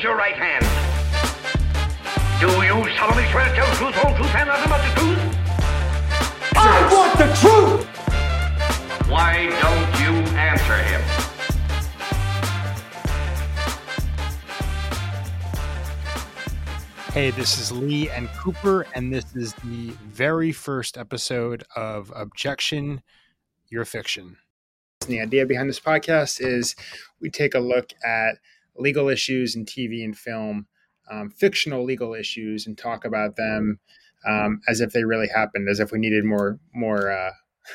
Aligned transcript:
Raise 0.00 0.04
your 0.04 0.16
right 0.16 0.34
hand. 0.34 0.64
Do 2.40 2.46
you 2.64 2.96
solemnly 2.96 3.28
swear 3.30 3.46
to 3.46 3.54
tell 3.54 3.68
the 3.68 3.76
truth, 3.76 3.94
whole 3.96 4.16
truth, 4.16 4.34
and 4.34 4.48
nothing 4.48 4.70
but 4.70 4.80
the 4.88 4.92
truth? 4.98 5.18
I 6.56 6.88
want 6.90 7.18
the 7.18 7.26
truth! 7.36 7.86
Why 9.10 9.50
don't 9.60 10.00
you 10.00 10.12
answer 10.38 10.78
him? 10.78 11.02
Hey, 17.12 17.30
this 17.32 17.58
is 17.58 17.70
Lee 17.70 18.08
and 18.08 18.30
Cooper, 18.38 18.86
and 18.94 19.12
this 19.12 19.36
is 19.36 19.52
the 19.52 19.90
very 20.06 20.52
first 20.52 20.96
episode 20.96 21.62
of 21.76 22.10
Objection 22.16 23.02
You're 23.68 23.84
Fiction. 23.84 24.38
The 25.08 25.20
idea 25.20 25.44
behind 25.44 25.68
this 25.68 25.80
podcast 25.80 26.40
is 26.40 26.74
we 27.20 27.28
take 27.28 27.54
a 27.54 27.60
look 27.60 27.92
at 28.02 28.38
legal 28.76 29.08
issues 29.08 29.56
in 29.56 29.64
TV 29.64 30.04
and 30.04 30.16
film, 30.16 30.66
um, 31.10 31.30
fictional 31.30 31.84
legal 31.84 32.14
issues, 32.14 32.66
and 32.66 32.76
talk 32.76 33.04
about 33.04 33.36
them 33.36 33.78
um, 34.26 34.60
as 34.68 34.80
if 34.80 34.92
they 34.92 35.04
really 35.04 35.28
happened, 35.28 35.68
as 35.68 35.80
if 35.80 35.92
we 35.92 35.98
needed 35.98 36.24
more 36.24 36.58
more 36.74 37.10
uh, 37.10 37.32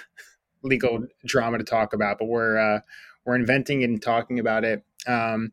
legal 0.64 1.06
drama 1.26 1.58
to 1.58 1.64
talk 1.64 1.94
about. 1.94 2.18
But 2.20 2.26
we're 2.26 2.58
uh, 2.58 2.80
we're 3.26 3.36
inventing 3.36 3.82
it 3.82 3.90
and 3.90 4.02
talking 4.02 4.40
about 4.40 4.64
it. 4.64 4.84
Um, 5.08 5.52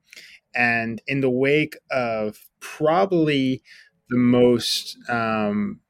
and 0.55 1.01
in 1.07 1.21
the 1.21 1.31
wake 1.31 1.77
of 1.91 2.39
probably 2.61 3.63
the 4.11 4.19
most 4.19 4.99
um, 5.09 5.81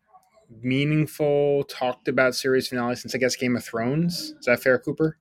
meaningful, 0.61 1.65
talked 1.65 2.09
about 2.09 2.35
series 2.35 2.69
finale 2.69 2.97
since 2.97 3.15
I 3.15 3.19
guess 3.19 3.35
Game 3.35 3.57
of 3.57 3.65
Thrones. 3.65 4.35
Is 4.39 4.47
that 4.47 4.63
fair, 4.63 4.79
Cooper? 4.79 5.19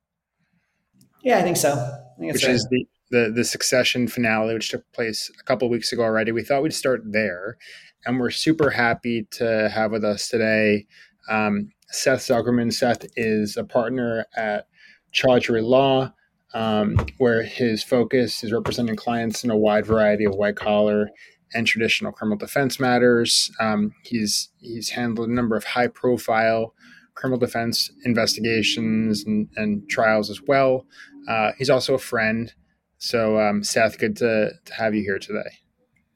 Yeah, 1.23 1.39
I 1.39 1.41
think 1.41 1.57
so. 1.57 1.73
I 1.73 2.19
think 2.19 2.33
which 2.33 2.45
is 2.45 2.67
the, 2.69 2.85
the 3.11 3.31
the 3.33 3.43
Succession 3.43 4.07
finale, 4.07 4.53
which 4.53 4.69
took 4.69 4.91
place 4.93 5.29
a 5.39 5.43
couple 5.43 5.69
weeks 5.69 5.91
ago 5.91 6.03
already. 6.03 6.31
We 6.31 6.43
thought 6.43 6.63
we'd 6.63 6.73
start 6.73 7.01
there, 7.05 7.57
and 8.05 8.19
we're 8.19 8.31
super 8.31 8.71
happy 8.71 9.27
to 9.31 9.69
have 9.69 9.91
with 9.91 10.03
us 10.03 10.27
today 10.27 10.87
um, 11.29 11.71
Seth 11.89 12.21
Zuckerman. 12.21 12.73
Seth 12.73 13.05
is 13.15 13.57
a 13.57 13.63
partner 13.63 14.25
at 14.35 14.67
Chaudhry 15.13 15.63
Law 15.63 16.13
um, 16.53 16.97
where 17.17 17.43
his 17.43 17.83
focus 17.83 18.43
is 18.43 18.51
representing 18.51 18.95
clients 18.95 19.43
in 19.43 19.51
a 19.51 19.57
wide 19.57 19.85
variety 19.85 20.25
of 20.25 20.35
white 20.35 20.55
collar 20.55 21.09
and 21.53 21.67
traditional 21.67 22.11
criminal 22.11 22.37
defense 22.37 22.79
matters. 22.79 23.51
Um, 23.59 23.93
he's 24.03 24.49
he's 24.59 24.89
handled 24.89 25.29
a 25.29 25.33
number 25.33 25.55
of 25.55 25.63
high 25.63 25.87
profile 25.87 26.73
criminal 27.13 27.39
defense 27.39 27.91
investigations 28.05 29.23
and, 29.25 29.49
and 29.55 29.87
trials 29.89 30.29
as 30.29 30.41
well. 30.41 30.85
Uh, 31.27 31.51
he's 31.57 31.69
also 31.69 31.93
a 31.93 31.99
friend. 31.99 32.53
So, 33.01 33.39
um, 33.39 33.63
Seth, 33.63 33.97
good 33.97 34.15
to, 34.17 34.51
to 34.63 34.73
have 34.75 34.93
you 34.93 35.01
here 35.01 35.17
today. 35.17 35.57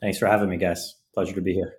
Thanks 0.02 0.20
for 0.20 0.28
having 0.28 0.50
me, 0.50 0.58
guys. 0.58 0.94
Pleasure 1.16 1.34
to 1.34 1.42
be 1.42 1.54
here. 1.54 1.74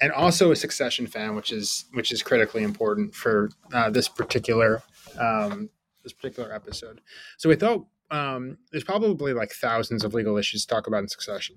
And 0.00 0.12
also 0.12 0.52
a 0.52 0.56
Succession 0.56 1.08
fan, 1.08 1.34
which 1.34 1.50
is 1.50 1.86
which 1.94 2.12
is 2.12 2.22
critically 2.22 2.62
important 2.62 3.12
for 3.12 3.50
uh, 3.72 3.90
this 3.90 4.08
particular 4.08 4.80
um, 5.18 5.68
this 6.04 6.12
particular 6.12 6.54
episode. 6.54 7.00
So 7.38 7.48
we 7.48 7.56
thought 7.56 7.86
um, 8.12 8.56
there's 8.70 8.84
probably 8.84 9.32
like 9.32 9.50
thousands 9.50 10.04
of 10.04 10.14
legal 10.14 10.36
issues 10.38 10.64
to 10.64 10.72
talk 10.72 10.86
about 10.86 11.02
in 11.02 11.08
succession, 11.08 11.56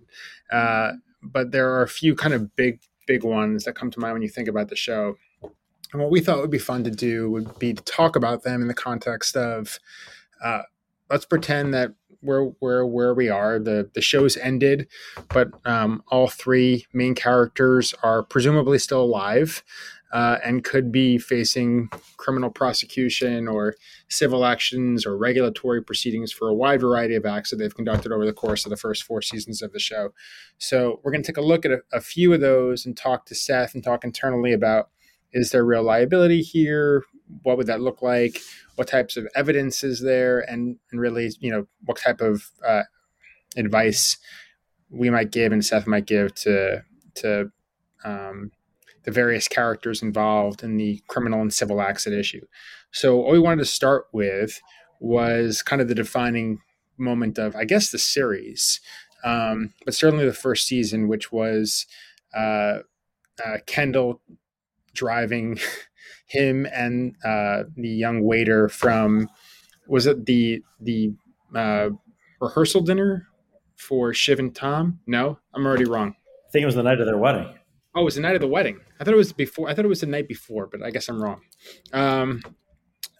uh, 0.51 0.93
but 1.21 1.51
there 1.51 1.71
are 1.75 1.83
a 1.83 1.87
few 1.87 2.15
kind 2.15 2.33
of 2.33 2.55
big, 2.55 2.79
big 3.05 3.23
ones 3.23 3.65
that 3.65 3.75
come 3.75 3.91
to 3.91 3.99
mind 3.99 4.13
when 4.13 4.23
you 4.23 4.29
think 4.29 4.47
about 4.47 4.69
the 4.69 4.75
show. 4.75 5.15
And 5.93 6.01
what 6.01 6.09
we 6.09 6.21
thought 6.21 6.41
would 6.41 6.49
be 6.49 6.57
fun 6.57 6.83
to 6.85 6.91
do 6.91 7.29
would 7.29 7.59
be 7.59 7.73
to 7.75 7.83
talk 7.83 8.15
about 8.15 8.41
them 8.41 8.63
in 8.63 8.67
the 8.67 8.73
context 8.73 9.37
of, 9.37 9.79
uh, 10.43 10.63
let's 11.09 11.25
pretend 11.25 11.73
that 11.73 11.93
we're, 12.25 12.51
we're 12.59 12.85
where 12.85 13.13
we 13.13 13.29
are. 13.29 13.59
The 13.59 13.89
the 13.93 14.01
show's 14.01 14.37
ended, 14.37 14.87
but 15.29 15.49
um, 15.65 16.03
all 16.07 16.27
three 16.27 16.85
main 16.93 17.15
characters 17.15 17.93
are 18.03 18.23
presumably 18.23 18.79
still 18.79 19.01
alive 19.03 19.63
uh, 20.15 20.37
and 20.45 20.63
could 20.63 20.93
be 20.93 21.17
facing 21.17 21.89
criminal 22.15 22.49
prosecution 22.49 23.49
or 23.49 23.75
civil 24.07 24.45
actions 24.45 25.05
or 25.05 25.17
regulatory 25.17 25.83
proceedings 25.83 26.31
for 26.31 26.47
a 26.47 26.53
wide 26.53 26.79
variety 26.79 27.15
of 27.15 27.25
acts 27.25 27.49
that 27.49 27.57
they've 27.57 27.75
conducted 27.75 28.13
over 28.13 28.25
the 28.25 28.31
course 28.31 28.65
of 28.65 28.69
the 28.69 28.77
first 28.77 29.03
four 29.03 29.21
seasons 29.21 29.61
of 29.61 29.73
the 29.73 29.79
show. 29.79 30.13
So 30.57 31.01
we're 31.03 31.11
going 31.11 31.21
to 31.21 31.27
take 31.27 31.37
a 31.37 31.41
look 31.41 31.65
at 31.65 31.71
a, 31.71 31.79
a 31.91 31.99
few 31.99 32.33
of 32.33 32.39
those 32.39 32.85
and 32.85 32.95
talk 32.95 33.25
to 33.25 33.35
Seth 33.35 33.73
and 33.73 33.83
talk 33.83 34.05
internally 34.05 34.53
about 34.53 34.89
is 35.33 35.49
there 35.49 35.65
real 35.65 35.83
liability 35.83 36.41
here? 36.41 37.03
What 37.43 37.57
would 37.57 37.67
that 37.67 37.81
look 37.81 38.01
like? 38.01 38.39
What 38.75 38.87
types 38.87 39.17
of 39.17 39.27
evidence 39.35 39.83
is 39.83 40.01
there? 40.01 40.39
And, 40.39 40.77
and 40.91 40.99
really, 40.99 41.31
you 41.39 41.51
know, 41.51 41.67
what 41.85 41.97
type 41.97 42.21
of 42.21 42.51
uh, 42.65 42.83
advice 43.55 44.17
we 44.89 45.09
might 45.09 45.31
give 45.31 45.51
and 45.51 45.65
Seth 45.65 45.87
might 45.87 46.05
give 46.05 46.33
to 46.35 46.83
to 47.15 47.51
um, 48.03 48.51
the 49.03 49.11
various 49.11 49.47
characters 49.47 50.01
involved 50.01 50.63
in 50.63 50.77
the 50.77 51.01
criminal 51.07 51.41
and 51.41 51.53
civil 51.53 51.81
acts 51.81 52.05
at 52.07 52.13
issue. 52.13 52.45
So, 52.91 53.17
what 53.17 53.31
we 53.31 53.39
wanted 53.39 53.59
to 53.59 53.65
start 53.65 54.05
with 54.11 54.61
was 54.99 55.61
kind 55.61 55.81
of 55.81 55.87
the 55.87 55.95
defining 55.95 56.59
moment 56.97 57.37
of, 57.37 57.55
I 57.55 57.65
guess, 57.65 57.91
the 57.91 57.97
series, 57.97 58.79
um, 59.23 59.73
but 59.83 59.93
certainly 59.93 60.25
the 60.25 60.33
first 60.33 60.67
season, 60.67 61.07
which 61.07 61.31
was 61.31 61.85
uh, 62.35 62.79
uh, 63.43 63.57
Kendall 63.65 64.21
driving 64.93 65.59
him 66.27 66.65
and 66.73 67.15
uh, 67.23 67.63
the 67.75 67.89
young 67.89 68.23
waiter 68.23 68.69
from 68.69 69.29
was 69.87 70.07
it 70.07 70.25
the 70.25 70.63
the 70.79 71.13
uh, 71.55 71.89
rehearsal 72.41 72.81
dinner 72.81 73.27
for 73.75 74.13
Shiv 74.13 74.39
and 74.39 74.55
Tom? 74.55 74.99
No, 75.07 75.39
I'm 75.53 75.65
already 75.65 75.85
wrong. 75.85 76.15
I 76.47 76.51
think 76.51 76.63
it 76.63 76.67
was 76.67 76.75
the 76.75 76.83
night 76.83 76.99
of 76.99 77.05
their 77.05 77.17
wedding. 77.17 77.47
Oh, 77.95 78.01
it 78.01 78.05
was 78.05 78.15
the 78.15 78.21
night 78.21 78.35
of 78.35 78.41
the 78.41 78.47
wedding. 78.47 78.79
I 78.99 79.03
thought 79.03 79.13
it 79.13 79.17
was 79.17 79.33
before. 79.33 79.69
I 79.69 79.73
thought 79.73 79.85
it 79.85 79.89
was 79.89 80.01
the 80.01 80.07
night 80.07 80.27
before, 80.27 80.67
but 80.67 80.83
I 80.83 80.91
guess 80.91 81.07
I'm 81.07 81.21
wrong. 81.21 81.41
Um, 81.93 82.41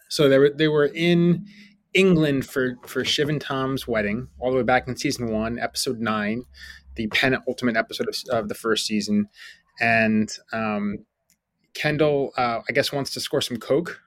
so 0.08 0.28
they 0.28 0.38
were 0.38 0.50
they 0.50 0.68
were 0.68 0.86
in 0.86 1.46
England 1.94 2.46
for 2.46 2.76
for 2.86 3.04
Shiv 3.04 3.28
and 3.28 3.40
Tom's 3.40 3.88
wedding, 3.88 4.28
all 4.38 4.50
the 4.50 4.58
way 4.58 4.62
back 4.62 4.86
in 4.86 4.96
season 4.96 5.32
one, 5.32 5.58
episode 5.58 5.98
nine, 5.98 6.44
the 6.96 7.06
penultimate 7.08 7.76
episode 7.76 8.08
of, 8.08 8.16
of 8.30 8.48
the 8.48 8.54
first 8.54 8.86
season, 8.86 9.28
and 9.80 10.30
um, 10.52 10.98
Kendall, 11.76 12.32
uh, 12.36 12.60
I 12.68 12.72
guess, 12.72 12.92
wants 12.92 13.12
to 13.14 13.20
score 13.20 13.40
some 13.40 13.58
coke, 13.58 14.00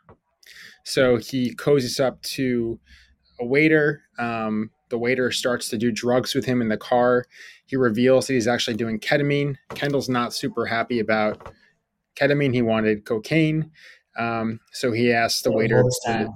so 0.84 1.18
he 1.18 1.54
cozies 1.56 2.00
up 2.00 2.22
to 2.24 2.80
a 3.40 3.46
waiter. 3.46 4.02
Um, 4.18 4.72
the 4.90 4.98
waiter 4.98 5.32
starts 5.32 5.70
to 5.70 5.78
do 5.78 5.92
drugs 5.92 6.34
with 6.34 6.46
him 6.46 6.62
in 6.62 6.70
the 6.70 6.78
car. 6.78 7.26
He 7.68 7.76
reveals 7.76 8.26
that 8.28 8.34
he's 8.34 8.48
actually 8.48 8.76
doing 8.76 9.00
ketamine. 9.00 9.56
Kendall's 9.76 10.10
not 10.10 10.34
super 10.34 10.66
happy 10.66 11.00
about 11.00 11.54
ketamine. 12.16 12.54
He 12.54 12.64
wanted 12.64 13.06
cocaine. 13.06 13.72
Um, 14.18 14.60
so 14.72 14.92
he 14.92 15.14
asks 15.14 15.44
the 15.44 15.52
waiter 15.52 15.84
to 16.06 16.30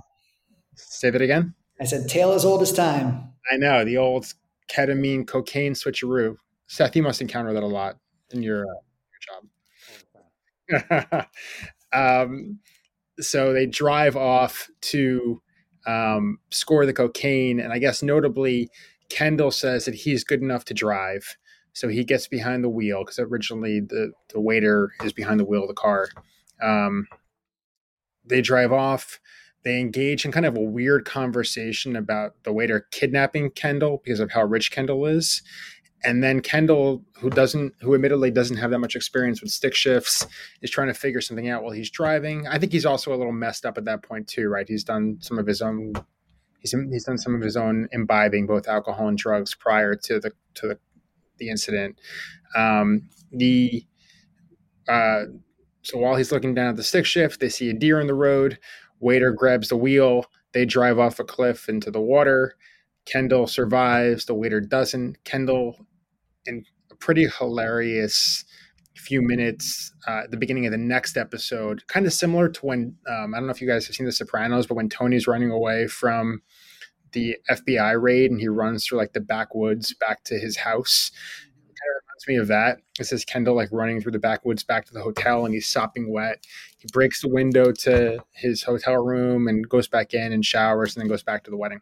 say 0.76 1.10
that 1.10 1.22
again. 1.22 1.56
I 1.82 1.86
said, 1.86 2.08
"Tale 2.08 2.34
as 2.34 2.46
old 2.46 2.62
as 2.62 2.72
time." 2.72 3.34
I 3.52 3.58
know 3.58 3.84
the 3.84 3.98
old 3.98 4.32
ketamine 4.72 5.28
cocaine 5.28 5.74
switcheroo. 5.74 6.38
Seth, 6.68 6.96
you 6.96 7.04
must 7.04 7.22
encounter 7.22 7.54
that 7.54 7.64
a 7.64 7.68
lot 7.68 7.98
in 8.32 8.44
your 8.44 8.62
uh, 8.62 8.66
your 8.68 9.20
job. 9.22 9.50
um, 11.94 12.60
so 13.20 13.54
they 13.54 13.66
drive 13.66 14.16
off 14.16 14.70
to 14.82 15.42
um, 15.86 16.40
score 16.52 16.86
the 16.86 16.94
cocaine. 16.94 17.60
And 17.60 17.74
I 17.74 17.80
guess 17.80 18.02
notably, 18.02 18.70
Kendall 19.10 19.52
says 19.52 19.86
that 19.86 19.96
he's 19.96 20.24
good 20.24 20.42
enough 20.42 20.66
to 20.66 20.74
drive. 20.74 21.38
So 21.74 21.88
he 21.88 22.04
gets 22.04 22.28
behind 22.28 22.64
the 22.64 22.70
wheel 22.70 23.04
because 23.04 23.20
originally 23.20 23.80
the, 23.80 24.12
the 24.34 24.40
waiter 24.40 24.92
is 25.04 25.14
behind 25.14 25.40
the 25.40 25.46
wheel 25.46 25.64
of 25.64 25.68
the 25.68 25.74
car. 25.74 26.08
Um, 26.62 27.08
they 28.26 28.42
drive 28.42 28.72
off. 28.72 29.20
They 29.64 29.80
engage 29.80 30.26
in 30.26 30.32
kind 30.32 30.46
of 30.46 30.58
a 30.58 30.62
weird 30.62 31.06
conversation 31.06 31.96
about 31.96 32.36
the 32.44 32.52
waiter 32.52 32.88
kidnapping 32.92 33.52
Kendall 33.52 34.02
because 34.04 34.20
of 34.20 34.32
how 34.32 34.44
rich 34.44 34.72
Kendall 34.72 35.06
is 35.06 35.42
and 36.04 36.24
then 36.24 36.42
Kendall, 36.42 37.04
who 37.20 37.30
doesn't, 37.30 37.74
who 37.82 37.96
admittedly 37.96 38.32
doesn't 38.32 38.58
have 38.58 38.72
that 38.72 38.80
much 38.80 38.96
experience 38.96 39.42
with 39.42 39.52
stick 39.52 39.74
shifts, 39.74 40.28
is 40.62 40.70
trying 40.70 40.88
to 40.88 40.94
figure 40.94 41.22
something 41.22 41.50
out 41.50 41.64
while 41.64 41.72
he's 41.72 41.90
driving. 41.90 42.48
I 42.48 42.60
think 42.60 42.72
he's 42.72 42.86
also 42.86 43.14
a 43.14 43.18
little 43.18 43.32
messed 43.32 43.66
up 43.66 43.78
at 43.78 43.86
that 43.86 44.04
point 44.04 44.28
too, 44.28 44.50
right? 44.50 44.68
He's 44.68 44.84
done 44.84 45.18
some 45.22 45.40
of 45.40 45.48
his 45.48 45.62
own, 45.62 45.94
he's 46.60 46.76
he's 46.92 47.06
done 47.06 47.18
some 47.18 47.36
of 47.36 47.42
his 47.42 47.56
own 47.56 47.88
imbibing, 47.92 48.48
both 48.48 48.68
alcohol 48.68 49.08
and 49.08 49.18
drugs, 49.18 49.56
prior 49.56 49.96
to 49.96 50.20
the 50.20 50.32
to 50.56 50.68
the 50.68 50.80
the 51.38 51.50
incident. 51.50 52.00
Um, 52.56 53.10
the 53.32 53.86
uh, 54.88 55.24
so 55.82 55.98
while 55.98 56.16
he's 56.16 56.32
looking 56.32 56.54
down 56.54 56.70
at 56.70 56.76
the 56.76 56.84
stick 56.84 57.06
shift, 57.06 57.40
they 57.40 57.50
see 57.50 57.70
a 57.70 57.74
deer 57.74 58.00
in 58.00 58.08
the 58.08 58.14
road. 58.14 58.60
Waiter 59.00 59.32
grabs 59.32 59.70
the 59.70 59.78
wheel. 59.78 60.26
They 60.54 60.66
drive 60.66 61.00
off 61.00 61.20
a 61.20 61.24
cliff 61.24 61.68
into 61.68 61.92
the 61.92 62.02
water. 62.02 62.56
Kendall 63.06 63.48
survives. 63.48 64.26
The 64.26 64.34
waiter 64.34 64.62
doesn't. 64.62 65.24
Kendall 65.24 65.86
in 66.46 66.66
a 66.92 66.96
pretty 66.96 67.28
hilarious 67.28 68.46
few 68.96 69.22
minutes 69.22 69.92
uh, 70.08 70.22
at 70.24 70.32
the 70.32 70.38
beginning 70.38 70.66
of 70.66 70.72
the 70.72 70.78
next 70.78 71.18
episode, 71.18 71.86
kind 71.88 72.06
of 72.06 72.14
similar 72.14 72.48
to 72.50 72.66
when 72.66 72.96
um, 73.10 73.34
I 73.34 73.38
don't 73.38 73.48
know 73.48 73.52
if 73.52 73.62
you 73.62 73.68
guys 73.68 73.88
have 73.88 73.96
seen 73.96 74.06
The 74.06 74.12
Sopranos, 74.12 74.68
but 74.68 74.76
when 74.76 74.90
Tony's 74.90 75.28
running 75.28 75.52
away 75.52 75.88
from 75.88 76.42
the 77.14 77.38
FBI 77.50 78.02
raid 78.02 78.32
and 78.32 78.40
he 78.40 78.48
runs 78.48 78.86
through 78.86 78.98
like 78.98 79.14
the 79.14 79.22
backwoods 79.22 79.94
back 79.94 80.24
to 80.26 80.38
his 80.38 80.58
house. 80.58 81.12
Kind 81.54 81.70
of 81.70 82.04
reminds 82.04 82.28
me 82.28 82.36
of 82.38 82.48
that. 82.48 82.80
This 82.98 83.12
is 83.12 83.24
Kendall 83.24 83.56
like 83.56 83.70
running 83.72 84.02
through 84.02 84.12
the 84.12 84.20
backwoods 84.20 84.64
back 84.64 84.86
to 84.86 84.94
the 84.94 85.02
hotel 85.02 85.46
and 85.46 85.54
he's 85.54 85.68
sopping 85.68 86.12
wet. 86.12 86.46
He 86.78 86.88
breaks 86.92 87.22
the 87.22 87.30
window 87.30 87.72
to 87.72 88.24
his 88.32 88.64
hotel 88.64 88.98
room 89.04 89.48
and 89.48 89.68
goes 89.68 89.88
back 89.88 90.14
in 90.14 90.34
and 90.34 90.44
showers 90.44 90.96
and 90.96 91.02
then 91.02 91.10
goes 91.10 91.24
back 91.24 91.44
to 91.46 91.52
the 91.52 91.58
wedding. 91.58 91.82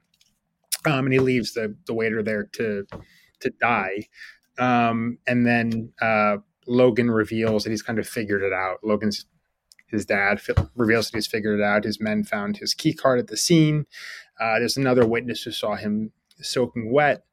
Um, 0.85 1.05
and 1.05 1.13
he 1.13 1.19
leaves 1.19 1.53
the 1.53 1.75
the 1.85 1.93
waiter 1.93 2.23
there 2.23 2.45
to 2.53 2.85
to 3.39 3.49
die. 3.61 4.07
Um, 4.59 5.17
and 5.27 5.45
then 5.45 5.93
uh, 6.01 6.37
Logan 6.67 7.09
reveals 7.09 7.63
that 7.63 7.69
he's 7.69 7.81
kind 7.81 7.99
of 7.99 8.07
figured 8.07 8.43
it 8.43 8.53
out. 8.53 8.77
Logan's 8.83 9.25
his 9.87 10.05
dad 10.05 10.41
reveals 10.75 11.11
that 11.11 11.17
he's 11.17 11.27
figured 11.27 11.59
it 11.59 11.63
out. 11.63 11.83
His 11.83 11.99
men 11.99 12.23
found 12.23 12.57
his 12.57 12.73
key 12.73 12.93
card 12.93 13.19
at 13.19 13.27
the 13.27 13.35
scene. 13.35 13.85
Uh, 14.39 14.57
there's 14.59 14.77
another 14.77 15.05
witness 15.05 15.43
who 15.43 15.51
saw 15.51 15.75
him 15.75 16.13
soaking 16.39 16.91
wet. 16.91 17.25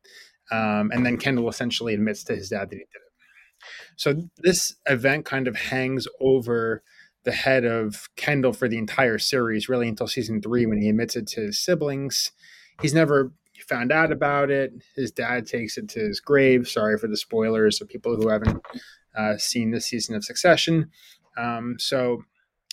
Um, 0.50 0.90
and 0.92 1.06
then 1.06 1.18
Kendall 1.18 1.48
essentially 1.48 1.94
admits 1.94 2.24
to 2.24 2.34
his 2.34 2.48
dad 2.48 2.70
that 2.70 2.76
he 2.76 2.78
did 2.78 2.88
it. 2.94 3.08
So 3.96 4.14
this 4.38 4.76
event 4.86 5.24
kind 5.24 5.46
of 5.46 5.56
hangs 5.56 6.06
over 6.20 6.82
the 7.24 7.32
head 7.32 7.64
of 7.64 8.08
Kendall 8.16 8.52
for 8.52 8.68
the 8.68 8.78
entire 8.78 9.18
series, 9.18 9.68
really 9.68 9.88
until 9.88 10.06
season 10.06 10.40
three 10.40 10.66
when 10.66 10.80
he 10.80 10.88
admits 10.88 11.16
it 11.16 11.26
to 11.28 11.42
his 11.42 11.58
siblings. 11.58 12.32
He's 12.80 12.94
never 12.94 13.32
found 13.64 13.92
out 13.92 14.12
about 14.12 14.50
it. 14.50 14.72
His 14.94 15.10
dad 15.10 15.46
takes 15.46 15.78
it 15.78 15.88
to 15.90 16.00
his 16.00 16.20
grave. 16.20 16.68
Sorry 16.68 16.98
for 16.98 17.08
the 17.08 17.16
spoilers 17.16 17.80
of 17.80 17.88
people 17.88 18.16
who 18.16 18.28
haven't 18.28 18.62
uh, 19.16 19.36
seen 19.36 19.70
this 19.70 19.86
season 19.86 20.14
of 20.14 20.24
Succession. 20.24 20.90
Um, 21.36 21.76
so, 21.78 22.22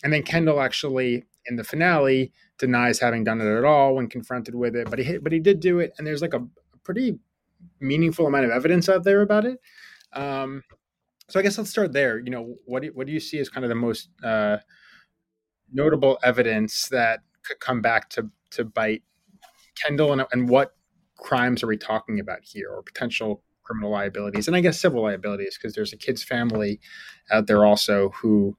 and 0.04 0.12
then 0.12 0.24
Kendall 0.24 0.62
actually 0.62 1.26
in 1.46 1.56
the 1.56 1.64
finale 1.64 2.32
denies 2.58 3.00
having 3.00 3.24
done 3.24 3.42
it 3.42 3.58
at 3.58 3.64
all 3.64 3.96
when 3.96 4.08
confronted 4.08 4.56
with 4.56 4.76
it, 4.76 4.90
but 4.90 5.00
he 5.00 5.18
but 5.18 5.32
he 5.32 5.40
did 5.40 5.60
do 5.60 5.80
it, 5.80 5.94
and 5.98 6.08
there's 6.08 6.22
like 6.22 6.34
a, 6.34 6.46
pretty 6.84 7.18
meaningful 7.80 8.28
amount 8.28 8.46
of 8.46 8.52
evidence 8.52 8.88
out 8.88 9.04
there 9.04 9.24
about 9.24 9.44
it. 9.44 9.60
Um, 10.14 10.64
so 11.28 11.40
I 11.40 11.44
guess 11.44 11.58
let's 11.58 11.72
start 11.72 11.94
there. 11.94 12.20
You 12.20 12.30
know, 12.30 12.56
what 12.66 12.84
do 12.84 12.92
what 12.94 13.08
do 13.08 13.14
you 13.14 13.20
see 13.20 13.40
as 13.40 13.50
kind 13.50 13.66
of 13.66 13.70
the 13.70 13.76
most 13.76 14.10
uh, 14.24 14.58
notable 15.74 16.20
evidence 16.24 16.88
that 16.90 17.22
could 17.44 17.60
come 17.60 17.82
back 17.82 18.10
to 18.12 18.30
to 18.52 18.64
bite 18.64 19.04
Kendall, 19.82 20.14
and, 20.14 20.26
and 20.32 20.50
what 20.50 20.76
crimes 21.18 21.64
are 21.64 21.68
we 21.68 21.78
talking 21.78 22.20
about 22.20 22.40
here, 22.44 22.70
or 22.70 22.84
potential 22.84 23.44
criminal 23.64 23.92
liabilities, 23.92 24.48
and 24.48 24.56
I 24.56 24.62
guess 24.62 24.80
civil 24.80 25.04
liabilities, 25.04 25.58
because 25.58 25.74
there's 25.74 25.94
a 25.94 25.98
kid's 25.98 26.24
family 26.24 26.80
out 27.32 27.48
there 27.48 27.66
also 27.66 28.10
who 28.22 28.58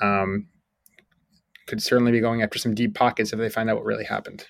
um, 0.00 0.48
could 1.66 1.82
certainly 1.82 2.12
be 2.12 2.20
going 2.20 2.42
after 2.42 2.58
some 2.58 2.74
deep 2.74 2.94
pockets 2.94 3.32
if 3.32 3.38
they 3.38 3.48
find 3.48 3.70
out 3.70 3.76
what 3.76 3.84
really 3.84 4.04
happened. 4.04 4.46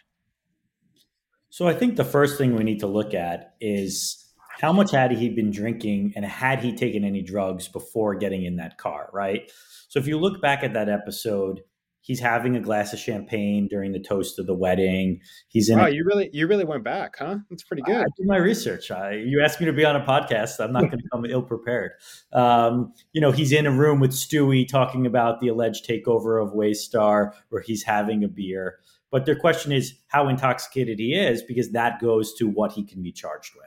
So 1.51 1.69
I 1.69 1.75
think 1.75 1.97
the 1.97 2.05
first 2.05 2.39
thing 2.39 2.57
we 2.57 2.65
need 2.65 2.81
to 2.81 2.87
look 2.87 3.13
at 3.13 3.55
is 3.61 4.19
how 4.61 4.73
much 4.73 4.91
had 4.91 5.13
he 5.13 5.29
been 5.29 5.51
drinking 5.51 6.15
and 6.17 6.25
had 6.25 6.61
he 6.61 6.75
taken 6.75 7.05
any 7.05 7.23
drugs 7.23 7.69
before 7.69 8.15
getting 8.15 8.45
in 8.45 8.57
that 8.57 8.79
car, 8.79 9.11
right? 9.13 9.51
So 9.89 9.99
if 9.99 10.07
you 10.07 10.19
look 10.19 10.41
back 10.41 10.63
at 10.63 10.73
that 10.73 10.89
episode, 10.89 11.61
he's 12.03 12.21
having 12.21 12.57
a 12.57 12.61
glass 12.61 12.93
of 12.93 12.99
champagne 12.99 13.69
during 13.69 13.93
the 13.93 14.01
toast 14.01 14.39
of 14.39 14.47
the 14.47 14.55
wedding. 14.55 15.21
He's 15.49 15.71
in. 15.71 15.79
Wow, 15.79 15.87
a, 15.87 15.91
you 15.91 16.05
really 16.05 16.29
you 16.33 16.47
really 16.47 16.65
went 16.65 16.85
back, 16.85 17.17
huh? 17.19 17.39
That's 17.49 17.63
pretty 17.63 17.83
good. 17.83 17.97
I 17.97 18.05
did 18.17 18.27
my 18.27 18.37
research. 18.37 18.91
I, 18.91 19.13
you 19.13 19.41
asked 19.43 19.61
me 19.61 19.67
to 19.67 19.73
be 19.73 19.85
on 19.85 19.97
a 19.97 20.05
podcast. 20.05 20.61
I'm 20.61 20.73
not 20.73 20.83
going 20.83 20.99
to 20.99 21.09
come 21.11 21.25
ill 21.25 21.43
prepared. 21.43 21.93
Um, 22.33 22.93
you 23.13 23.21
know, 23.21 23.33
he's 23.33 23.53
in 23.53 23.67
a 23.67 23.73
room 23.73 24.01
with 24.01 24.11
Stewy 24.13 24.69
talking 24.69 25.07
about 25.07 25.41
the 25.41 25.49
alleged 25.49 25.89
takeover 25.89 26.43
of 26.43 26.53
Waystar, 26.53 27.33
where 27.49 27.63
he's 27.63 27.83
having 27.83 28.23
a 28.25 28.29
beer. 28.29 28.79
But 29.11 29.27
their 29.27 29.37
question 29.37 29.73
is 29.73 29.95
how 30.09 30.29
intoxicated 30.29 30.99
he 30.99 31.15
is, 31.15 31.43
because 31.43 31.71
that 31.73 32.01
goes 32.01 32.35
to 32.35 32.49
what 32.49 32.73
he 32.73 32.85
can 32.85 33.03
be 33.03 33.13
charged 33.13 33.55
with. 33.55 33.67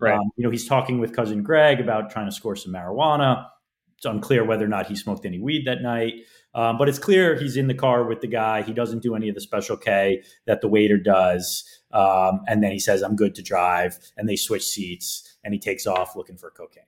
Right. 0.00 0.14
Um, 0.14 0.30
you 0.36 0.44
know, 0.44 0.50
he's 0.50 0.66
talking 0.66 0.98
with 0.98 1.14
cousin 1.14 1.42
Greg 1.42 1.78
about 1.78 2.10
trying 2.10 2.26
to 2.26 2.32
score 2.32 2.56
some 2.56 2.72
marijuana. 2.72 3.46
It's 4.00 4.06
unclear 4.06 4.46
whether 4.46 4.64
or 4.64 4.68
not 4.68 4.86
he 4.86 4.96
smoked 4.96 5.26
any 5.26 5.38
weed 5.38 5.66
that 5.66 5.82
night. 5.82 6.14
Um, 6.54 6.78
but 6.78 6.88
it's 6.88 6.98
clear 6.98 7.38
he's 7.38 7.58
in 7.58 7.66
the 7.66 7.74
car 7.74 8.04
with 8.04 8.22
the 8.22 8.26
guy. 8.28 8.62
He 8.62 8.72
doesn't 8.72 9.02
do 9.02 9.14
any 9.14 9.28
of 9.28 9.34
the 9.34 9.42
special 9.42 9.76
K 9.76 10.22
that 10.46 10.62
the 10.62 10.68
waiter 10.68 10.96
does. 10.96 11.62
Um, 11.92 12.40
and 12.48 12.62
then 12.62 12.72
he 12.72 12.78
says, 12.78 13.02
I'm 13.02 13.14
good 13.14 13.34
to 13.34 13.42
drive. 13.42 13.98
And 14.16 14.26
they 14.26 14.36
switch 14.36 14.66
seats 14.66 15.36
and 15.44 15.52
he 15.52 15.60
takes 15.60 15.86
off 15.86 16.16
looking 16.16 16.38
for 16.38 16.50
cocaine. 16.50 16.84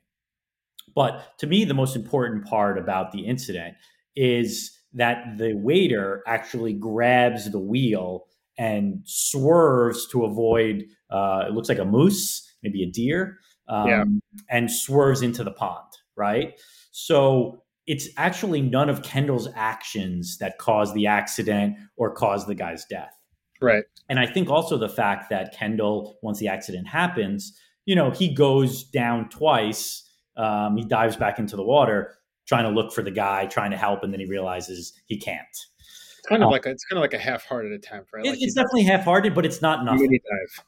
But 0.94 1.38
to 1.38 1.46
me, 1.46 1.66
the 1.66 1.74
most 1.74 1.96
important 1.96 2.46
part 2.46 2.78
about 2.78 3.12
the 3.12 3.26
incident 3.26 3.74
is 4.16 4.78
that 4.94 5.36
the 5.36 5.52
waiter 5.52 6.22
actually 6.26 6.72
grabs 6.72 7.50
the 7.50 7.58
wheel 7.58 8.24
and 8.56 9.02
swerves 9.04 10.08
to 10.12 10.24
avoid, 10.24 10.86
uh, 11.10 11.44
it 11.46 11.52
looks 11.52 11.68
like 11.68 11.78
a 11.78 11.84
moose, 11.84 12.50
maybe 12.62 12.82
a 12.82 12.90
deer, 12.90 13.38
um, 13.68 13.88
Yeah. 13.88 14.04
and 14.48 14.70
swerves 14.70 15.20
into 15.20 15.44
the 15.44 15.50
pond, 15.52 15.88
right? 16.16 16.58
So 16.92 17.62
it's 17.86 18.08
actually 18.16 18.62
none 18.62 18.88
of 18.88 19.02
Kendall's 19.02 19.48
actions 19.56 20.38
that 20.38 20.58
caused 20.58 20.94
the 20.94 21.06
accident 21.08 21.76
or 21.96 22.14
caused 22.14 22.46
the 22.46 22.54
guy's 22.54 22.84
death. 22.84 23.12
Right. 23.60 23.84
And 24.08 24.20
I 24.20 24.26
think 24.26 24.48
also 24.48 24.76
the 24.78 24.88
fact 24.88 25.28
that 25.30 25.52
Kendall, 25.56 26.18
once 26.22 26.38
the 26.38 26.48
accident 26.48 26.86
happens, 26.86 27.58
you 27.86 27.96
know, 27.96 28.10
he 28.10 28.32
goes 28.32 28.84
down 28.84 29.28
twice. 29.30 30.08
Um, 30.36 30.76
he 30.76 30.84
dives 30.84 31.16
back 31.16 31.38
into 31.38 31.56
the 31.56 31.64
water, 31.64 32.14
trying 32.46 32.64
to 32.64 32.70
look 32.70 32.92
for 32.92 33.02
the 33.02 33.10
guy, 33.10 33.46
trying 33.46 33.70
to 33.72 33.76
help, 33.76 34.02
and 34.04 34.12
then 34.12 34.20
he 34.20 34.26
realizes 34.26 34.92
he 35.06 35.18
can't. 35.18 35.46
It's 35.50 36.28
kind 36.28 36.42
of 36.42 36.48
Uh, 36.48 36.52
like 36.52 36.66
a, 36.66 36.70
it's 36.70 36.84
kind 36.84 36.98
of 36.98 37.02
like 37.02 37.14
a 37.14 37.18
half-hearted 37.18 37.72
attempt, 37.72 38.12
right? 38.12 38.24
It- 38.24 38.30
Like 38.30 38.42
it's 38.42 38.54
definitely 38.54 38.84
half-hearted, 38.84 39.34
but 39.34 39.44
it's 39.44 39.60
not 39.60 39.84
nothing. 39.84 40.20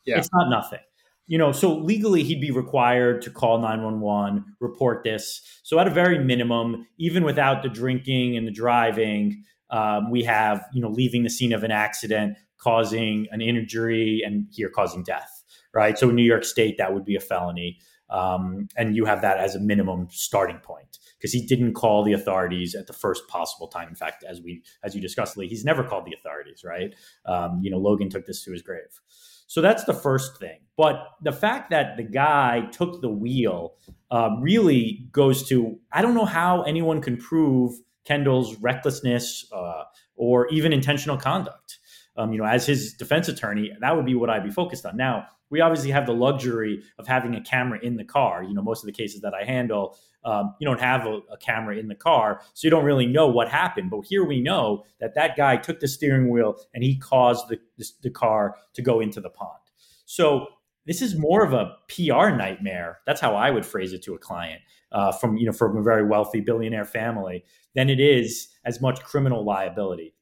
Yeah. 0.04 0.18
It's 0.18 0.30
not 0.32 0.50
nothing. 0.50 0.80
You 1.26 1.38
know, 1.38 1.52
so 1.52 1.74
legally 1.74 2.22
he'd 2.22 2.40
be 2.40 2.50
required 2.50 3.22
to 3.22 3.30
call 3.30 3.58
911, 3.58 4.44
report 4.60 5.04
this. 5.04 5.40
So 5.62 5.78
at 5.78 5.86
a 5.86 5.90
very 5.90 6.18
minimum, 6.18 6.86
even 6.98 7.24
without 7.24 7.62
the 7.62 7.70
drinking 7.70 8.36
and 8.36 8.46
the 8.46 8.52
driving, 8.52 9.42
um, 9.70 10.10
we 10.10 10.22
have, 10.24 10.64
you 10.74 10.82
know, 10.82 10.90
leaving 10.90 11.22
the 11.22 11.30
scene 11.30 11.52
of 11.52 11.64
an 11.64 11.70
accident, 11.70 12.36
causing 12.58 13.26
an 13.30 13.40
injury, 13.40 14.22
and 14.24 14.46
here 14.52 14.68
causing 14.68 15.02
death, 15.02 15.42
right? 15.72 15.98
So 15.98 16.10
in 16.10 16.16
New 16.16 16.22
York 16.22 16.44
State, 16.44 16.76
that 16.78 16.92
would 16.92 17.04
be 17.04 17.16
a 17.16 17.20
felony. 17.20 17.78
Um, 18.10 18.68
and 18.76 18.94
you 18.94 19.06
have 19.06 19.22
that 19.22 19.38
as 19.38 19.54
a 19.54 19.60
minimum 19.60 20.08
starting 20.10 20.58
point 20.58 20.98
because 21.18 21.32
he 21.32 21.44
didn't 21.44 21.72
call 21.72 22.04
the 22.04 22.12
authorities 22.12 22.74
at 22.74 22.86
the 22.86 22.92
first 22.92 23.26
possible 23.28 23.66
time. 23.66 23.88
In 23.88 23.94
fact, 23.94 24.24
as 24.28 24.42
we 24.42 24.62
as 24.82 24.94
you 24.94 25.00
discussed, 25.00 25.36
Lee, 25.36 25.48
he's 25.48 25.64
never 25.64 25.82
called 25.82 26.04
the 26.04 26.14
authorities, 26.14 26.62
right? 26.64 26.94
Um, 27.24 27.60
you 27.62 27.70
know, 27.70 27.78
Logan 27.78 28.10
took 28.10 28.26
this 28.26 28.44
to 28.44 28.52
his 28.52 28.62
grave. 28.62 29.00
So 29.46 29.60
that's 29.60 29.84
the 29.84 29.94
first 29.94 30.38
thing. 30.38 30.58
But 30.76 31.06
the 31.22 31.32
fact 31.32 31.70
that 31.70 31.96
the 31.96 32.02
guy 32.02 32.62
took 32.72 33.00
the 33.00 33.08
wheel 33.08 33.74
um, 34.10 34.40
really 34.40 35.06
goes 35.12 35.48
to 35.48 35.78
I 35.92 36.02
don't 36.02 36.14
know 36.14 36.24
how 36.24 36.62
anyone 36.62 37.00
can 37.00 37.16
prove 37.16 37.74
Kendall's 38.04 38.56
recklessness 38.56 39.46
uh, 39.52 39.84
or 40.16 40.48
even 40.48 40.72
intentional 40.72 41.16
conduct. 41.16 41.78
Um, 42.16 42.32
you 42.32 42.38
know, 42.38 42.44
as 42.44 42.66
his 42.66 42.94
defense 42.94 43.28
attorney, 43.28 43.72
that 43.80 43.96
would 43.96 44.06
be 44.06 44.14
what 44.14 44.30
I'd 44.30 44.44
be 44.44 44.50
focused 44.50 44.86
on. 44.86 44.96
Now, 44.96 45.26
we 45.50 45.60
obviously 45.60 45.90
have 45.90 46.06
the 46.06 46.14
luxury 46.14 46.82
of 46.98 47.06
having 47.06 47.34
a 47.34 47.40
camera 47.40 47.78
in 47.82 47.96
the 47.96 48.04
car. 48.04 48.42
You 48.42 48.54
know, 48.54 48.62
most 48.62 48.82
of 48.82 48.86
the 48.86 48.92
cases 48.92 49.20
that 49.20 49.34
I 49.34 49.44
handle, 49.44 49.98
um, 50.24 50.54
you 50.60 50.66
don't 50.66 50.80
have 50.80 51.06
a, 51.06 51.20
a 51.30 51.36
camera 51.38 51.76
in 51.76 51.88
the 51.88 51.94
car, 51.94 52.40
so 52.54 52.66
you 52.66 52.70
don't 52.70 52.84
really 52.84 53.06
know 53.06 53.28
what 53.28 53.48
happened. 53.48 53.90
But 53.90 54.04
here 54.06 54.24
we 54.24 54.40
know 54.40 54.84
that 55.00 55.14
that 55.14 55.36
guy 55.36 55.56
took 55.56 55.80
the 55.80 55.88
steering 55.88 56.30
wheel 56.30 56.56
and 56.72 56.82
he 56.82 56.96
caused 56.96 57.48
the, 57.48 57.58
the, 57.76 57.88
the 58.02 58.10
car 58.10 58.56
to 58.74 58.82
go 58.82 59.00
into 59.00 59.20
the 59.20 59.30
pond. 59.30 59.60
So 60.06 60.46
this 60.86 61.00
is 61.00 61.16
more 61.16 61.44
of 61.44 61.52
a 61.52 61.76
PR 61.88 62.30
nightmare. 62.30 63.00
That's 63.06 63.20
how 63.20 63.34
I 63.34 63.50
would 63.50 63.64
phrase 63.64 63.92
it 63.92 64.02
to 64.04 64.14
a 64.14 64.18
client 64.18 64.60
uh, 64.92 65.12
from 65.12 65.36
you 65.36 65.46
know 65.46 65.52
from 65.52 65.76
a 65.76 65.82
very 65.82 66.06
wealthy 66.06 66.40
billionaire 66.40 66.84
family 66.84 67.44
than 67.74 67.90
it 67.90 68.00
is 68.00 68.48
as 68.64 68.80
much 68.80 69.00
criminal 69.02 69.44
liability. 69.44 70.14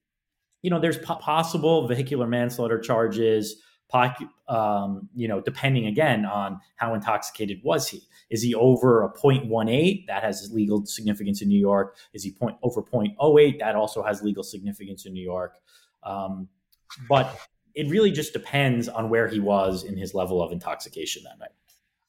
You 0.62 0.70
know, 0.70 0.80
there's 0.80 0.98
po- 0.98 1.16
possible 1.16 1.88
vehicular 1.88 2.26
manslaughter 2.26 2.78
charges. 2.78 3.56
Poc- 3.92 4.28
Um, 4.48 5.08
you 5.14 5.28
know, 5.28 5.40
depending 5.40 5.86
again 5.86 6.24
on 6.24 6.60
how 6.76 6.94
intoxicated 6.94 7.60
was 7.62 7.88
he. 7.88 8.02
Is 8.30 8.42
he 8.42 8.54
over 8.54 9.02
a 9.04 9.12
0.18? 9.12 10.06
That 10.06 10.22
has 10.22 10.50
legal 10.52 10.84
significance 10.86 11.42
in 11.42 11.48
New 11.48 11.60
York. 11.60 11.96
Is 12.12 12.22
he 12.24 12.32
point 12.32 12.56
over 12.62 12.82
0.08? 12.82 13.58
That 13.58 13.74
also 13.74 14.02
has 14.02 14.22
legal 14.22 14.42
significance 14.42 15.06
in 15.06 15.12
New 15.12 15.22
York. 15.22 15.56
Um, 16.02 16.48
but 17.08 17.38
it 17.74 17.88
really 17.88 18.10
just 18.10 18.32
depends 18.32 18.88
on 18.88 19.08
where 19.08 19.28
he 19.28 19.40
was 19.40 19.84
in 19.84 19.96
his 19.96 20.14
level 20.14 20.42
of 20.42 20.52
intoxication 20.52 21.22
that 21.24 21.38
night. 21.38 21.50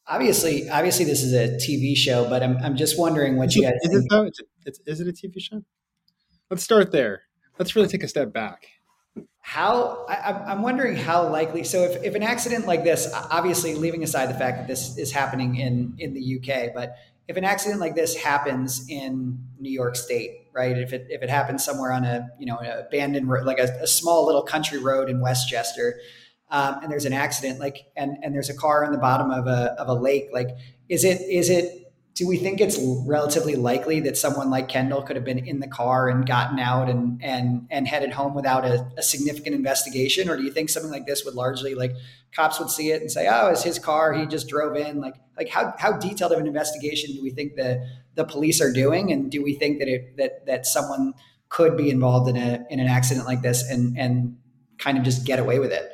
Obviously, 0.07 0.67
obviously, 0.69 1.05
this 1.05 1.23
is 1.23 1.33
a 1.33 1.55
TV 1.65 1.95
show, 1.95 2.27
but 2.27 2.43
I'm, 2.43 2.57
I'm 2.57 2.75
just 2.75 2.99
wondering 2.99 3.37
what 3.37 3.55
you 3.55 3.61
guys 3.61 3.75
is 3.83 3.91
think. 3.91 4.03
it 4.03 4.09
though? 4.09 4.23
It's, 4.23 4.39
it's, 4.65 4.79
is 4.85 4.99
it 4.99 5.07
a 5.07 5.13
TV 5.13 5.39
show? 5.41 5.63
Let's 6.49 6.63
start 6.63 6.91
there. 6.91 7.21
Let's 7.57 7.75
really 7.75 7.87
take 7.87 8.03
a 8.03 8.07
step 8.07 8.33
back. 8.33 8.67
How 9.45 10.05
I, 10.07 10.13
I'm- 10.13 10.43
I'm 10.47 10.61
wondering 10.61 10.95
how 10.95 11.27
likely. 11.27 11.65
So, 11.65 11.83
if, 11.83 12.01
if 12.01 12.15
an 12.15 12.23
accident 12.23 12.65
like 12.65 12.85
this, 12.85 13.11
obviously, 13.29 13.75
leaving 13.75 14.01
aside 14.01 14.29
the 14.29 14.33
fact 14.39 14.57
that 14.57 14.67
this 14.67 14.97
is 14.97 15.11
happening 15.11 15.57
in 15.57 15.95
in 15.99 16.13
the 16.13 16.39
UK, 16.39 16.73
but 16.73 16.95
if 17.27 17.35
an 17.35 17.43
accident 17.43 17.81
like 17.81 17.93
this 17.93 18.15
happens 18.15 18.85
in 18.89 19.37
New 19.59 19.69
York 19.69 19.97
State, 19.97 20.47
right? 20.53 20.77
If 20.77 20.93
it 20.93 21.07
if 21.09 21.21
it 21.23 21.29
happens 21.29 21.61
somewhere 21.63 21.91
on 21.91 22.05
a 22.05 22.29
you 22.39 22.45
know 22.45 22.57
an 22.57 22.85
abandoned 22.87 23.29
road, 23.29 23.45
like 23.45 23.59
a, 23.59 23.69
a 23.81 23.87
small 23.87 24.25
little 24.25 24.43
country 24.43 24.79
road 24.79 25.09
in 25.09 25.19
Westchester, 25.19 25.99
um, 26.49 26.79
and 26.81 26.89
there's 26.89 27.05
an 27.05 27.13
accident, 27.13 27.59
like 27.59 27.79
and 27.97 28.17
and 28.23 28.33
there's 28.33 28.49
a 28.49 28.55
car 28.55 28.85
in 28.85 28.93
the 28.93 28.97
bottom 28.97 29.29
of 29.29 29.45
a 29.47 29.75
of 29.77 29.89
a 29.89 29.93
lake, 29.93 30.29
like 30.31 30.51
is 30.87 31.03
it 31.03 31.19
is 31.19 31.49
it 31.49 31.82
do 32.15 32.27
we 32.27 32.37
think 32.37 32.61
it's 32.61 32.77
relatively 33.07 33.55
likely 33.55 33.99
that 34.01 34.15
someone 34.17 34.51
like 34.51 34.67
Kendall 34.67 35.01
could 35.01 35.15
have 35.15 35.25
been 35.25 35.39
in 35.39 35.59
the 35.59 35.67
car 35.67 36.09
and 36.09 36.27
gotten 36.27 36.59
out 36.59 36.87
and 36.87 37.19
and 37.23 37.65
and 37.71 37.87
headed 37.87 38.11
home 38.11 38.35
without 38.35 38.65
a, 38.65 38.87
a, 38.97 39.01
significant 39.01 39.55
investigation, 39.55 40.29
or 40.29 40.37
do 40.37 40.43
you 40.43 40.51
think 40.51 40.69
something 40.69 40.91
like 40.91 41.07
this 41.07 41.25
would 41.25 41.33
largely 41.33 41.73
like 41.73 41.95
cops 42.35 42.59
would 42.59 42.69
see 42.69 42.91
it 42.91 43.01
and 43.01 43.11
say, 43.11 43.27
"Oh, 43.27 43.47
it's 43.47 43.63
his 43.63 43.79
car. 43.79 44.13
He 44.13 44.27
just 44.27 44.47
drove 44.47 44.75
in." 44.75 45.01
Like 45.01 45.15
like 45.37 45.49
how 45.49 45.73
how 45.79 45.93
detailed 45.93 46.31
of 46.31 46.39
an 46.39 46.45
investigation 46.45 47.13
do 47.13 47.23
we 47.23 47.31
think 47.31 47.55
the 47.55 47.83
the 48.13 48.25
police 48.25 48.61
are 48.61 48.71
doing, 48.71 49.11
and 49.11 49.31
do 49.31 49.41
we 49.41 49.55
think 49.55 49.79
that 49.79 49.87
it 49.87 50.17
that 50.17 50.45
that 50.45 50.65
someone 50.67 51.13
could 51.49 51.75
be 51.75 51.89
involved 51.89 52.29
in 52.29 52.37
a 52.37 52.63
in 52.69 52.79
an 52.79 52.87
accident 52.87 53.25
like 53.25 53.41
this 53.41 53.67
and 53.67 53.97
and 53.97 54.37
kind 54.77 54.99
of 54.99 55.03
just 55.03 55.25
get 55.25 55.39
away 55.39 55.57
with 55.57 55.71
it? 55.71 55.89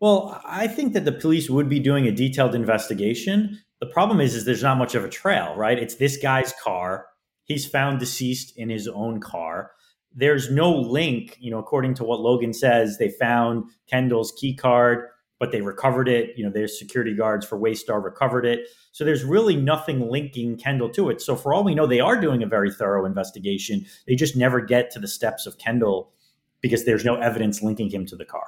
Well, 0.00 0.38
I 0.44 0.66
think 0.66 0.92
that 0.92 1.06
the 1.06 1.12
police 1.12 1.48
would 1.48 1.68
be 1.68 1.78
doing 1.78 2.06
a 2.06 2.12
detailed 2.12 2.54
investigation 2.54 3.60
the 3.82 3.86
problem 3.86 4.20
is, 4.20 4.36
is 4.36 4.44
there's 4.44 4.62
not 4.62 4.78
much 4.78 4.94
of 4.94 5.04
a 5.04 5.08
trail, 5.08 5.56
right? 5.56 5.76
It's 5.76 5.96
this 5.96 6.16
guy's 6.16 6.52
car. 6.62 7.06
He's 7.42 7.66
found 7.66 7.98
deceased 7.98 8.56
in 8.56 8.70
his 8.70 8.86
own 8.86 9.18
car. 9.18 9.72
There's 10.14 10.52
no 10.52 10.72
link, 10.72 11.36
you 11.40 11.50
know, 11.50 11.58
according 11.58 11.94
to 11.94 12.04
what 12.04 12.20
Logan 12.20 12.52
says, 12.52 12.98
they 12.98 13.08
found 13.08 13.64
Kendall's 13.90 14.32
key 14.38 14.54
card, 14.54 15.08
but 15.40 15.50
they 15.50 15.62
recovered 15.62 16.08
it. 16.08 16.30
You 16.36 16.44
know, 16.44 16.52
their 16.52 16.68
security 16.68 17.12
guards 17.12 17.44
for 17.44 17.58
Waystar 17.58 18.00
recovered 18.00 18.46
it. 18.46 18.68
So 18.92 19.04
there's 19.04 19.24
really 19.24 19.56
nothing 19.56 20.08
linking 20.08 20.58
Kendall 20.58 20.90
to 20.90 21.10
it. 21.10 21.20
So 21.20 21.34
for 21.34 21.52
all 21.52 21.64
we 21.64 21.74
know, 21.74 21.88
they 21.88 21.98
are 21.98 22.20
doing 22.20 22.44
a 22.44 22.46
very 22.46 22.70
thorough 22.70 23.04
investigation. 23.04 23.84
They 24.06 24.14
just 24.14 24.36
never 24.36 24.60
get 24.60 24.92
to 24.92 25.00
the 25.00 25.08
steps 25.08 25.44
of 25.44 25.58
Kendall 25.58 26.12
because 26.60 26.84
there's 26.84 27.04
no 27.04 27.16
evidence 27.16 27.64
linking 27.64 27.90
him 27.90 28.06
to 28.06 28.14
the 28.14 28.26
car. 28.26 28.46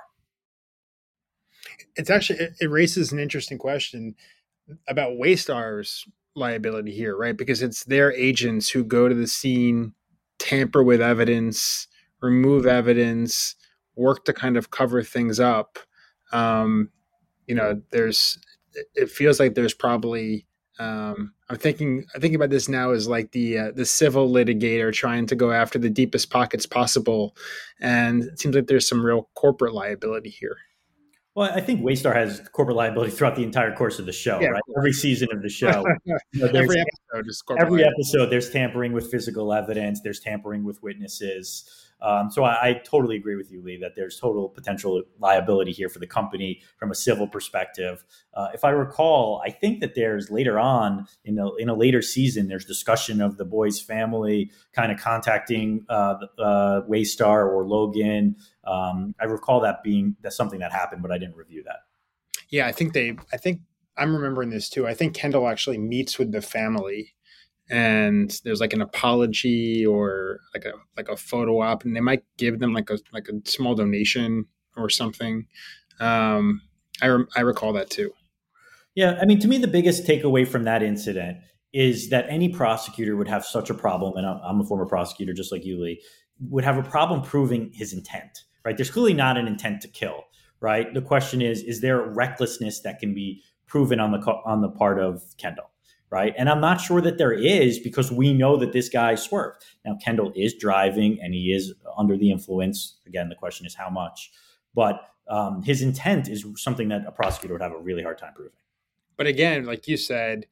It's 1.97 2.11
actually 2.11 2.51
it 2.61 2.71
raises 2.71 3.11
an 3.11 3.19
interesting 3.19 3.59
question 3.59 4.15
about 4.89 5.13
Waystar's 5.13 6.05
liability 6.35 6.93
here, 6.93 7.17
right? 7.17 7.37
Because 7.37 7.63
it's 7.63 7.85
their 7.85 8.13
agents 8.13 8.69
who 8.69 8.85
go 8.85 9.09
to 9.09 9.15
the 9.15 9.27
scene, 9.27 9.93
tamper 10.39 10.83
with 10.83 11.01
evidence, 11.01 11.87
remove 12.21 12.67
evidence, 12.67 13.55
work 13.97 14.25
to 14.25 14.33
kind 14.33 14.57
of 14.57 14.71
cover 14.71 15.03
things 15.03 15.39
up. 15.39 15.79
Um, 16.33 16.91
you 17.47 17.55
know, 17.55 17.81
there's 17.91 18.39
it 18.95 19.11
feels 19.11 19.39
like 19.39 19.55
there's 19.55 19.75
probably 19.75 20.47
um, 20.79 21.33
I'm 21.49 21.57
thinking 21.57 22.05
I 22.15 22.19
think 22.19 22.35
about 22.35 22.51
this 22.51 22.69
now 22.69 22.91
as 22.91 23.07
like 23.07 23.33
the 23.33 23.59
uh, 23.59 23.71
the 23.73 23.87
civil 23.87 24.29
litigator 24.29 24.93
trying 24.93 25.27
to 25.27 25.37
go 25.37 25.53
after 25.53 25.79
the 25.79 25.91
deepest 25.91 26.31
pockets 26.31 26.67
possible, 26.67 27.37
and 27.81 28.25
it 28.25 28.41
seems 28.41 28.57
like 28.57 28.67
there's 28.67 28.89
some 28.89 29.05
real 29.05 29.29
corporate 29.35 29.75
liability 29.75 30.31
here. 30.31 30.57
Well, 31.35 31.51
I 31.53 31.61
think 31.61 31.81
Waystar 31.81 32.15
has 32.15 32.41
corporate 32.53 32.77
liability 32.77 33.11
throughout 33.11 33.35
the 33.35 33.43
entire 33.43 33.75
course 33.75 33.99
of 33.99 34.07
the 34.07 34.13
show, 34.13 34.39
yeah. 34.41 34.49
right? 34.49 34.63
Every 34.79 34.93
season 34.93 35.29
of 35.33 35.43
the 35.43 35.49
show. 35.51 35.85
you 36.05 36.17
know, 36.35 36.47
every 36.47 36.81
episode 36.81 37.29
is 37.29 37.43
Every 37.59 37.85
episode, 37.85 38.27
there's 38.27 38.51
tampering 38.51 38.93
with 38.93 39.11
physical 39.11 39.53
evidence, 39.53 40.01
there's 40.03 40.21
tampering 40.21 40.63
with 40.63 40.81
witnesses. 40.83 41.69
Um, 42.01 42.31
so 42.31 42.45
I, 42.45 42.69
I, 42.69 42.83
totally 42.85 43.17
agree 43.17 43.37
with 43.37 43.51
you, 43.51 43.63
Lee, 43.63 43.79
that 43.79 43.93
there's 43.97 44.21
total 44.21 44.49
potential 44.49 45.03
liability 45.21 45.73
here 45.73 45.89
for 45.89 46.01
the 46.01 46.07
company 46.07 46.61
from 46.77 46.91
a 46.91 46.95
civil 46.95 47.27
perspective. 47.27 48.05
Uh, 48.35 48.49
if 48.53 48.63
I 48.63 48.71
recall, 48.71 49.43
I 49.45 49.51
think 49.51 49.81
that 49.81 49.95
there's 49.95 50.31
later 50.31 50.59
on 50.59 51.07
in 51.25 51.39
a, 51.39 51.55
in 51.55 51.69
a 51.69 51.75
later 51.75 52.03
season, 52.03 52.49
there's 52.49 52.67
discussion 52.67 53.23
of 53.23 53.39
the 53.39 53.45
boy's 53.45 53.81
family 53.81 54.51
kind 54.73 54.93
of 54.93 54.99
contacting 54.99 55.87
uh, 55.89 56.17
uh, 56.39 56.83
Waystar 56.83 57.51
or 57.51 57.67
Logan. 57.67 58.37
Um, 58.65 59.15
I 59.21 59.25
recall 59.25 59.61
that 59.61 59.83
being 59.83 60.17
that's 60.21 60.37
something 60.37 60.61
that 60.61 60.73
happened, 60.73 61.01
but 61.01 61.11
I 61.11 61.19
didn't 61.19 61.37
review 61.37 61.63
that. 61.65 61.79
Yeah, 62.51 62.67
I 62.67 62.73
think 62.73 62.93
they. 62.93 63.17
I 63.33 63.37
think 63.37 63.61
I'm 63.97 64.15
remembering 64.15 64.51
this 64.51 64.69
too. 64.69 64.87
I 64.87 64.95
think 64.95 65.15
Kendall 65.15 65.49
actually 65.49 65.79
meets 65.79 66.19
with 66.19 66.33
the 66.33 66.43
family 66.43 67.15
and 67.71 68.41
there's 68.45 68.61
like 68.61 68.73
an 68.73 68.83
apology 68.83 69.85
or 69.87 70.41
like 70.55 70.65
a 70.65 70.73
like 70.97 71.09
a 71.09 71.17
photo 71.17 71.61
op 71.61 71.85
and 71.85 71.97
they 71.97 72.01
might 72.01 72.23
give 72.37 72.59
them 72.59 72.73
like 72.73 72.91
a 72.91 72.99
like 73.13 73.29
a 73.29 73.49
small 73.49 73.75
donation 73.75 74.47
or 74.77 74.91
something. 74.91 75.47
Um 76.01 76.63
i 77.03 77.07
re- 77.07 77.27
i 77.37 77.41
recall 77.41 77.73
that 77.73 77.91
too. 77.91 78.13
Yeah 78.95 79.19
i 79.21 79.25
mean 79.25 79.41
to 79.41 79.49
me 79.49 79.59
the 79.59 79.69
biggest 79.69 80.07
takeaway 80.07 80.47
from 80.47 80.65
that 80.65 80.83
incident 80.83 81.39
is 81.73 82.11
that 82.11 82.27
any 82.29 82.49
prosecutor 82.49 83.17
would 83.17 83.29
have 83.29 83.45
such 83.45 83.69
a 83.71 83.75
problem 83.75 84.17
and 84.17 84.27
i'm 84.27 84.61
a 84.61 84.65
former 84.65 84.87
prosecutor 84.87 85.33
just 85.33 85.51
like 85.51 85.65
you 85.65 85.81
lee 85.83 86.01
would 86.39 86.65
have 86.65 86.79
a 86.79 86.83
problem 86.83 87.23
proving 87.23 87.71
his 87.73 87.93
intent 87.93 88.45
right? 88.65 88.79
There's 88.79 88.91
clearly 88.91 89.13
not 89.13 89.37
an 89.37 89.47
intent 89.47 89.83
to 89.83 89.89
kill 89.89 90.25
right? 90.61 90.95
The 90.95 91.03
question 91.03 91.43
is 91.43 91.63
is 91.63 91.81
there 91.81 92.01
recklessness 92.01 92.81
that 92.83 92.99
can 92.99 93.15
be 93.15 93.43
proven 93.67 94.01
on 94.01 94.13
the 94.13 94.19
on 94.47 94.63
the 94.63 94.69
part 94.69 94.99
of 94.99 95.23
kendall 95.37 95.71
right? 96.15 96.33
And 96.39 96.49
I'm 96.49 96.61
not 96.61 96.81
sure 96.81 97.01
that 97.01 97.19
there 97.19 97.33
is 97.33 97.81
because 97.81 98.13
we 98.13 98.33
know 98.33 98.57
that 98.57 98.73
this 98.73 98.89
guy 98.89 99.17
swerved. 99.17 99.65
Now, 99.85 99.99
Kendall 100.01 100.33
is 100.37 100.55
driving 100.55 101.19
and 101.21 101.35
he 101.35 101.53
is 101.53 101.75
under 101.99 102.17
the 102.17 102.31
influence. 102.31 102.99
Again, 103.05 103.29
the 103.29 103.35
question 103.35 103.67
is 103.67 103.75
how 103.75 103.91
much, 103.91 104.31
but 104.77 105.09
um, 105.29 105.65
his 105.65 105.83
intent 105.83 106.29
is 106.29 106.47
something 106.55 106.87
that 106.91 107.05
a 107.05 107.11
prosecutor 107.11 107.55
would 107.55 107.63
have 107.63 107.73
a 107.73 107.79
really 107.79 108.05
hard 108.05 108.19
time 108.19 108.33
proving. 108.33 108.53
But 109.17 109.27
again, 109.27 109.65
like 109.65 109.89
you 109.89 109.97
said, 109.97 110.47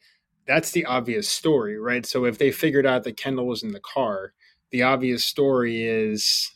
that's 0.48 0.72
the 0.72 0.84
obvious 0.84 1.28
story, 1.28 1.78
right? 1.78 2.04
So 2.04 2.24
if 2.24 2.38
they 2.38 2.50
figured 2.50 2.84
out 2.84 3.04
that 3.04 3.16
Kendall 3.16 3.46
was 3.46 3.62
in 3.62 3.70
the 3.70 3.78
car, 3.78 4.32
the 4.72 4.82
obvious 4.82 5.24
story 5.24 5.84
is 5.84 6.50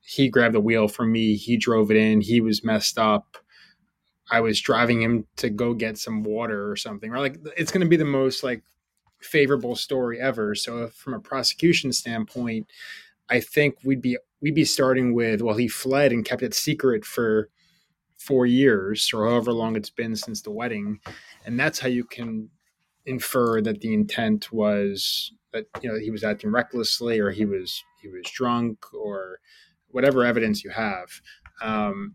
he 0.00 0.30
grabbed 0.30 0.54
the 0.54 0.60
wheel 0.60 0.88
from 0.88 1.12
me, 1.12 1.36
he 1.36 1.58
drove 1.58 1.90
it 1.90 1.98
in, 1.98 2.22
he 2.22 2.40
was 2.40 2.64
messed 2.64 2.98
up 2.98 3.36
I 4.30 4.40
was 4.40 4.60
driving 4.60 5.02
him 5.02 5.26
to 5.36 5.50
go 5.50 5.74
get 5.74 5.98
some 5.98 6.22
water 6.22 6.70
or 6.70 6.76
something, 6.76 7.10
right? 7.10 7.20
Like 7.20 7.38
it's 7.56 7.72
going 7.72 7.84
to 7.84 7.88
be 7.88 7.96
the 7.96 8.04
most 8.04 8.42
like 8.42 8.62
favorable 9.20 9.76
story 9.76 10.20
ever. 10.20 10.54
So 10.54 10.88
from 10.88 11.14
a 11.14 11.20
prosecution 11.20 11.92
standpoint, 11.92 12.66
I 13.28 13.40
think 13.40 13.76
we'd 13.84 14.02
be 14.02 14.16
we'd 14.40 14.54
be 14.54 14.64
starting 14.64 15.14
with 15.14 15.42
well, 15.42 15.56
he 15.56 15.68
fled 15.68 16.12
and 16.12 16.24
kept 16.24 16.42
it 16.42 16.54
secret 16.54 17.04
for 17.04 17.48
four 18.18 18.46
years 18.46 19.12
or 19.14 19.28
however 19.28 19.52
long 19.52 19.76
it's 19.76 19.90
been 19.90 20.14
since 20.14 20.42
the 20.42 20.50
wedding, 20.50 21.00
and 21.44 21.58
that's 21.58 21.78
how 21.80 21.88
you 21.88 22.04
can 22.04 22.50
infer 23.06 23.60
that 23.62 23.80
the 23.80 23.94
intent 23.94 24.52
was 24.52 25.32
that 25.52 25.66
you 25.82 25.90
know 25.90 25.98
he 25.98 26.10
was 26.10 26.22
acting 26.22 26.50
recklessly 26.50 27.18
or 27.18 27.30
he 27.30 27.44
was 27.44 27.82
he 28.00 28.08
was 28.08 28.22
drunk 28.30 28.78
or 28.94 29.40
whatever 29.88 30.24
evidence 30.24 30.62
you 30.62 30.70
have. 30.70 31.08
Um, 31.62 32.14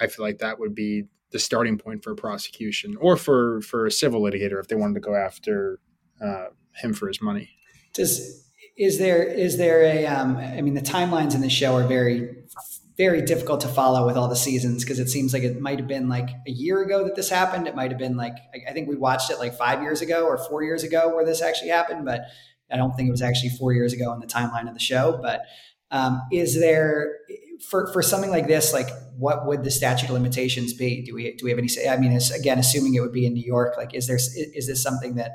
I 0.00 0.06
feel 0.06 0.24
like 0.24 0.38
that 0.38 0.58
would 0.58 0.74
be 0.74 1.04
the 1.30 1.38
starting 1.38 1.78
point 1.78 2.02
for 2.02 2.12
a 2.12 2.16
prosecution 2.16 2.96
or 3.00 3.16
for 3.16 3.60
for 3.62 3.86
a 3.86 3.90
civil 3.90 4.20
litigator 4.20 4.60
if 4.60 4.68
they 4.68 4.76
wanted 4.76 4.94
to 4.94 5.00
go 5.00 5.14
after 5.14 5.78
uh, 6.20 6.46
him 6.74 6.92
for 6.92 7.08
his 7.08 7.22
money. 7.22 7.50
Does 7.94 8.48
is 8.76 8.98
there 8.98 9.22
is 9.22 9.58
there 9.58 9.82
a 9.82 10.06
um, 10.06 10.36
I 10.36 10.60
mean 10.60 10.74
the 10.74 10.80
timelines 10.80 11.34
in 11.34 11.40
the 11.40 11.50
show 11.50 11.76
are 11.76 11.86
very 11.86 12.36
very 12.96 13.22
difficult 13.22 13.62
to 13.62 13.68
follow 13.68 14.06
with 14.06 14.16
all 14.16 14.28
the 14.28 14.36
seasons 14.36 14.84
because 14.84 14.98
it 14.98 15.08
seems 15.08 15.32
like 15.32 15.42
it 15.42 15.58
might 15.60 15.78
have 15.78 15.88
been 15.88 16.08
like 16.08 16.28
a 16.46 16.50
year 16.50 16.82
ago 16.82 17.04
that 17.04 17.16
this 17.16 17.30
happened. 17.30 17.66
It 17.66 17.74
might 17.74 17.90
have 17.90 17.98
been 17.98 18.16
like 18.16 18.36
I 18.68 18.72
think 18.72 18.88
we 18.88 18.96
watched 18.96 19.30
it 19.30 19.38
like 19.38 19.54
five 19.54 19.82
years 19.82 20.02
ago 20.02 20.26
or 20.26 20.36
four 20.36 20.62
years 20.62 20.82
ago 20.82 21.14
where 21.14 21.24
this 21.24 21.42
actually 21.42 21.70
happened, 21.70 22.04
but 22.04 22.22
I 22.70 22.76
don't 22.76 22.94
think 22.94 23.08
it 23.08 23.10
was 23.10 23.22
actually 23.22 23.50
four 23.50 23.72
years 23.72 23.92
ago 23.92 24.12
in 24.12 24.20
the 24.20 24.26
timeline 24.26 24.68
of 24.68 24.74
the 24.74 24.80
show. 24.80 25.18
But 25.20 25.42
um, 25.90 26.22
is 26.30 26.58
there 26.58 27.16
for 27.68 27.92
for 27.92 28.02
something 28.02 28.30
like 28.30 28.46
this, 28.46 28.72
like 28.72 28.88
what 29.16 29.46
would 29.46 29.64
the 29.64 29.70
statute 29.70 30.06
of 30.06 30.12
limitations 30.12 30.72
be? 30.72 31.02
Do 31.02 31.14
we 31.14 31.34
do 31.36 31.44
we 31.44 31.50
have 31.50 31.58
any 31.58 31.68
say? 31.68 31.88
I 31.88 31.96
mean, 31.96 32.18
again, 32.34 32.58
assuming 32.58 32.94
it 32.94 33.00
would 33.00 33.12
be 33.12 33.26
in 33.26 33.34
New 33.34 33.44
York, 33.44 33.76
like 33.76 33.94
is 33.94 34.06
there 34.06 34.16
is 34.16 34.66
this 34.66 34.82
something 34.82 35.14
that 35.16 35.32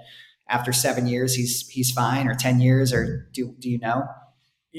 after 0.47 0.73
seven 0.73 1.07
years 1.07 1.35
he's 1.35 1.67
he's 1.67 1.91
fine, 1.91 2.27
or 2.27 2.35
ten 2.35 2.59
years, 2.59 2.93
or 2.93 3.27
do 3.33 3.55
do 3.59 3.69
you 3.69 3.79
know? 3.79 4.03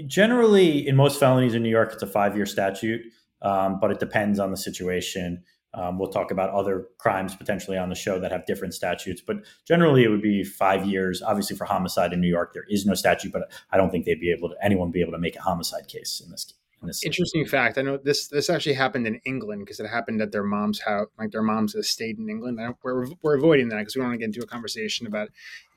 Generally, 0.07 0.87
in 0.87 0.97
most 0.97 1.19
felonies 1.19 1.55
in 1.55 1.63
New 1.63 1.71
York, 1.71 1.93
it's 1.93 2.03
a 2.03 2.07
five 2.07 2.37
year 2.37 2.47
statute, 2.47 3.03
um, 3.43 3.79
but 3.81 3.91
it 3.91 4.01
depends 4.01 4.39
on 4.39 4.51
the 4.51 4.57
situation. 4.57 5.43
Um, 5.75 5.99
we'll 5.99 6.11
talk 6.11 6.31
about 6.31 6.51
other 6.51 6.87
crimes 6.99 7.35
potentially 7.35 7.77
on 7.77 7.91
the 7.91 7.95
show 7.95 8.19
that 8.19 8.33
have 8.33 8.47
different 8.47 8.73
statutes, 8.73 9.21
but 9.21 9.37
generally 9.67 10.05
it 10.05 10.09
would 10.09 10.23
be 10.23 10.43
five 10.43 10.87
years. 10.87 11.21
Obviously, 11.21 11.55
for 11.55 11.67
homicide 11.67 12.15
in 12.15 12.21
New 12.21 12.29
York, 12.29 12.55
there 12.55 12.65
is 12.71 12.87
no 12.87 12.95
statute, 12.95 13.31
but 13.31 13.51
I 13.71 13.77
don't 13.77 13.91
think 13.91 14.07
they'd 14.07 14.21
be 14.21 14.33
able 14.33 14.49
to 14.49 14.57
anyone 14.63 14.91
be 14.91 15.03
able 15.03 15.13
to 15.13 15.19
make 15.19 15.37
a 15.37 15.43
homicide 15.43 15.89
case 15.89 16.23
in 16.25 16.31
this 16.31 16.47
this. 16.47 16.66
Interesting 17.05 17.47
fact. 17.47 17.79
I 17.79 17.83
know 17.83 17.97
this 17.97 18.29
this 18.29 18.51
actually 18.51 18.75
happened 18.75 19.07
in 19.07 19.21
England 19.25 19.63
because 19.65 19.81
it 19.81 19.87
happened 19.87 20.21
at 20.21 20.33
their 20.33 20.43
mom's 20.43 20.81
house, 20.81 21.09
like 21.19 21.31
their 21.31 21.43
mom's 21.43 21.75
estate 21.75 22.19
in 22.19 22.29
England. 22.29 22.59
we're 22.83 23.07
we're 23.23 23.37
avoiding 23.37 23.69
that 23.71 23.79
because 23.79 23.95
we 23.95 24.01
don't 24.01 24.11
want 24.11 24.15
to 24.15 24.19
get 24.19 24.35
into 24.35 24.43
a 24.43 24.47
conversation 24.47 25.07
about 25.07 25.29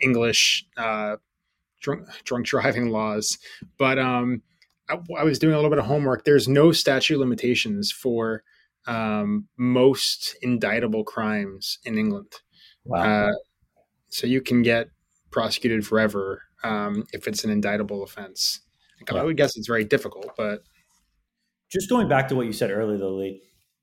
English 0.01 0.65
uh, 0.77 1.17
drunk 1.79 2.07
drunk 2.23 2.45
driving 2.45 2.89
laws, 2.91 3.37
but 3.77 3.99
um. 3.99 4.41
I, 4.91 4.97
I 5.19 5.23
was 5.23 5.37
doing 5.37 5.53
a 5.53 5.55
little 5.55 5.69
bit 5.69 5.77
of 5.77 5.85
homework. 5.85 6.25
There's 6.25 6.47
no 6.47 6.71
statute 6.71 7.19
limitations 7.19 7.91
for 7.91 8.43
um, 8.87 9.47
most 9.55 10.35
indictable 10.41 11.03
crimes 11.03 11.77
in 11.85 11.97
England. 11.97 12.33
Wow. 12.85 13.27
Uh, 13.27 13.33
so 14.09 14.25
you 14.25 14.41
can 14.41 14.63
get 14.63 14.89
prosecuted 15.31 15.85
forever 15.85 16.41
um, 16.63 17.05
if 17.13 17.27
it's 17.27 17.43
an 17.43 17.51
indictable 17.51 18.03
offense. 18.03 18.61
I 19.13 19.23
would 19.23 19.37
guess 19.37 19.55
it's 19.55 19.67
very 19.67 19.85
difficult, 19.85 20.31
but 20.35 20.63
just 21.69 21.89
going 21.89 22.07
back 22.07 22.27
to 22.29 22.35
what 22.35 22.45
you 22.45 22.53
said 22.53 22.71
earlier, 22.71 22.97
Lee, 23.05 23.41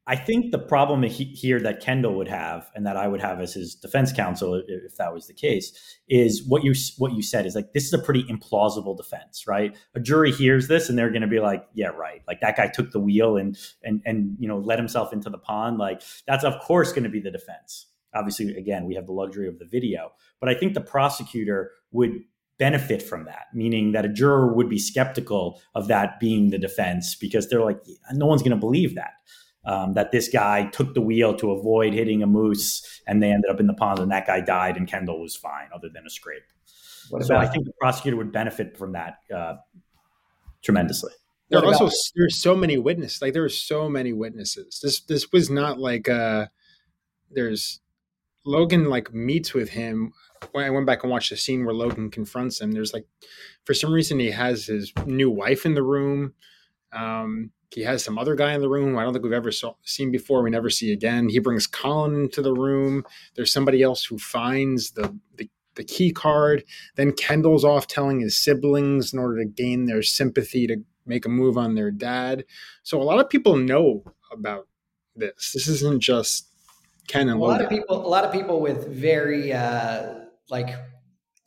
I 0.08 0.14
think 0.14 0.52
the 0.52 0.58
problem 0.58 1.02
here 1.02 1.58
that 1.60 1.80
Kendall 1.80 2.14
would 2.14 2.28
have, 2.28 2.70
and 2.76 2.86
that 2.86 2.96
I 2.96 3.08
would 3.08 3.20
have 3.20 3.40
as 3.40 3.54
his 3.54 3.74
defense 3.74 4.12
counsel, 4.12 4.62
if 4.68 4.96
that 4.98 5.12
was 5.12 5.26
the 5.26 5.34
case, 5.34 5.98
is 6.08 6.46
what 6.46 6.62
you 6.62 6.74
what 6.98 7.12
you 7.12 7.22
said 7.22 7.44
is 7.44 7.56
like 7.56 7.72
this 7.72 7.86
is 7.86 7.92
a 7.92 7.98
pretty 7.98 8.22
implausible 8.24 8.96
defense, 8.96 9.48
right? 9.48 9.76
A 9.96 10.00
jury 10.00 10.30
hears 10.30 10.68
this 10.68 10.88
and 10.88 10.96
they're 10.96 11.10
going 11.10 11.22
to 11.22 11.28
be 11.28 11.40
like, 11.40 11.66
yeah, 11.74 11.88
right, 11.88 12.22
like 12.28 12.40
that 12.40 12.56
guy 12.56 12.68
took 12.68 12.92
the 12.92 13.00
wheel 13.00 13.36
and 13.36 13.58
and 13.82 14.00
and 14.06 14.36
you 14.38 14.46
know 14.46 14.58
let 14.58 14.78
himself 14.78 15.12
into 15.12 15.28
the 15.28 15.38
pond. 15.38 15.78
Like 15.78 16.02
that's 16.24 16.44
of 16.44 16.60
course 16.60 16.92
going 16.92 17.04
to 17.04 17.10
be 17.10 17.20
the 17.20 17.32
defense. 17.32 17.86
Obviously, 18.14 18.56
again, 18.56 18.86
we 18.86 18.94
have 18.94 19.06
the 19.06 19.12
luxury 19.12 19.48
of 19.48 19.58
the 19.58 19.66
video, 19.66 20.12
but 20.40 20.48
I 20.48 20.54
think 20.54 20.74
the 20.74 20.80
prosecutor 20.80 21.72
would 21.90 22.12
benefit 22.58 23.02
from 23.02 23.24
that, 23.26 23.46
meaning 23.52 23.92
that 23.92 24.04
a 24.04 24.08
juror 24.08 24.52
would 24.52 24.68
be 24.68 24.78
skeptical 24.78 25.60
of 25.74 25.88
that 25.88 26.18
being 26.18 26.50
the 26.50 26.58
defense 26.58 27.14
because 27.14 27.48
they're 27.48 27.64
like, 27.64 27.80
no 28.12 28.26
one's 28.26 28.42
going 28.42 28.50
to 28.50 28.56
believe 28.56 28.94
that 28.94 29.12
um, 29.66 29.94
that 29.94 30.12
this 30.12 30.28
guy 30.28 30.66
took 30.66 30.94
the 30.94 31.00
wheel 31.00 31.34
to 31.36 31.50
avoid 31.50 31.92
hitting 31.92 32.22
a 32.22 32.26
moose 32.26 33.02
and 33.06 33.22
they 33.22 33.30
ended 33.30 33.50
up 33.50 33.60
in 33.60 33.66
the 33.66 33.74
pond 33.74 33.98
and 33.98 34.10
that 34.12 34.26
guy 34.26 34.40
died 34.40 34.76
and 34.76 34.88
Kendall 34.88 35.20
was 35.20 35.36
fine 35.36 35.68
other 35.74 35.88
than 35.92 36.06
a 36.06 36.10
scrape. 36.10 36.44
What 37.10 37.24
so 37.24 37.36
I 37.36 37.46
think 37.46 37.66
the 37.66 37.72
prosecutor 37.80 38.16
would 38.16 38.32
benefit 38.32 38.76
from 38.76 38.92
that 38.92 39.18
uh, 39.34 39.56
tremendously. 40.62 41.12
There 41.50 41.60
are 41.60 41.66
also 41.66 41.90
there's 42.16 42.40
so 42.40 42.56
many 42.56 42.76
witnesses. 42.76 43.22
Like 43.22 43.32
there 43.32 43.44
are 43.44 43.48
so 43.48 43.88
many 43.88 44.12
witnesses. 44.12 44.80
This 44.82 45.00
this 45.00 45.30
was 45.30 45.48
not 45.48 45.78
like 45.78 46.08
uh 46.08 46.46
there's 47.30 47.80
Logan 48.46 48.88
like 48.88 49.12
meets 49.12 49.52
with 49.52 49.70
him. 49.70 50.12
When 50.52 50.64
I 50.64 50.70
went 50.70 50.86
back 50.86 51.02
and 51.02 51.10
watched 51.10 51.30
the 51.30 51.36
scene 51.36 51.64
where 51.64 51.74
Logan 51.74 52.10
confronts 52.10 52.60
him, 52.60 52.72
there's 52.72 52.92
like 52.92 53.06
for 53.64 53.74
some 53.74 53.92
reason 53.92 54.18
he 54.18 54.30
has 54.30 54.66
his 54.66 54.92
new 55.04 55.30
wife 55.30 55.66
in 55.66 55.74
the 55.74 55.82
room. 55.82 56.34
Um, 56.92 57.50
he 57.74 57.82
has 57.82 58.04
some 58.04 58.16
other 58.16 58.36
guy 58.36 58.54
in 58.54 58.60
the 58.60 58.68
room 58.68 58.96
I 58.96 59.02
don't 59.02 59.12
think 59.12 59.24
we've 59.24 59.32
ever 59.32 59.50
saw, 59.50 59.74
seen 59.82 60.12
before. 60.12 60.42
We 60.42 60.50
never 60.50 60.70
see 60.70 60.92
again. 60.92 61.28
He 61.28 61.40
brings 61.40 61.66
Colin 61.66 62.14
into 62.14 62.40
the 62.40 62.54
room. 62.54 63.04
There's 63.34 63.52
somebody 63.52 63.82
else 63.82 64.04
who 64.04 64.18
finds 64.18 64.92
the, 64.92 65.18
the 65.36 65.50
the 65.74 65.84
key 65.84 66.10
card. 66.10 66.64
Then 66.96 67.12
Kendall's 67.12 67.64
off 67.64 67.86
telling 67.86 68.20
his 68.20 68.36
siblings 68.36 69.12
in 69.12 69.18
order 69.18 69.38
to 69.38 69.44
gain 69.44 69.84
their 69.84 70.02
sympathy 70.02 70.66
to 70.66 70.78
make 71.04 71.24
a 71.24 71.28
move 71.28 71.56
on 71.56 71.74
their 71.74 71.90
dad. 71.90 72.44
So 72.82 73.00
a 73.00 73.04
lot 73.04 73.20
of 73.20 73.28
people 73.28 73.56
know 73.56 74.02
about 74.32 74.66
this. 75.14 75.52
This 75.52 75.68
isn't 75.68 76.00
just 76.00 76.48
Ken 77.06 77.28
and 77.28 77.38
a 77.38 77.42
lot 77.42 77.60
of 77.60 77.68
people. 77.68 78.04
A 78.04 78.08
lot 78.08 78.24
of 78.24 78.32
people 78.32 78.60
with 78.60 78.88
very 78.88 79.52
uh, 79.52 80.14
like 80.50 80.68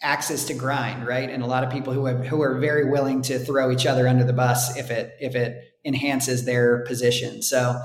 access 0.02 0.46
to 0.46 0.54
grind, 0.54 1.06
right? 1.06 1.30
And 1.30 1.44
a 1.44 1.48
lot 1.48 1.64
of 1.64 1.72
people 1.72 1.94
who 1.94 2.06
have, 2.06 2.26
who 2.26 2.42
are 2.42 2.58
very 2.60 2.90
willing 2.90 3.22
to 3.24 3.38
throw 3.38 3.72
each 3.72 3.86
other 3.86 4.08
under 4.08 4.24
the 4.24 4.34
bus 4.34 4.78
if 4.78 4.90
it 4.92 5.14
if 5.20 5.36
it 5.36 5.58
enhances 5.86 6.46
their 6.46 6.84
position. 6.86 7.42
So 7.42 7.82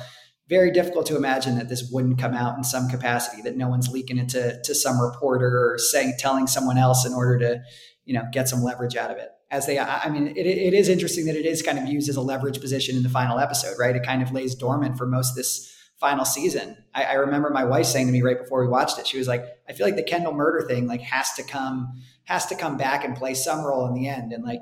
very 0.48 0.70
difficult 0.70 1.06
to 1.06 1.16
imagine 1.16 1.56
that 1.56 1.68
this 1.68 1.88
wouldn't 1.90 2.18
come 2.18 2.34
out 2.34 2.56
in 2.56 2.64
some 2.64 2.88
capacity, 2.88 3.42
that 3.42 3.56
no 3.56 3.68
one's 3.68 3.88
leaking 3.88 4.18
it 4.18 4.28
to, 4.30 4.60
to 4.62 4.74
some 4.74 5.00
reporter 5.00 5.48
or 5.48 5.78
saying, 5.78 6.14
telling 6.18 6.46
someone 6.46 6.76
else 6.76 7.06
in 7.06 7.14
order 7.14 7.38
to, 7.38 7.62
you 8.04 8.12
know, 8.12 8.24
get 8.30 8.48
some 8.48 8.62
leverage 8.62 8.96
out 8.96 9.10
of 9.10 9.16
it. 9.16 9.30
As 9.50 9.66
they, 9.66 9.78
I 9.78 10.08
mean, 10.10 10.28
it, 10.28 10.46
it 10.46 10.74
is 10.74 10.88
interesting 10.88 11.26
that 11.26 11.36
it 11.36 11.46
is 11.46 11.62
kind 11.62 11.78
of 11.78 11.86
used 11.86 12.08
as 12.08 12.16
a 12.16 12.20
leverage 12.20 12.60
position 12.60 12.96
in 12.96 13.02
the 13.02 13.08
final 13.08 13.38
episode, 13.38 13.76
right? 13.78 13.94
It 13.94 14.02
kind 14.04 14.22
of 14.22 14.32
lays 14.32 14.54
dormant 14.54 14.98
for 14.98 15.06
most 15.06 15.30
of 15.30 15.36
this 15.36 15.73
final 16.04 16.26
season. 16.26 16.76
I, 16.94 17.04
I 17.04 17.12
remember 17.14 17.48
my 17.48 17.64
wife 17.64 17.86
saying 17.86 18.06
to 18.08 18.12
me 18.12 18.20
right 18.20 18.38
before 18.38 18.60
we 18.60 18.68
watched 18.68 18.98
it, 18.98 19.06
she 19.06 19.16
was 19.16 19.26
like, 19.26 19.42
I 19.66 19.72
feel 19.72 19.86
like 19.86 19.96
the 19.96 20.02
Kendall 20.02 20.34
murder 20.34 20.66
thing 20.66 20.86
like 20.86 21.00
has 21.00 21.32
to 21.34 21.42
come, 21.42 22.02
has 22.24 22.44
to 22.46 22.54
come 22.54 22.76
back 22.76 23.04
and 23.04 23.16
play 23.16 23.32
some 23.32 23.64
role 23.64 23.86
in 23.86 23.94
the 23.94 24.06
end. 24.06 24.34
And 24.34 24.44
like 24.44 24.60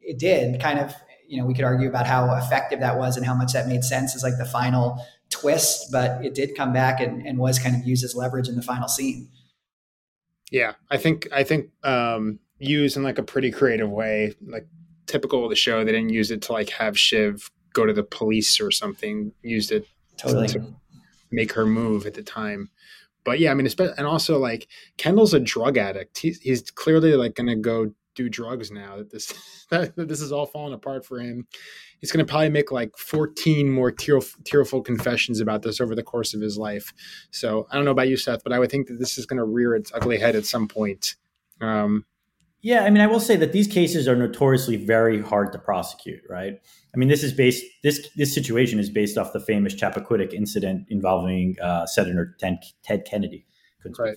it 0.00 0.18
did 0.18 0.60
kind 0.60 0.80
of 0.80 0.92
you 1.28 1.38
know, 1.40 1.46
we 1.46 1.54
could 1.54 1.64
argue 1.64 1.88
about 1.88 2.06
how 2.06 2.34
effective 2.36 2.80
that 2.80 2.98
was 2.98 3.16
and 3.16 3.24
how 3.24 3.34
much 3.34 3.52
that 3.52 3.66
made 3.66 3.84
sense 3.84 4.14
as 4.14 4.22
like 4.22 4.36
the 4.36 4.44
final 4.44 5.04
twist, 5.30 5.90
but 5.90 6.24
it 6.24 6.34
did 6.34 6.56
come 6.56 6.72
back 6.72 7.00
and, 7.00 7.26
and 7.26 7.38
was 7.38 7.58
kind 7.58 7.74
of 7.74 7.86
used 7.86 8.04
as 8.04 8.14
leverage 8.14 8.48
in 8.48 8.56
the 8.56 8.62
final 8.62 8.88
scene. 8.88 9.28
Yeah, 10.50 10.72
I 10.90 10.98
think 10.98 11.28
I 11.32 11.42
think 11.42 11.70
um, 11.82 12.38
used 12.58 12.96
in 12.96 13.02
like 13.02 13.18
a 13.18 13.22
pretty 13.22 13.50
creative 13.50 13.90
way, 13.90 14.34
like 14.46 14.66
typical 15.06 15.44
of 15.44 15.50
the 15.50 15.56
show. 15.56 15.84
They 15.84 15.92
didn't 15.92 16.10
use 16.10 16.30
it 16.30 16.42
to 16.42 16.52
like 16.52 16.70
have 16.70 16.98
Shiv 16.98 17.50
go 17.72 17.86
to 17.86 17.92
the 17.92 18.04
police 18.04 18.60
or 18.60 18.70
something. 18.70 19.32
Used 19.42 19.72
it 19.72 19.88
totally 20.16 20.48
to 20.48 20.74
make 21.30 21.52
her 21.52 21.66
move 21.66 22.06
at 22.06 22.14
the 22.14 22.22
time. 22.22 22.70
But 23.24 23.38
yeah, 23.40 23.50
I 23.50 23.54
mean, 23.54 23.68
and 23.78 24.06
also 24.06 24.38
like 24.38 24.68
Kendall's 24.98 25.34
a 25.34 25.40
drug 25.40 25.78
addict. 25.78 26.18
He's, 26.18 26.40
he's 26.40 26.70
clearly 26.70 27.14
like 27.14 27.34
going 27.34 27.46
to 27.46 27.56
go 27.56 27.90
do 28.14 28.28
drugs 28.28 28.70
now 28.70 28.98
that 28.98 29.10
this 29.10 29.32
that, 29.70 29.96
this 29.96 30.20
is 30.20 30.32
all 30.32 30.46
falling 30.46 30.74
apart 30.74 31.04
for 31.04 31.18
him. 31.18 31.46
He's 31.98 32.12
going 32.12 32.24
to 32.24 32.30
probably 32.30 32.50
make 32.50 32.70
like 32.70 32.96
14 32.98 33.70
more 33.70 33.90
tearful, 33.90 34.42
tearful 34.44 34.82
confessions 34.82 35.40
about 35.40 35.62
this 35.62 35.80
over 35.80 35.94
the 35.94 36.02
course 36.02 36.34
of 36.34 36.40
his 36.40 36.58
life. 36.58 36.92
So 37.30 37.66
I 37.70 37.76
don't 37.76 37.86
know 37.86 37.90
about 37.90 38.08
you, 38.08 38.16
Seth, 38.16 38.44
but 38.44 38.52
I 38.52 38.58
would 38.58 38.70
think 38.70 38.88
that 38.88 38.98
this 38.98 39.16
is 39.16 39.26
going 39.26 39.38
to 39.38 39.44
rear 39.44 39.74
its 39.74 39.90
ugly 39.94 40.18
head 40.18 40.36
at 40.36 40.44
some 40.44 40.68
point. 40.68 41.16
Um, 41.62 42.04
yeah, 42.64 42.84
I 42.84 42.88
mean, 42.88 43.02
I 43.02 43.06
will 43.06 43.20
say 43.20 43.36
that 43.36 43.52
these 43.52 43.68
cases 43.68 44.08
are 44.08 44.16
notoriously 44.16 44.76
very 44.76 45.20
hard 45.20 45.52
to 45.52 45.58
prosecute, 45.58 46.22
right? 46.30 46.54
I 46.94 46.96
mean, 46.96 47.10
this 47.10 47.22
is 47.22 47.34
based 47.34 47.62
this 47.82 48.08
this 48.16 48.34
situation 48.34 48.80
is 48.80 48.88
based 48.88 49.18
off 49.18 49.34
the 49.34 49.40
famous 49.40 49.74
Chappaquiddick 49.74 50.32
incident 50.32 50.86
involving 50.88 51.60
uh, 51.60 51.84
Senator 51.84 52.34
Ted 52.40 53.04
Kennedy. 53.04 53.44
Right. 53.98 54.16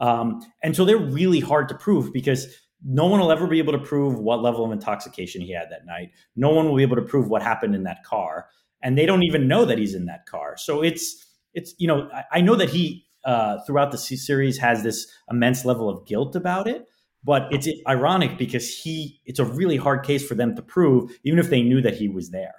Um, 0.00 0.40
and 0.64 0.74
so 0.74 0.84
they're 0.84 0.98
really 0.98 1.38
hard 1.38 1.68
to 1.68 1.76
prove 1.76 2.12
because 2.12 2.48
no 2.84 3.06
one 3.06 3.20
will 3.20 3.30
ever 3.30 3.46
be 3.46 3.58
able 3.58 3.72
to 3.72 3.78
prove 3.78 4.18
what 4.18 4.42
level 4.42 4.64
of 4.64 4.72
intoxication 4.72 5.40
he 5.40 5.52
had 5.52 5.70
that 5.70 5.86
night. 5.86 6.10
No 6.34 6.50
one 6.50 6.68
will 6.68 6.76
be 6.76 6.82
able 6.82 6.96
to 6.96 7.02
prove 7.02 7.28
what 7.28 7.40
happened 7.40 7.76
in 7.76 7.84
that 7.84 8.02
car, 8.02 8.46
and 8.82 8.98
they 8.98 9.06
don't 9.06 9.22
even 9.22 9.46
know 9.46 9.64
that 9.64 9.78
he's 9.78 9.94
in 9.94 10.06
that 10.06 10.26
car. 10.26 10.56
So 10.56 10.82
it's 10.82 11.24
it's 11.54 11.72
you 11.78 11.86
know 11.86 12.10
I, 12.12 12.24
I 12.32 12.40
know 12.40 12.56
that 12.56 12.70
he 12.70 13.06
uh, 13.24 13.58
throughout 13.64 13.92
the 13.92 13.98
series 13.98 14.58
has 14.58 14.82
this 14.82 15.06
immense 15.30 15.64
level 15.64 15.88
of 15.88 16.04
guilt 16.04 16.34
about 16.34 16.66
it, 16.66 16.88
but 17.26 17.48
it's 17.50 17.68
ironic 17.88 18.38
because 18.38 18.72
he 18.72 19.20
it's 19.26 19.40
a 19.40 19.44
really 19.44 19.76
hard 19.76 20.04
case 20.04 20.26
for 20.26 20.36
them 20.36 20.54
to 20.54 20.62
prove, 20.62 21.10
even 21.24 21.40
if 21.40 21.50
they 21.50 21.60
knew 21.60 21.82
that 21.82 21.96
he 21.96 22.08
was 22.08 22.30
there. 22.30 22.54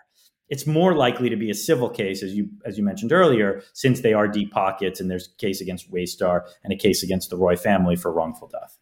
It's 0.49 0.67
more 0.67 0.93
likely 0.93 1.29
to 1.29 1.35
be 1.35 1.49
a 1.49 1.53
civil 1.53 1.89
case, 1.89 2.21
as 2.21 2.35
you 2.35 2.49
as 2.65 2.77
you 2.77 2.83
mentioned 2.83 3.13
earlier, 3.13 3.63
since 3.73 4.01
they 4.01 4.13
are 4.13 4.27
deep 4.27 4.51
pockets 4.51 4.99
and 4.99 5.09
there's 5.09 5.29
a 5.29 5.37
case 5.37 5.61
against 5.61 5.91
Waystar 5.91 6.41
and 6.63 6.73
a 6.73 6.75
case 6.75 7.01
against 7.01 7.29
the 7.29 7.37
Roy 7.37 7.55
family 7.55 7.95
for 7.95 8.11
wrongful 8.11 8.49
death. 8.49 8.77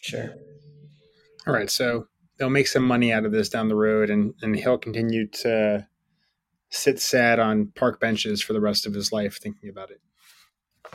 Sure. 0.00 0.34
All 1.46 1.54
right. 1.54 1.70
So 1.70 2.08
they'll 2.36 2.50
make 2.50 2.66
some 2.66 2.84
money 2.84 3.12
out 3.12 3.24
of 3.24 3.30
this 3.30 3.48
down 3.48 3.68
the 3.68 3.76
road, 3.76 4.10
and 4.10 4.34
and 4.42 4.56
he'll 4.56 4.78
continue 4.78 5.28
to 5.28 5.86
sit 6.70 7.00
sad 7.00 7.38
on 7.38 7.72
park 7.76 8.00
benches 8.00 8.42
for 8.42 8.52
the 8.52 8.60
rest 8.60 8.84
of 8.84 8.94
his 8.94 9.12
life, 9.12 9.38
thinking 9.40 9.70
about 9.70 9.90
it 9.92 10.00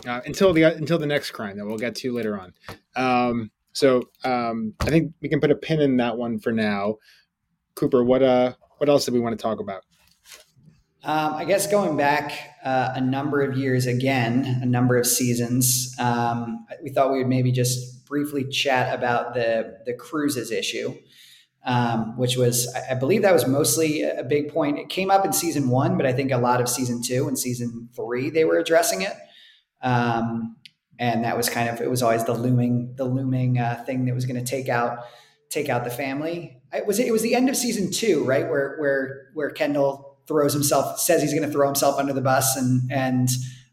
uh, 0.05 0.21
until 0.25 0.53
the 0.53 0.63
until 0.63 0.97
the 0.97 1.05
next 1.05 1.31
crime 1.31 1.57
that 1.57 1.65
we'll 1.65 1.77
get 1.77 1.95
to 1.95 2.13
later 2.13 2.39
on. 2.39 2.53
Um, 2.95 3.51
so 3.73 4.09
um, 4.23 4.73
I 4.79 4.85
think 4.85 5.13
we 5.21 5.29
can 5.29 5.39
put 5.39 5.51
a 5.51 5.55
pin 5.55 5.81
in 5.81 5.97
that 5.97 6.17
one 6.17 6.39
for 6.39 6.51
now. 6.51 6.97
Cooper, 7.75 8.03
what 8.03 8.21
uh, 8.21 8.53
what 8.77 8.89
else 8.89 9.05
do 9.05 9.11
we 9.11 9.19
want 9.19 9.37
to 9.37 9.41
talk 9.41 9.59
about? 9.59 9.83
Um, 11.05 11.33
I 11.33 11.43
guess 11.43 11.67
going 11.67 11.97
back 11.97 12.31
uh, 12.63 12.93
a 12.95 13.01
number 13.01 13.41
of 13.41 13.57
years 13.57 13.87
again, 13.87 14.59
a 14.61 14.65
number 14.65 14.95
of 14.95 15.05
seasons, 15.05 15.93
um, 15.99 16.65
we 16.81 16.91
thought 16.91 17.11
we 17.11 17.17
would 17.17 17.27
maybe 17.27 17.51
just 17.51 18.05
briefly 18.05 18.47
chat 18.47 18.97
about 18.97 19.33
the 19.33 19.79
the 19.85 19.93
cruises 19.93 20.51
issue, 20.51 20.95
um, 21.65 22.15
which 22.17 22.37
was 22.37 22.73
I 22.89 22.93
believe 22.93 23.23
that 23.23 23.33
was 23.33 23.47
mostly 23.47 24.03
a 24.03 24.23
big 24.23 24.53
point. 24.53 24.79
It 24.79 24.89
came 24.89 25.11
up 25.11 25.25
in 25.25 25.33
season 25.33 25.69
one, 25.69 25.97
but 25.97 26.05
I 26.05 26.13
think 26.13 26.31
a 26.31 26.37
lot 26.37 26.61
of 26.61 26.69
season 26.69 27.01
two 27.01 27.27
and 27.27 27.37
season 27.37 27.89
three 27.95 28.29
they 28.29 28.45
were 28.45 28.57
addressing 28.57 29.01
it, 29.01 29.13
um, 29.81 30.55
and 30.99 31.23
that 31.23 31.35
was 31.35 31.49
kind 31.49 31.69
of 31.69 31.81
it 31.81 31.89
was 31.89 32.01
always 32.03 32.23
the 32.23 32.33
looming 32.33 32.93
the 32.95 33.05
looming 33.05 33.59
uh, 33.59 33.83
thing 33.85 34.05
that 34.05 34.15
was 34.15 34.25
going 34.25 34.43
to 34.43 34.49
take 34.49 34.69
out 34.69 34.99
take 35.49 35.69
out 35.69 35.83
the 35.83 35.89
family. 35.89 36.57
It 36.73 36.85
was 36.85 36.99
it 36.99 37.11
was 37.11 37.21
the 37.21 37.35
end 37.35 37.49
of 37.49 37.55
season 37.55 37.91
two, 37.91 38.23
right, 38.23 38.49
where 38.49 38.75
where 38.77 39.29
where 39.33 39.49
Kendall 39.49 40.17
throws 40.27 40.53
himself, 40.53 40.99
says 40.99 41.21
he's 41.21 41.33
going 41.33 41.45
to 41.45 41.51
throw 41.51 41.67
himself 41.67 41.99
under 41.99 42.13
the 42.13 42.21
bus 42.21 42.55
and 42.55 42.91
and 42.91 43.29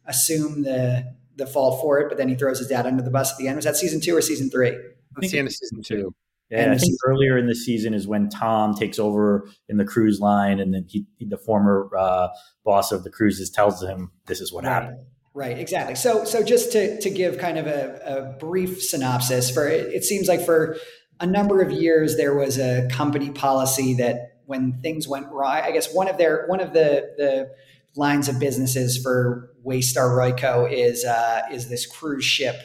assume 0.07 0.63
the 0.63 1.15
the 1.37 1.47
fault 1.47 1.81
for 1.81 1.99
it, 1.99 2.09
but 2.09 2.19
then 2.19 2.29
he 2.29 2.35
throws 2.35 2.59
his 2.59 2.69
dad 2.69 2.87
under 2.87 3.03
the 3.03 3.11
bus 3.11 3.33
at 3.33 3.39
the 3.39 3.49
end. 3.49 3.57
Was 3.57 3.65
that 3.65 3.77
season 3.77 4.01
two 4.01 4.17
or 4.17 4.21
season 4.21 4.51
three? 4.51 4.77
That's 5.17 5.33
the 5.33 5.39
end 5.39 5.49
of 5.49 5.55
season 5.55 5.83
two. 5.83 6.15
Yeah, 6.51 6.65
and 6.65 6.73
I 6.73 6.79
think 6.79 6.99
earlier 7.07 7.39
in 7.39 7.47
the 7.47 7.55
season 7.55 7.95
is 7.95 8.09
when 8.09 8.29
Tom 8.29 8.75
takes 8.75 8.99
over 8.99 9.49
in 9.69 9.77
the 9.77 9.85
cruise 9.85 10.21
line, 10.21 10.59
and 10.59 10.75
then 10.75 10.85
he, 10.89 11.07
the 11.21 11.39
former 11.39 11.89
uh, 11.97 12.29
boss 12.65 12.91
of 12.91 13.05
the 13.05 13.11
cruises, 13.11 13.51
tells 13.51 13.83
him 13.83 14.11
this 14.27 14.41
is 14.41 14.53
what 14.53 14.65
right. 14.65 14.73
happened. 14.73 14.99
Right, 15.33 15.59
exactly. 15.59 15.95
So, 15.95 16.25
so 16.25 16.43
just 16.43 16.73
to 16.73 17.01
to 17.01 17.11
give 17.11 17.39
kind 17.39 17.57
of 17.57 17.67
a, 17.67 18.01
a 18.05 18.39
brief 18.39 18.83
synopsis 18.83 19.51
for 19.51 19.69
it, 19.69 19.93
it 19.95 20.05
seems 20.05 20.27
like 20.27 20.45
for 20.45 20.77
a 21.21 21.27
number 21.27 21.63
of 21.63 21.71
years 21.71 22.17
there 22.17 22.35
was 22.35 22.59
a 22.59 22.89
company 22.91 23.31
policy 23.31 23.95
that 23.95 24.41
when 24.47 24.81
things 24.83 25.07
went 25.07 25.29
wrong. 25.29 25.61
I 25.63 25.71
guess 25.71 25.95
one 25.95 26.09
of 26.09 26.19
their 26.19 26.47
one 26.49 26.61
of 26.61 26.73
the 26.73 27.15
the 27.17 27.51
lines 27.95 28.29
of 28.29 28.41
businesses 28.41 29.01
for 29.01 29.51
Waystar 29.65 30.11
Royco 30.11 30.71
is 30.71 31.05
uh, 31.05 31.43
is 31.53 31.69
this 31.69 31.87
cruise 31.87 32.25
ship 32.25 32.57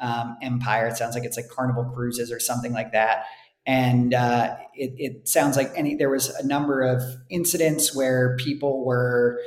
um, 0.00 0.36
empire. 0.40 0.86
It 0.86 0.96
sounds 0.96 1.14
like 1.14 1.24
it's 1.24 1.36
like 1.36 1.48
Carnival 1.48 1.84
Cruises 1.94 2.32
or 2.32 2.40
something 2.40 2.72
like 2.72 2.92
that. 2.92 3.26
And 3.66 4.14
uh, 4.14 4.56
it, 4.74 4.94
it 4.96 5.28
sounds 5.28 5.58
like 5.58 5.70
any 5.76 5.94
there 5.94 6.08
was 6.08 6.30
a 6.30 6.46
number 6.46 6.80
of 6.80 7.02
incidents 7.28 7.94
where 7.94 8.36
people 8.36 8.84
were 8.84 9.38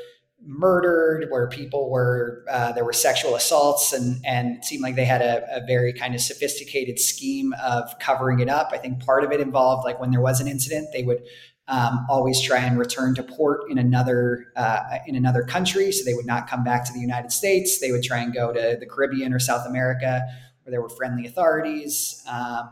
murdered, 0.43 1.27
where 1.29 1.47
people 1.47 1.89
were 1.89 2.43
uh, 2.49 2.71
there 2.71 2.83
were 2.83 2.93
sexual 2.93 3.35
assaults, 3.35 3.93
and 3.93 4.23
and 4.25 4.57
it 4.57 4.65
seemed 4.65 4.83
like 4.83 4.95
they 4.95 5.05
had 5.05 5.21
a, 5.21 5.57
a, 5.57 5.65
very 5.65 5.93
kind 5.93 6.15
of 6.15 6.21
sophisticated 6.21 6.99
scheme 6.99 7.53
of 7.63 7.97
covering 7.99 8.39
it 8.39 8.49
up. 8.49 8.69
I 8.71 8.77
think 8.77 9.05
part 9.05 9.23
of 9.23 9.31
it 9.31 9.39
involved 9.39 9.85
like 9.85 9.99
when 9.99 10.11
there 10.11 10.21
was 10.21 10.41
an 10.41 10.47
incident, 10.47 10.89
they 10.93 11.03
would 11.03 11.23
um, 11.67 12.05
always 12.09 12.41
try 12.41 12.59
and 12.59 12.77
return 12.77 13.15
to 13.15 13.23
port 13.23 13.69
in 13.69 13.77
another 13.77 14.47
uh, 14.55 14.97
in 15.07 15.15
another 15.15 15.43
country, 15.43 15.91
so 15.91 16.03
they 16.03 16.13
would 16.13 16.25
not 16.25 16.49
come 16.49 16.63
back 16.63 16.85
to 16.85 16.93
the 16.93 16.99
United 16.99 17.31
States. 17.31 17.79
They 17.79 17.91
would 17.91 18.03
try 18.03 18.19
and 18.19 18.33
go 18.33 18.51
to 18.51 18.77
the 18.79 18.85
Caribbean 18.85 19.33
or 19.33 19.39
South 19.39 19.67
America, 19.67 20.21
where 20.63 20.71
there 20.71 20.81
were 20.81 20.89
friendly 20.89 21.25
authorities. 21.25 22.23
Um, 22.27 22.69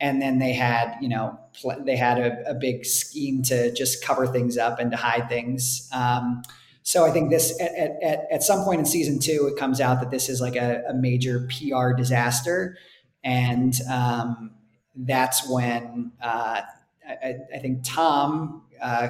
and 0.00 0.20
then 0.20 0.38
they 0.38 0.52
had 0.52 0.96
you 1.00 1.08
know 1.08 1.38
pl- 1.60 1.84
they 1.84 1.96
had 1.96 2.18
a, 2.18 2.50
a, 2.50 2.54
big 2.54 2.84
scheme 2.84 3.42
to 3.42 3.72
just 3.72 4.04
cover 4.04 4.26
things 4.26 4.58
up 4.58 4.80
and 4.80 4.90
to 4.90 4.96
hide 4.96 5.28
things 5.28 5.88
um, 5.92 6.42
so 6.84 7.04
i 7.04 7.10
think 7.10 7.30
this 7.30 7.60
at, 7.60 8.00
at, 8.02 8.26
at, 8.30 8.42
some 8.44 8.62
point 8.64 8.78
in 8.78 8.86
season 8.86 9.18
two 9.18 9.50
it 9.52 9.58
comes 9.58 9.80
out 9.80 10.00
that 10.00 10.12
this 10.12 10.28
is 10.28 10.40
like 10.40 10.54
a, 10.54 10.84
a 10.88 10.94
major 10.94 11.48
pr 11.50 11.92
disaster. 11.96 12.76
And 13.24 13.74
um, 13.90 14.52
that's 14.94 15.48
when 15.48 16.12
uh, 16.22 16.60
I, 17.08 17.36
I, 17.54 17.58
think 17.58 17.80
tom 17.82 18.62
uh, 18.80 19.08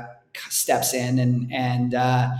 steps 0.48 0.94
in 0.94 1.18
and 1.18 1.52
and 1.52 1.94
uh, 1.94 2.30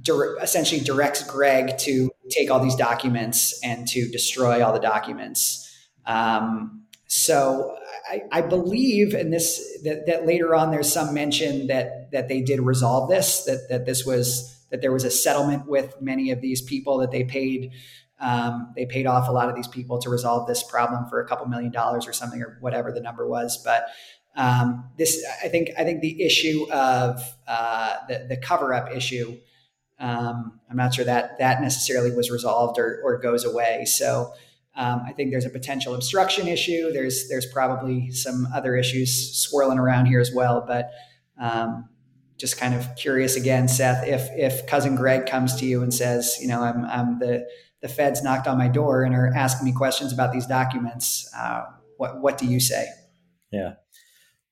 dir- 0.00 0.38
essentially 0.40 0.80
directs 0.80 1.22
greg 1.24 1.76
to 1.78 2.10
take 2.30 2.50
all 2.50 2.62
these 2.62 2.76
documents 2.76 3.60
and 3.62 3.86
to 3.88 4.08
destroy 4.10 4.64
all 4.64 4.72
the 4.72 4.80
documents. 4.80 5.68
Um, 6.06 6.84
so 7.08 7.76
I, 8.08 8.22
I, 8.30 8.40
believe, 8.40 9.12
and 9.12 9.32
this 9.32 9.80
that, 9.82 10.06
that 10.06 10.24
later 10.24 10.54
on 10.54 10.70
there's 10.70 10.90
some 10.90 11.12
mention 11.12 11.66
that 11.66 12.10
that 12.12 12.28
they 12.28 12.40
did 12.40 12.60
resolve 12.60 13.10
this, 13.10 13.44
that 13.44 13.68
that 13.68 13.86
this 13.86 14.06
was 14.06 14.51
that 14.72 14.80
there 14.80 14.90
was 14.90 15.04
a 15.04 15.10
settlement 15.10 15.68
with 15.68 16.00
many 16.00 16.32
of 16.32 16.40
these 16.40 16.60
people 16.60 16.98
that 16.98 17.12
they 17.12 17.22
paid. 17.22 17.70
Um, 18.18 18.72
they 18.74 18.86
paid 18.86 19.06
off 19.06 19.28
a 19.28 19.32
lot 19.32 19.48
of 19.48 19.54
these 19.54 19.68
people 19.68 19.98
to 19.98 20.10
resolve 20.10 20.48
this 20.48 20.62
problem 20.62 21.08
for 21.08 21.20
a 21.20 21.28
couple 21.28 21.46
million 21.46 21.70
dollars 21.70 22.08
or 22.08 22.12
something 22.12 22.42
or 22.42 22.56
whatever 22.60 22.90
the 22.90 23.00
number 23.00 23.28
was. 23.28 23.62
But 23.64 23.86
um, 24.34 24.90
this, 24.96 25.24
I 25.44 25.48
think, 25.48 25.70
I 25.78 25.84
think 25.84 26.00
the 26.00 26.22
issue 26.22 26.66
of 26.72 27.22
uh, 27.46 27.96
the, 28.08 28.26
the 28.30 28.36
cover 28.36 28.72
up 28.72 28.90
issue, 28.94 29.38
um, 29.98 30.58
I'm 30.70 30.76
not 30.76 30.94
sure 30.94 31.04
that 31.04 31.38
that 31.38 31.60
necessarily 31.60 32.10
was 32.10 32.30
resolved 32.30 32.78
or, 32.78 33.00
or 33.04 33.18
goes 33.18 33.44
away. 33.44 33.84
So 33.84 34.32
um, 34.74 35.02
I 35.06 35.12
think 35.12 35.30
there's 35.30 35.44
a 35.44 35.50
potential 35.50 35.94
obstruction 35.94 36.48
issue. 36.48 36.92
There's 36.92 37.28
there's 37.28 37.46
probably 37.46 38.10
some 38.10 38.48
other 38.54 38.74
issues 38.74 39.36
swirling 39.36 39.78
around 39.78 40.06
here 40.06 40.20
as 40.20 40.32
well. 40.32 40.64
But 40.66 40.90
um, 41.38 41.88
just 42.42 42.58
kind 42.58 42.74
of 42.74 42.88
curious 42.96 43.36
again, 43.36 43.68
Seth, 43.68 44.04
if 44.04 44.28
if 44.32 44.66
cousin 44.66 44.96
Greg 44.96 45.26
comes 45.26 45.54
to 45.60 45.64
you 45.64 45.80
and 45.80 45.94
says, 45.94 46.38
you 46.40 46.48
know, 46.48 46.60
I'm 46.60 46.84
I'm 46.86 47.20
the 47.20 47.46
the 47.82 47.88
feds 47.88 48.20
knocked 48.20 48.48
on 48.48 48.58
my 48.58 48.66
door 48.66 49.04
and 49.04 49.14
are 49.14 49.32
asking 49.32 49.64
me 49.64 49.72
questions 49.72 50.12
about 50.12 50.32
these 50.32 50.44
documents, 50.44 51.30
uh, 51.38 51.62
what 51.98 52.20
what 52.20 52.38
do 52.38 52.46
you 52.46 52.58
say? 52.58 52.86
Yeah. 53.52 53.74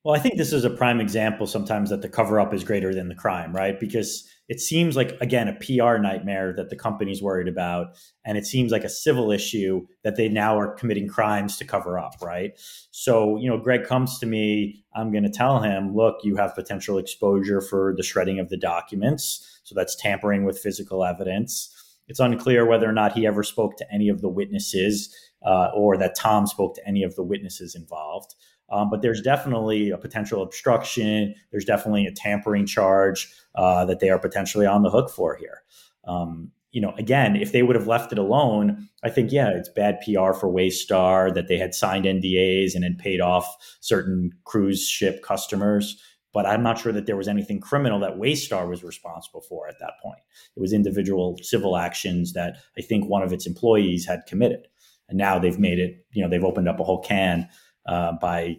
Well, 0.04 0.14
I 0.14 0.20
think 0.20 0.36
this 0.36 0.52
is 0.52 0.64
a 0.64 0.70
prime 0.70 1.00
example 1.00 1.48
sometimes 1.48 1.90
that 1.90 2.00
the 2.00 2.08
cover 2.08 2.38
up 2.38 2.54
is 2.54 2.62
greater 2.62 2.94
than 2.94 3.08
the 3.08 3.16
crime, 3.16 3.54
right? 3.54 3.78
Because 3.78 4.24
it 4.50 4.60
seems 4.60 4.96
like, 4.96 5.16
again, 5.20 5.46
a 5.46 5.52
PR 5.52 5.96
nightmare 5.98 6.52
that 6.56 6.70
the 6.70 6.76
company's 6.76 7.22
worried 7.22 7.46
about. 7.46 7.96
And 8.24 8.36
it 8.36 8.44
seems 8.44 8.72
like 8.72 8.82
a 8.82 8.88
civil 8.88 9.30
issue 9.30 9.86
that 10.02 10.16
they 10.16 10.28
now 10.28 10.58
are 10.58 10.74
committing 10.74 11.06
crimes 11.06 11.56
to 11.58 11.64
cover 11.64 12.00
up, 12.00 12.16
right? 12.20 12.50
So, 12.90 13.36
you 13.36 13.48
know, 13.48 13.58
Greg 13.58 13.84
comes 13.84 14.18
to 14.18 14.26
me, 14.26 14.84
I'm 14.92 15.12
going 15.12 15.22
to 15.22 15.30
tell 15.30 15.62
him, 15.62 15.94
look, 15.94 16.16
you 16.24 16.34
have 16.34 16.56
potential 16.56 16.98
exposure 16.98 17.60
for 17.60 17.94
the 17.96 18.02
shredding 18.02 18.40
of 18.40 18.48
the 18.48 18.56
documents. 18.56 19.60
So 19.62 19.76
that's 19.76 19.94
tampering 19.94 20.42
with 20.42 20.58
physical 20.58 21.04
evidence. 21.04 21.72
It's 22.08 22.18
unclear 22.18 22.66
whether 22.66 22.88
or 22.88 22.92
not 22.92 23.12
he 23.12 23.28
ever 23.28 23.44
spoke 23.44 23.76
to 23.76 23.86
any 23.92 24.08
of 24.08 24.20
the 24.20 24.28
witnesses 24.28 25.14
uh, 25.46 25.68
or 25.76 25.96
that 25.98 26.16
Tom 26.16 26.48
spoke 26.48 26.74
to 26.74 26.88
any 26.88 27.04
of 27.04 27.14
the 27.14 27.22
witnesses 27.22 27.76
involved. 27.76 28.34
Um, 28.70 28.88
but 28.90 29.02
there's 29.02 29.20
definitely 29.20 29.90
a 29.90 29.98
potential 29.98 30.42
obstruction. 30.42 31.34
There's 31.50 31.64
definitely 31.64 32.06
a 32.06 32.12
tampering 32.12 32.66
charge 32.66 33.32
uh, 33.54 33.84
that 33.86 34.00
they 34.00 34.10
are 34.10 34.18
potentially 34.18 34.66
on 34.66 34.82
the 34.82 34.90
hook 34.90 35.10
for 35.10 35.36
here. 35.36 35.62
Um, 36.04 36.52
you 36.72 36.80
know, 36.80 36.94
again, 36.98 37.34
if 37.34 37.50
they 37.50 37.62
would 37.62 37.74
have 37.74 37.88
left 37.88 38.12
it 38.12 38.18
alone, 38.18 38.88
I 39.02 39.10
think, 39.10 39.32
yeah, 39.32 39.50
it's 39.50 39.68
bad 39.68 39.98
PR 40.00 40.32
for 40.32 40.48
Waystar 40.48 41.34
that 41.34 41.48
they 41.48 41.58
had 41.58 41.74
signed 41.74 42.04
NDAs 42.04 42.74
and 42.74 42.84
had 42.84 42.98
paid 42.98 43.20
off 43.20 43.56
certain 43.80 44.30
cruise 44.44 44.86
ship 44.86 45.22
customers. 45.22 46.00
But 46.32 46.46
I'm 46.46 46.62
not 46.62 46.78
sure 46.78 46.92
that 46.92 47.06
there 47.06 47.16
was 47.16 47.26
anything 47.26 47.60
criminal 47.60 47.98
that 48.00 48.18
Waystar 48.18 48.68
was 48.68 48.84
responsible 48.84 49.40
for 49.40 49.66
at 49.66 49.80
that 49.80 49.94
point. 50.00 50.20
It 50.56 50.60
was 50.60 50.72
individual 50.72 51.36
civil 51.42 51.76
actions 51.76 52.34
that 52.34 52.58
I 52.78 52.82
think 52.82 53.08
one 53.08 53.24
of 53.24 53.32
its 53.32 53.48
employees 53.48 54.06
had 54.06 54.26
committed. 54.28 54.68
And 55.08 55.18
now 55.18 55.40
they've 55.40 55.58
made 55.58 55.80
it, 55.80 56.06
you 56.12 56.22
know, 56.22 56.30
they've 56.30 56.44
opened 56.44 56.68
up 56.68 56.78
a 56.78 56.84
whole 56.84 57.02
can 57.02 57.48
uh, 57.86 58.12
by 58.20 58.56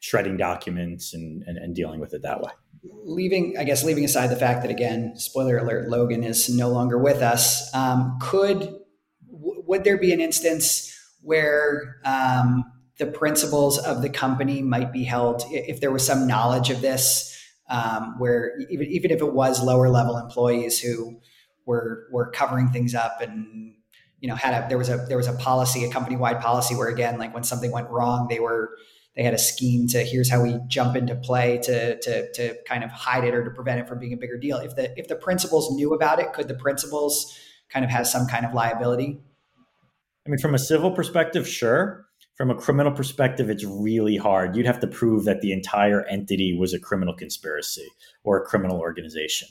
shredding 0.00 0.36
documents 0.36 1.14
and, 1.14 1.42
and, 1.46 1.58
and 1.58 1.74
dealing 1.74 2.00
with 2.00 2.14
it 2.14 2.22
that 2.22 2.40
way. 2.40 2.50
Leaving, 3.04 3.56
I 3.58 3.64
guess, 3.64 3.84
leaving 3.84 4.04
aside 4.04 4.28
the 4.28 4.36
fact 4.36 4.62
that 4.62 4.70
again, 4.70 5.14
spoiler 5.16 5.58
alert, 5.58 5.88
Logan 5.88 6.24
is 6.24 6.48
no 6.48 6.68
longer 6.68 6.98
with 6.98 7.22
us. 7.22 7.72
Um, 7.74 8.18
could 8.20 8.58
w- 9.30 9.62
would 9.66 9.84
there 9.84 9.98
be 9.98 10.12
an 10.12 10.20
instance 10.20 10.92
where 11.20 12.00
um, 12.04 12.64
the 12.98 13.06
principles 13.06 13.78
of 13.78 14.02
the 14.02 14.08
company 14.08 14.62
might 14.62 14.92
be 14.92 15.04
held 15.04 15.44
if 15.50 15.80
there 15.80 15.92
was 15.92 16.04
some 16.04 16.26
knowledge 16.26 16.70
of 16.70 16.80
this, 16.80 17.36
um, 17.68 18.16
where 18.18 18.58
even 18.70 18.86
even 18.86 19.10
if 19.10 19.20
it 19.20 19.32
was 19.32 19.62
lower 19.62 19.88
level 19.88 20.18
employees 20.18 20.80
who 20.80 21.20
were 21.66 22.08
were 22.10 22.30
covering 22.30 22.68
things 22.68 22.94
up 22.94 23.20
and 23.20 23.74
you 24.22 24.28
know 24.28 24.34
had 24.34 24.64
a 24.64 24.68
there 24.68 24.78
was 24.78 24.88
a 24.88 25.04
there 25.08 25.18
was 25.18 25.26
a 25.26 25.34
policy 25.34 25.84
a 25.84 25.90
company 25.90 26.16
wide 26.16 26.40
policy 26.40 26.74
where 26.74 26.88
again 26.88 27.18
like 27.18 27.34
when 27.34 27.44
something 27.44 27.70
went 27.70 27.90
wrong 27.90 28.28
they 28.28 28.40
were 28.40 28.70
they 29.14 29.22
had 29.22 29.34
a 29.34 29.38
scheme 29.38 29.86
to 29.88 30.02
here's 30.02 30.30
how 30.30 30.42
we 30.42 30.58
jump 30.68 30.96
into 30.96 31.14
play 31.14 31.58
to 31.58 32.00
to 32.00 32.32
to 32.32 32.56
kind 32.66 32.82
of 32.82 32.90
hide 32.90 33.24
it 33.24 33.34
or 33.34 33.44
to 33.44 33.50
prevent 33.50 33.80
it 33.80 33.88
from 33.88 33.98
being 33.98 34.12
a 34.12 34.16
bigger 34.16 34.38
deal. 34.38 34.56
If 34.58 34.74
the 34.74 34.98
if 34.98 35.08
the 35.08 35.16
principals 35.16 35.74
knew 35.74 35.92
about 35.92 36.18
it 36.18 36.32
could 36.32 36.48
the 36.48 36.54
principals 36.54 37.38
kind 37.68 37.84
of 37.84 37.90
have 37.90 38.06
some 38.06 38.26
kind 38.26 38.46
of 38.46 38.54
liability? 38.54 39.20
I 40.26 40.30
mean 40.30 40.38
from 40.38 40.54
a 40.54 40.58
civil 40.58 40.90
perspective 40.90 41.46
sure. 41.46 42.06
From 42.36 42.50
a 42.50 42.54
criminal 42.54 42.92
perspective 42.92 43.50
it's 43.50 43.64
really 43.64 44.16
hard. 44.16 44.56
You'd 44.56 44.66
have 44.66 44.80
to 44.80 44.86
prove 44.86 45.24
that 45.24 45.42
the 45.42 45.52
entire 45.52 46.06
entity 46.06 46.56
was 46.58 46.72
a 46.72 46.78
criminal 46.78 47.14
conspiracy 47.14 47.88
or 48.24 48.42
a 48.42 48.46
criminal 48.46 48.78
organization 48.78 49.48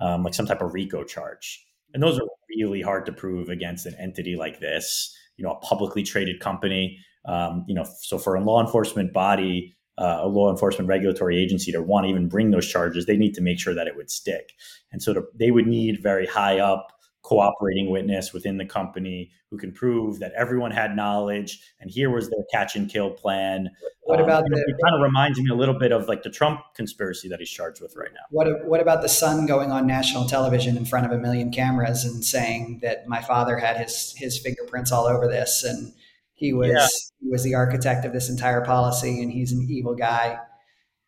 um, 0.00 0.22
like 0.22 0.34
some 0.34 0.46
type 0.46 0.60
of 0.60 0.74
rico 0.74 1.02
charge 1.02 1.66
and 1.94 2.02
those 2.02 2.18
are 2.18 2.26
really 2.50 2.82
hard 2.82 3.06
to 3.06 3.12
prove 3.12 3.48
against 3.48 3.86
an 3.86 3.94
entity 3.98 4.36
like 4.36 4.60
this, 4.60 5.14
you 5.36 5.44
know, 5.44 5.52
a 5.52 5.60
publicly 5.60 6.02
traded 6.02 6.40
company. 6.40 6.98
Um, 7.24 7.64
you 7.68 7.74
know, 7.74 7.84
so 8.00 8.18
for 8.18 8.34
a 8.34 8.40
law 8.40 8.60
enforcement 8.60 9.12
body, 9.12 9.76
uh, 9.98 10.20
a 10.22 10.28
law 10.28 10.50
enforcement 10.50 10.88
regulatory 10.88 11.42
agency 11.42 11.72
to 11.72 11.82
want 11.82 12.04
to 12.04 12.10
even 12.10 12.28
bring 12.28 12.50
those 12.50 12.68
charges, 12.68 13.06
they 13.06 13.16
need 13.16 13.34
to 13.34 13.40
make 13.40 13.58
sure 13.58 13.74
that 13.74 13.86
it 13.86 13.96
would 13.96 14.10
stick. 14.10 14.52
And 14.92 15.02
so 15.02 15.12
to, 15.14 15.24
they 15.34 15.50
would 15.50 15.66
need 15.66 16.02
very 16.02 16.26
high 16.26 16.58
up 16.58 16.92
cooperating 17.28 17.90
witness 17.90 18.32
within 18.32 18.56
the 18.56 18.64
company 18.64 19.30
who 19.50 19.58
can 19.58 19.70
prove 19.70 20.18
that 20.18 20.32
everyone 20.34 20.70
had 20.70 20.96
knowledge 20.96 21.60
and 21.78 21.90
here 21.90 22.08
was 22.08 22.30
their 22.30 22.42
catch 22.50 22.74
and 22.74 22.90
kill 22.90 23.10
plan. 23.10 23.68
What 24.04 24.18
about 24.18 24.44
um, 24.44 24.50
the, 24.50 24.58
it 24.66 24.76
kind 24.82 24.94
of 24.94 25.02
reminds 25.02 25.38
me 25.38 25.50
a 25.50 25.54
little 25.54 25.78
bit 25.78 25.92
of 25.92 26.08
like 26.08 26.22
the 26.22 26.30
Trump 26.30 26.60
conspiracy 26.74 27.28
that 27.28 27.38
he's 27.38 27.50
charged 27.50 27.82
with 27.82 27.94
right 27.96 28.08
now. 28.14 28.22
What 28.30 28.66
what 28.66 28.80
about 28.80 29.02
the 29.02 29.10
son 29.10 29.44
going 29.44 29.70
on 29.70 29.86
national 29.86 30.26
television 30.26 30.78
in 30.78 30.86
front 30.86 31.04
of 31.04 31.12
a 31.12 31.18
million 31.18 31.52
cameras 31.52 32.02
and 32.02 32.24
saying 32.24 32.78
that 32.80 33.06
my 33.06 33.20
father 33.20 33.58
had 33.58 33.76
his 33.76 34.14
his 34.16 34.38
fingerprints 34.38 34.90
all 34.90 35.04
over 35.04 35.28
this 35.28 35.64
and 35.64 35.92
he 36.32 36.54
was 36.54 36.70
yeah. 36.70 36.86
he 37.20 37.28
was 37.28 37.44
the 37.44 37.54
architect 37.54 38.06
of 38.06 38.14
this 38.14 38.30
entire 38.30 38.64
policy 38.64 39.22
and 39.22 39.30
he's 39.30 39.52
an 39.52 39.66
evil 39.68 39.94
guy. 39.94 40.38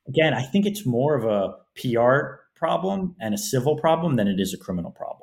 Again, 0.06 0.34
I 0.34 0.42
think 0.42 0.66
it's 0.66 0.84
more 0.84 1.14
of 1.14 1.24
a 1.24 1.54
PR 1.80 2.42
problem 2.54 3.16
and 3.18 3.32
a 3.32 3.38
civil 3.38 3.78
problem 3.78 4.16
than 4.16 4.28
it 4.28 4.38
is 4.38 4.52
a 4.52 4.58
criminal 4.58 4.90
problem 4.90 5.19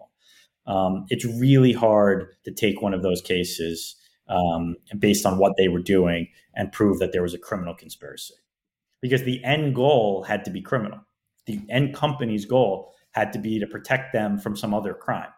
um, 0.67 1.05
it's 1.09 1.25
really 1.25 1.73
hard 1.73 2.27
to 2.43 2.51
take 2.51 2.81
one 2.81 2.93
of 2.93 3.01
those 3.01 3.21
cases 3.21 3.95
um, 4.29 4.75
based 4.99 5.25
on 5.25 5.37
what 5.37 5.53
they 5.57 5.69
were 5.69 5.81
doing 5.81 6.27
and 6.53 6.71
prove 6.71 6.99
that 6.99 7.13
there 7.13 7.23
was 7.23 7.33
a 7.33 7.39
criminal 7.39 7.73
conspiracy. 7.73 8.33
Because 9.01 9.23
the 9.23 9.43
end 9.43 9.75
goal 9.75 10.23
had 10.23 10.43
to 10.45 10.51
be 10.51 10.61
criminal. 10.61 10.99
The 11.45 11.61
end 11.69 11.95
company's 11.95 12.45
goal 12.45 12.93
had 13.11 13.31
to 13.33 13.39
be 13.39 13.59
to 13.59 13.67
protect 13.67 14.11
them 14.11 14.37
from 14.37 14.55
some 14.55 14.73
other 14.73 14.93
crime. 14.93 15.29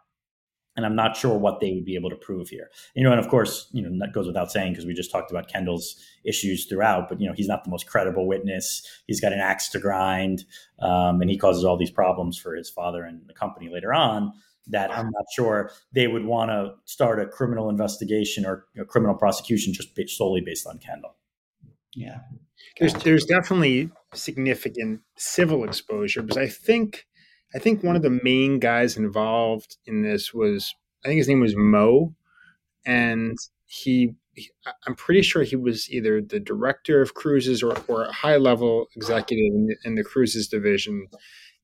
And 0.75 0.85
i'm 0.85 0.95
not 0.95 1.17
sure 1.17 1.37
what 1.37 1.59
they 1.59 1.73
would 1.73 1.83
be 1.83 1.95
able 1.95 2.09
to 2.09 2.15
prove 2.15 2.47
here. 2.47 2.69
You 2.95 3.03
know 3.03 3.11
and 3.11 3.19
of 3.19 3.27
course 3.27 3.67
you 3.73 3.81
know 3.81 3.89
that 3.99 4.13
goes 4.13 4.27
without 4.27 4.49
saying 4.51 4.71
because 4.71 4.85
we 4.85 4.93
just 4.93 5.11
talked 5.11 5.29
about 5.29 5.49
kendall's 5.49 6.01
issues 6.23 6.67
throughout 6.67 7.09
but 7.09 7.19
you 7.19 7.27
know 7.27 7.33
he's 7.35 7.49
not 7.49 7.65
the 7.65 7.69
most 7.69 7.85
credible 7.87 8.27
witness. 8.27 8.87
He's 9.05 9.19
got 9.19 9.33
an 9.33 9.39
axe 9.39 9.67
to 9.69 9.79
grind 9.79 10.45
um, 10.79 11.21
and 11.21 11.29
he 11.29 11.37
causes 11.37 11.65
all 11.65 11.75
these 11.75 11.91
problems 11.91 12.37
for 12.37 12.55
his 12.55 12.69
father 12.69 13.03
and 13.03 13.21
the 13.27 13.33
company 13.33 13.69
later 13.69 13.93
on 13.93 14.31
that 14.67 14.91
I'm 14.91 15.05
not 15.05 15.25
sure 15.35 15.71
they 15.93 16.07
would 16.07 16.25
want 16.25 16.49
to 16.51 16.73
start 16.85 17.19
a 17.19 17.25
criminal 17.25 17.69
investigation 17.69 18.45
or 18.45 18.65
a 18.79 18.85
criminal 18.85 19.15
prosecution 19.15 19.73
just 19.73 19.97
solely 20.09 20.41
based 20.41 20.67
on 20.67 20.77
Kendall. 20.77 21.15
Yeah. 21.95 22.19
There's, 22.79 22.93
there's 22.93 23.25
definitely 23.25 23.89
significant 24.13 25.01
civil 25.17 25.63
exposure 25.63 26.21
because 26.21 26.37
I 26.37 26.47
think 26.47 27.07
I 27.55 27.59
think 27.59 27.83
one 27.83 27.95
of 27.95 28.03
the 28.03 28.19
main 28.23 28.59
guys 28.59 28.95
involved 28.95 29.77
in 29.85 30.03
this 30.03 30.33
was 30.33 30.73
I 31.03 31.07
think 31.07 31.17
his 31.17 31.27
name 31.27 31.39
was 31.39 31.55
Mo, 31.55 32.13
and 32.85 33.37
he, 33.65 34.15
he 34.35 34.51
I'm 34.85 34.95
pretty 34.95 35.21
sure 35.21 35.43
he 35.43 35.55
was 35.55 35.89
either 35.89 36.21
the 36.21 36.39
director 36.39 37.01
of 37.01 37.13
cruises 37.13 37.63
or, 37.63 37.75
or 37.87 38.03
a 38.03 38.11
high 38.11 38.37
level 38.37 38.87
executive 38.95 39.53
in 39.53 39.67
the, 39.67 39.75
in 39.85 39.95
the 39.95 40.03
cruises 40.03 40.47
division, 40.47 41.07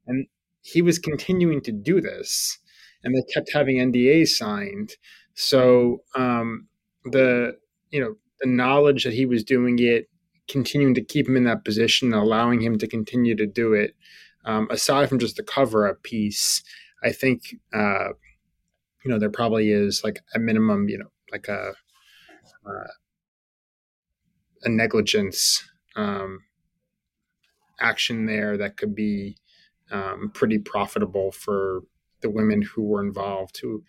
and 0.08 0.28
he 0.62 0.82
was 0.82 0.98
continuing 0.98 1.62
to 1.62 1.72
do 1.72 2.02
this, 2.02 2.58
and 3.06 3.16
they 3.16 3.22
kept 3.34 3.54
having 3.54 3.78
NDAs 3.78 4.30
signed. 4.30 4.96
So 5.36 6.02
um, 6.16 6.68
the 7.06 7.58
you 7.92 8.02
know 8.02 8.16
the 8.42 8.50
knowledge 8.50 9.06
that 9.06 9.14
he 9.14 9.26
was 9.26 9.44
doing 9.44 9.80
it, 9.80 10.10
continuing 10.50 10.96
to 10.96 11.04
keep 11.04 11.28
him 11.30 11.38
in 11.38 11.46
that 11.46 11.64
position, 11.64 12.14
allowing 12.14 12.62
him 12.62 12.78
to 12.80 12.88
continue 12.88 13.36
to 13.36 13.46
do 13.46 13.74
it, 13.74 13.96
um, 14.44 14.68
aside 14.72 15.08
from 15.08 15.20
just 15.20 15.38
the 15.38 15.44
cover 15.44 15.88
up 15.88 16.04
piece, 16.04 16.64
I 17.04 17.12
think 17.12 17.56
uh, 17.74 18.10
you 19.04 19.12
know 19.12 19.20
there 19.20 19.30
probably 19.30 19.72
is 19.72 20.02
like 20.04 20.20
a 20.34 20.40
minimum, 20.40 20.90
you 20.90 20.98
know, 20.98 21.12
like 21.32 21.48
a 21.48 21.74
uh, 22.66 22.88
a 24.64 24.70
negligence 24.70 25.64
um, 25.96 26.40
action 27.80 28.26
there 28.26 28.58
that 28.58 28.78
could 28.78 28.96
be 28.96 29.38
um, 29.92 30.32
pretty 30.34 30.58
profitable 30.58 31.32
for 31.32 31.84
the 32.22 32.30
women 32.30 32.62
who 32.62 32.84
were 32.84 33.04
involved 33.04 33.60
who 33.62 33.84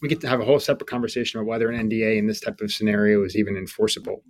we 0.00 0.08
get 0.08 0.20
to 0.20 0.28
have 0.28 0.40
a 0.40 0.44
whole 0.44 0.60
separate 0.60 0.88
conversation 0.88 1.40
about 1.40 1.48
whether 1.48 1.70
an 1.70 1.88
NDA 1.88 2.18
in 2.18 2.26
this 2.26 2.40
type 2.40 2.60
of 2.60 2.72
scenario 2.72 3.24
is 3.24 3.36
even 3.36 3.56
enforceable. 3.56 4.22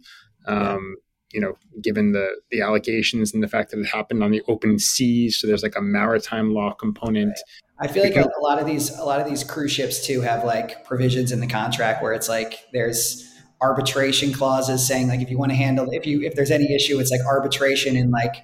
Um, 0.46 0.96
you 1.32 1.40
know, 1.40 1.54
given 1.82 2.12
the 2.12 2.28
the 2.50 2.62
allegations 2.62 3.34
and 3.34 3.42
the 3.42 3.48
fact 3.48 3.70
that 3.70 3.78
it 3.78 3.86
happened 3.86 4.22
on 4.22 4.30
the 4.30 4.42
open 4.48 4.78
seas, 4.78 5.38
so 5.38 5.46
there's 5.46 5.62
like 5.62 5.76
a 5.76 5.82
maritime 5.82 6.54
law 6.54 6.72
component. 6.72 7.36
Right. 7.78 7.90
I 7.90 7.92
feel 7.92 8.02
like 8.02 8.16
a, 8.16 8.24
a 8.24 8.42
lot 8.42 8.58
of 8.58 8.66
these 8.66 8.96
a 8.96 9.04
lot 9.04 9.20
of 9.20 9.28
these 9.28 9.44
cruise 9.44 9.72
ships 9.72 10.04
too 10.06 10.22
have 10.22 10.42
like 10.44 10.84
provisions 10.86 11.30
in 11.30 11.40
the 11.40 11.46
contract 11.46 12.02
where 12.02 12.14
it's 12.14 12.28
like 12.28 12.64
there's 12.72 13.24
arbitration 13.60 14.32
clauses 14.32 14.86
saying 14.86 15.08
like 15.08 15.20
if 15.20 15.30
you 15.30 15.36
want 15.36 15.50
to 15.50 15.56
handle 15.56 15.88
if 15.90 16.06
you 16.06 16.22
if 16.22 16.34
there's 16.34 16.50
any 16.50 16.74
issue, 16.74 16.98
it's 16.98 17.10
like 17.10 17.24
arbitration 17.26 17.94
in 17.94 18.10
like 18.10 18.36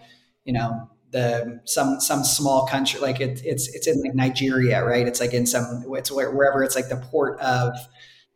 you 0.44 0.52
know 0.52 0.90
the 1.14 1.60
some 1.64 2.00
some 2.00 2.24
small 2.24 2.66
country 2.66 2.98
like 2.98 3.20
it, 3.20 3.40
it's 3.44 3.72
it's 3.72 3.86
in 3.86 4.02
like 4.02 4.16
Nigeria, 4.16 4.84
right? 4.84 5.06
It's 5.06 5.20
like 5.20 5.32
in 5.32 5.46
some 5.46 5.84
it's 5.90 6.10
wherever 6.10 6.62
it's 6.64 6.74
like 6.76 6.88
the 6.88 6.96
port 6.96 7.40
of. 7.40 7.72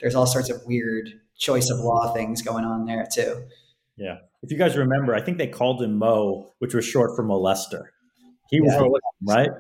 There's 0.01 0.15
all 0.15 0.27
sorts 0.27 0.49
of 0.49 0.63
weird 0.65 1.09
choice 1.37 1.71
of 1.71 1.81
law 1.81 2.15
things 2.15 2.41
going 2.41 2.65
on 2.65 2.87
there 2.87 3.05
too. 3.13 3.43
Yeah. 3.97 4.19
If 4.45 4.53
you 4.53 4.57
guys 4.57 4.77
remember, 4.77 5.13
I 5.13 5.21
think 5.21 5.39
they 5.39 5.49
called 5.49 5.83
him 5.83 5.99
Mo, 5.99 6.53
which 6.61 6.73
was 6.73 6.85
short 6.85 7.17
for 7.17 7.25
molester. 7.25 7.83
He 8.49 8.61
was 8.61 8.73
yeah. 8.73 9.35
right. 9.35 9.51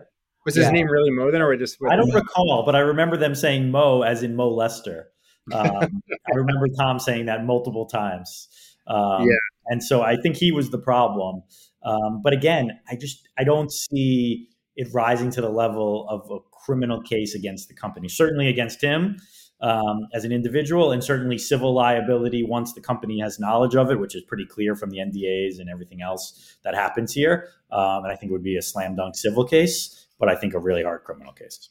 Was 0.46 0.54
his 0.54 0.66
yeah. 0.66 0.70
name 0.70 0.86
really 0.86 1.10
Mo 1.10 1.32
then, 1.32 1.42
or 1.42 1.56
just? 1.56 1.78
I 1.90 1.96
don't 1.96 2.14
recall, 2.14 2.62
but 2.64 2.76
I 2.76 2.78
remember 2.78 3.16
them 3.16 3.34
saying 3.34 3.72
Mo 3.72 4.02
as 4.02 4.22
in 4.22 4.36
Mo 4.36 4.48
Lester. 4.48 5.08
Um, 5.52 5.66
I 6.32 6.36
remember 6.36 6.68
Tom 6.78 7.00
saying 7.00 7.26
that 7.26 7.44
multiple 7.44 7.86
times. 7.86 8.48
Um, 8.86 9.22
yeah. 9.22 9.36
And 9.66 9.82
so 9.82 10.02
I 10.02 10.16
think 10.16 10.36
he 10.36 10.52
was 10.52 10.70
the 10.70 10.78
problem. 10.78 11.42
Um, 11.88 12.20
but 12.22 12.32
again, 12.32 12.78
I 12.88 12.96
just 12.96 13.28
I 13.38 13.44
don't 13.44 13.72
see 13.72 14.48
it 14.76 14.88
rising 14.92 15.30
to 15.32 15.40
the 15.40 15.48
level 15.48 16.06
of 16.08 16.30
a 16.30 16.38
criminal 16.52 17.00
case 17.00 17.34
against 17.34 17.68
the 17.68 17.74
company. 17.74 18.08
Certainly 18.08 18.48
against 18.48 18.82
him 18.82 19.16
um, 19.60 20.06
as 20.12 20.24
an 20.24 20.32
individual, 20.32 20.92
and 20.92 21.02
certainly 21.02 21.38
civil 21.38 21.74
liability 21.74 22.44
once 22.44 22.74
the 22.74 22.80
company 22.80 23.20
has 23.20 23.40
knowledge 23.40 23.74
of 23.74 23.90
it, 23.90 23.98
which 23.98 24.14
is 24.14 24.22
pretty 24.22 24.46
clear 24.46 24.76
from 24.76 24.90
the 24.90 24.98
NDAs 24.98 25.58
and 25.58 25.68
everything 25.68 26.02
else 26.02 26.56
that 26.62 26.74
happens 26.74 27.12
here. 27.12 27.48
Um, 27.72 28.04
and 28.04 28.12
I 28.12 28.16
think 28.16 28.30
it 28.30 28.32
would 28.32 28.42
be 28.42 28.56
a 28.56 28.62
slam 28.62 28.94
dunk 28.94 29.16
civil 29.16 29.44
case, 29.44 30.06
but 30.18 30.28
I 30.28 30.36
think 30.36 30.54
a 30.54 30.60
really 30.60 30.82
hard 30.82 31.04
criminal 31.04 31.32
case. 31.32 31.70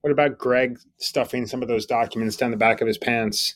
What 0.00 0.10
about 0.12 0.38
Greg 0.38 0.78
stuffing 0.98 1.46
some 1.46 1.62
of 1.62 1.68
those 1.68 1.86
documents 1.86 2.36
down 2.36 2.52
the 2.52 2.56
back 2.56 2.80
of 2.80 2.86
his 2.86 2.98
pants? 2.98 3.54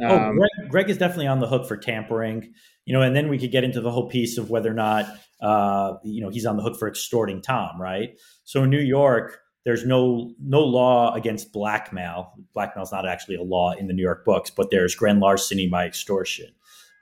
Um, 0.00 0.10
oh, 0.10 0.32
Greg, 0.32 0.70
Greg, 0.70 0.90
is 0.90 0.98
definitely 0.98 1.28
on 1.28 1.40
the 1.40 1.46
hook 1.46 1.68
for 1.68 1.76
tampering, 1.76 2.52
you 2.84 2.92
know, 2.92 3.02
and 3.02 3.14
then 3.14 3.28
we 3.28 3.38
could 3.38 3.52
get 3.52 3.62
into 3.62 3.80
the 3.80 3.90
whole 3.90 4.08
piece 4.08 4.38
of 4.38 4.50
whether 4.50 4.70
or 4.70 4.74
not, 4.74 5.06
uh, 5.40 5.94
you 6.02 6.20
know, 6.20 6.30
he's 6.30 6.46
on 6.46 6.56
the 6.56 6.62
hook 6.62 6.76
for 6.78 6.88
extorting 6.88 7.40
Tom, 7.40 7.80
right? 7.80 8.18
So 8.42 8.64
in 8.64 8.70
New 8.70 8.80
York, 8.80 9.40
there's 9.64 9.86
no 9.86 10.34
no 10.42 10.60
law 10.60 11.14
against 11.14 11.52
blackmail. 11.52 12.32
Blackmail 12.52 12.84
is 12.84 12.92
not 12.92 13.06
actually 13.06 13.36
a 13.36 13.42
law 13.42 13.72
in 13.72 13.86
the 13.86 13.94
New 13.94 14.02
York 14.02 14.24
books, 14.24 14.50
but 14.50 14.70
there's 14.70 14.94
grand 14.94 15.20
larceny 15.20 15.68
by 15.68 15.86
extortion, 15.86 16.48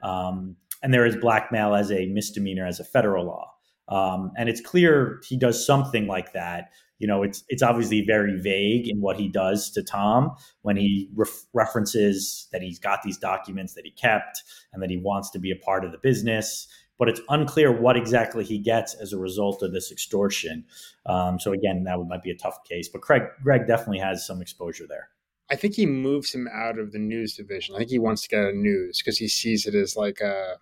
um, 0.02 0.56
and 0.82 0.92
there 0.92 1.06
is 1.06 1.16
blackmail 1.16 1.74
as 1.74 1.90
a 1.90 2.06
misdemeanor 2.06 2.66
as 2.66 2.78
a 2.78 2.84
federal 2.84 3.26
law. 3.26 3.52
Um, 3.88 4.32
and 4.36 4.48
it's 4.48 4.60
clear 4.60 5.20
he 5.28 5.36
does 5.36 5.66
something 5.66 6.06
like 6.06 6.32
that. 6.34 6.70
You 7.02 7.08
know, 7.08 7.24
it's 7.24 7.42
it's 7.48 7.62
obviously 7.62 8.04
very 8.06 8.40
vague 8.40 8.88
in 8.88 9.00
what 9.00 9.16
he 9.16 9.26
does 9.26 9.70
to 9.72 9.82
Tom 9.82 10.30
when 10.62 10.76
he 10.76 11.10
ref- 11.16 11.46
references 11.52 12.46
that 12.52 12.62
he's 12.62 12.78
got 12.78 13.02
these 13.02 13.18
documents 13.18 13.74
that 13.74 13.84
he 13.84 13.90
kept 13.90 14.44
and 14.72 14.80
that 14.82 14.88
he 14.88 14.98
wants 14.98 15.28
to 15.30 15.40
be 15.40 15.50
a 15.50 15.56
part 15.56 15.84
of 15.84 15.90
the 15.90 15.98
business 15.98 16.68
but 16.98 17.08
it's 17.08 17.20
unclear 17.30 17.72
what 17.72 17.96
exactly 17.96 18.44
he 18.44 18.58
gets 18.58 18.94
as 18.94 19.12
a 19.12 19.18
result 19.18 19.60
of 19.60 19.72
this 19.72 19.90
extortion. 19.90 20.64
Um, 21.06 21.40
so 21.40 21.52
again, 21.52 21.82
that 21.82 21.98
might 21.98 22.22
be 22.22 22.30
a 22.30 22.36
tough 22.36 22.62
case. 22.62 22.88
But 22.88 23.02
Craig, 23.02 23.22
Greg 23.42 23.66
definitely 23.66 23.98
has 23.98 24.24
some 24.24 24.40
exposure 24.40 24.86
there. 24.88 25.08
I 25.50 25.56
think 25.56 25.74
he 25.74 25.84
moves 25.84 26.32
him 26.32 26.48
out 26.54 26.78
of 26.78 26.92
the 26.92 27.00
news 27.00 27.34
division. 27.34 27.74
I 27.74 27.78
think 27.78 27.90
he 27.90 27.98
wants 27.98 28.22
to 28.22 28.28
get 28.28 28.44
out 28.44 28.50
of 28.50 28.54
news 28.54 28.98
because 28.98 29.18
he 29.18 29.26
sees 29.26 29.66
it 29.66 29.74
as 29.74 29.96
like 29.96 30.20
a 30.20 30.58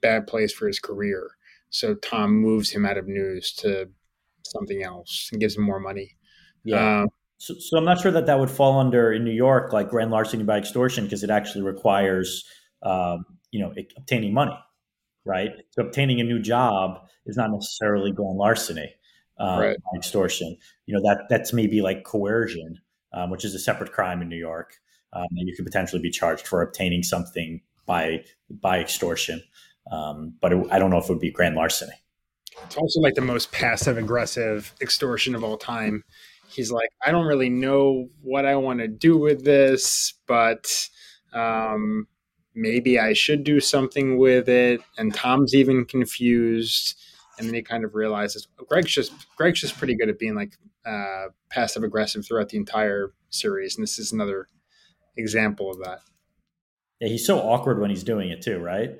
bad 0.00 0.26
place 0.26 0.54
for 0.54 0.66
his 0.66 0.78
career. 0.78 1.32
So 1.68 1.96
Tom 1.96 2.36
moves 2.36 2.70
him 2.70 2.86
out 2.86 2.96
of 2.96 3.06
news 3.06 3.52
to 3.56 3.90
something 4.44 4.82
else 4.82 5.28
and 5.32 5.40
gives 5.40 5.56
him 5.56 5.62
more 5.62 5.80
money. 5.80 6.16
Yeah. 6.64 7.02
Um, 7.02 7.08
so, 7.38 7.54
so, 7.58 7.78
I'm 7.78 7.86
not 7.86 8.00
sure 8.00 8.12
that 8.12 8.26
that 8.26 8.38
would 8.38 8.50
fall 8.50 8.78
under 8.78 9.12
in 9.12 9.24
New 9.24 9.30
York 9.30 9.72
like 9.72 9.88
grand 9.88 10.10
larceny 10.10 10.44
by 10.44 10.58
extortion 10.58 11.04
because 11.04 11.24
it 11.24 11.30
actually 11.30 11.62
requires, 11.62 12.44
um, 12.82 13.24
you 13.50 13.60
know, 13.60 13.72
obtaining 13.96 14.34
money 14.34 14.56
right? 15.24 15.50
So 15.70 15.82
obtaining 15.82 16.20
a 16.20 16.24
new 16.24 16.38
job 16.38 17.00
is 17.26 17.36
not 17.36 17.50
necessarily 17.50 18.12
grand 18.12 18.38
larceny, 18.38 18.94
um, 19.38 19.60
right. 19.60 19.76
extortion. 19.96 20.56
You 20.86 20.94
know 20.94 21.02
that 21.02 21.26
that's 21.28 21.52
maybe 21.52 21.80
like 21.80 22.04
coercion, 22.04 22.80
um, 23.12 23.30
which 23.30 23.44
is 23.44 23.54
a 23.54 23.58
separate 23.58 23.92
crime 23.92 24.22
in 24.22 24.28
New 24.28 24.36
York, 24.36 24.74
um, 25.12 25.26
and 25.36 25.48
you 25.48 25.54
could 25.54 25.64
potentially 25.64 26.02
be 26.02 26.10
charged 26.10 26.46
for 26.46 26.62
obtaining 26.62 27.02
something 27.02 27.60
by 27.86 28.24
by 28.50 28.78
extortion. 28.80 29.42
Um, 29.90 30.34
but 30.40 30.52
it, 30.52 30.66
I 30.70 30.78
don't 30.78 30.90
know 30.90 30.98
if 30.98 31.04
it 31.04 31.10
would 31.10 31.20
be 31.20 31.30
grand 31.30 31.56
larceny. 31.56 31.94
It's 32.64 32.76
also 32.76 33.00
like 33.00 33.14
the 33.14 33.20
most 33.20 33.52
passive 33.52 33.98
aggressive 33.98 34.74
extortion 34.80 35.34
of 35.34 35.42
all 35.42 35.56
time. 35.56 36.04
He's 36.48 36.70
like, 36.72 36.88
I 37.04 37.10
don't 37.10 37.26
really 37.26 37.50
know 37.50 38.08
what 38.22 38.44
I 38.44 38.56
want 38.56 38.80
to 38.80 38.88
do 38.88 39.16
with 39.16 39.44
this, 39.44 40.14
but 40.26 40.88
um, 41.32 42.06
maybe 42.54 42.98
I 42.98 43.12
should 43.12 43.44
do 43.44 43.60
something 43.60 44.18
with 44.18 44.48
it. 44.48 44.80
And 44.98 45.14
Tom's 45.14 45.54
even 45.54 45.84
confused. 45.84 46.98
And 47.38 47.46
then 47.48 47.54
he 47.54 47.62
kind 47.62 47.84
of 47.84 47.94
realizes 47.94 48.48
Greg's 48.68 48.92
just 48.92 49.12
Greg's 49.36 49.60
just 49.60 49.78
pretty 49.78 49.94
good 49.94 50.10
at 50.10 50.18
being 50.18 50.34
like 50.34 50.58
uh, 50.84 51.26
passive 51.50 51.82
aggressive 51.82 52.24
throughout 52.26 52.48
the 52.48 52.56
entire 52.56 53.12
series, 53.30 53.76
and 53.76 53.82
this 53.82 53.98
is 53.98 54.12
another 54.12 54.46
example 55.16 55.70
of 55.70 55.78
that. 55.78 56.00
Yeah, 57.00 57.08
he's 57.08 57.26
so 57.26 57.38
awkward 57.38 57.80
when 57.80 57.90
he's 57.90 58.04
doing 58.04 58.30
it 58.30 58.42
too, 58.42 58.58
right? 58.58 58.98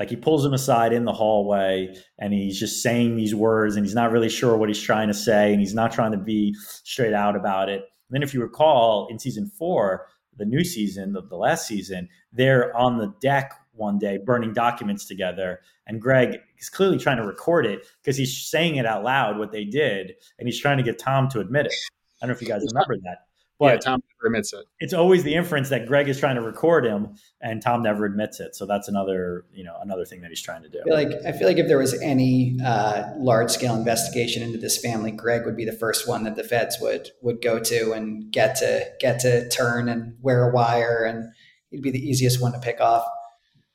Like 0.00 0.08
he 0.08 0.16
pulls 0.16 0.46
him 0.46 0.54
aside 0.54 0.94
in 0.94 1.04
the 1.04 1.12
hallway 1.12 1.94
and 2.18 2.32
he's 2.32 2.58
just 2.58 2.82
saying 2.82 3.16
these 3.16 3.34
words 3.34 3.76
and 3.76 3.84
he's 3.84 3.94
not 3.94 4.10
really 4.10 4.30
sure 4.30 4.56
what 4.56 4.70
he's 4.70 4.80
trying 4.80 5.08
to 5.08 5.14
say 5.14 5.52
and 5.52 5.60
he's 5.60 5.74
not 5.74 5.92
trying 5.92 6.12
to 6.12 6.18
be 6.18 6.56
straight 6.84 7.12
out 7.12 7.36
about 7.36 7.68
it. 7.68 7.82
And 7.82 8.14
then 8.14 8.22
if 8.22 8.32
you 8.32 8.40
recall 8.40 9.08
in 9.10 9.18
season 9.18 9.52
four, 9.58 10.06
the 10.38 10.46
new 10.46 10.64
season, 10.64 11.12
the, 11.12 11.20
the 11.20 11.36
last 11.36 11.66
season, 11.66 12.08
they're 12.32 12.74
on 12.74 12.96
the 12.96 13.12
deck 13.20 13.52
one 13.72 13.98
day 13.98 14.16
burning 14.16 14.54
documents 14.54 15.04
together. 15.04 15.60
And 15.86 16.00
Greg 16.00 16.38
is 16.58 16.70
clearly 16.70 16.96
trying 16.96 17.18
to 17.18 17.26
record 17.26 17.66
it 17.66 17.86
because 18.02 18.16
he's 18.16 18.48
saying 18.48 18.76
it 18.76 18.86
out 18.86 19.04
loud 19.04 19.38
what 19.38 19.52
they 19.52 19.66
did. 19.66 20.14
And 20.38 20.48
he's 20.48 20.58
trying 20.58 20.78
to 20.78 20.82
get 20.82 20.98
Tom 20.98 21.28
to 21.28 21.40
admit 21.40 21.66
it. 21.66 21.74
I 22.22 22.26
don't 22.26 22.30
know 22.30 22.36
if 22.36 22.40
you 22.40 22.48
guys 22.48 22.64
remember 22.72 22.96
that. 23.04 23.18
But 23.60 23.74
yeah, 23.74 23.76
Tom 23.76 24.02
never 24.08 24.34
admits 24.34 24.54
it. 24.54 24.64
It's 24.78 24.94
always 24.94 25.22
the 25.22 25.34
inference 25.34 25.68
that 25.68 25.86
Greg 25.86 26.08
is 26.08 26.18
trying 26.18 26.36
to 26.36 26.40
record 26.40 26.86
him, 26.86 27.14
and 27.42 27.60
Tom 27.60 27.82
never 27.82 28.06
admits 28.06 28.40
it. 28.40 28.56
So 28.56 28.64
that's 28.64 28.88
another, 28.88 29.44
you 29.52 29.64
know, 29.64 29.76
another 29.82 30.06
thing 30.06 30.22
that 30.22 30.28
he's 30.28 30.40
trying 30.40 30.62
to 30.62 30.70
do. 30.70 30.80
I 30.80 30.84
feel 30.84 30.94
like 30.94 31.26
I 31.26 31.32
feel 31.32 31.46
like 31.46 31.58
if 31.58 31.68
there 31.68 31.76
was 31.76 31.92
any 32.00 32.58
uh, 32.64 33.10
large 33.18 33.50
scale 33.50 33.74
investigation 33.74 34.42
into 34.42 34.56
this 34.56 34.78
family, 34.78 35.10
Greg 35.10 35.44
would 35.44 35.58
be 35.58 35.66
the 35.66 35.74
first 35.74 36.08
one 36.08 36.24
that 36.24 36.36
the 36.36 36.42
feds 36.42 36.78
would 36.80 37.10
would 37.20 37.42
go 37.42 37.58
to 37.60 37.92
and 37.92 38.32
get 38.32 38.56
to 38.56 38.86
get 38.98 39.20
to 39.20 39.46
turn 39.50 39.90
and 39.90 40.16
wear 40.22 40.48
a 40.48 40.54
wire, 40.54 41.04
and 41.04 41.30
he'd 41.70 41.82
be 41.82 41.90
the 41.90 42.02
easiest 42.02 42.40
one 42.40 42.52
to 42.52 42.58
pick 42.58 42.80
off. 42.80 43.04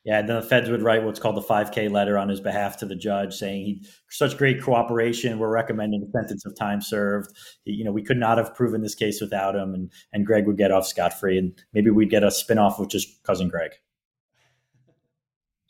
Yeah, 0.06 0.20
and 0.20 0.30
then 0.30 0.36
the 0.36 0.44
feds 0.44 0.70
would 0.70 0.84
write 0.84 1.04
what's 1.04 1.20
called 1.20 1.36
the 1.36 1.42
5K 1.42 1.90
letter 1.90 2.16
on 2.16 2.30
his 2.30 2.40
behalf 2.40 2.78
to 2.78 2.86
the 2.86 2.96
judge, 2.96 3.34
saying 3.34 3.66
he 3.66 3.86
such 4.12 4.38
great 4.38 4.62
cooperation. 4.62 5.40
We're 5.40 5.52
recommending 5.52 6.04
a 6.04 6.12
sentence 6.12 6.46
of 6.46 6.56
time 6.56 6.80
served. 6.80 7.36
You 7.64 7.84
know, 7.84 7.92
we 7.92 8.04
could 8.04 8.18
not 8.18 8.38
have 8.38 8.54
proven 8.54 8.84
this 8.84 8.94
case 8.94 9.20
without 9.20 9.56
him, 9.56 9.74
and 9.74 9.92
and 10.14 10.24
Greg 10.24 10.46
would 10.46 10.58
get 10.58 10.72
off 10.72 10.86
scot 10.86 11.20
free, 11.20 11.40
and 11.40 11.60
maybe 11.74 11.90
we'd 11.90 12.12
get 12.12 12.24
a 12.24 12.28
spinoff 12.28 12.80
of 12.80 12.88
just 12.88 13.24
cousin 13.24 13.50
Greg. 13.50 13.72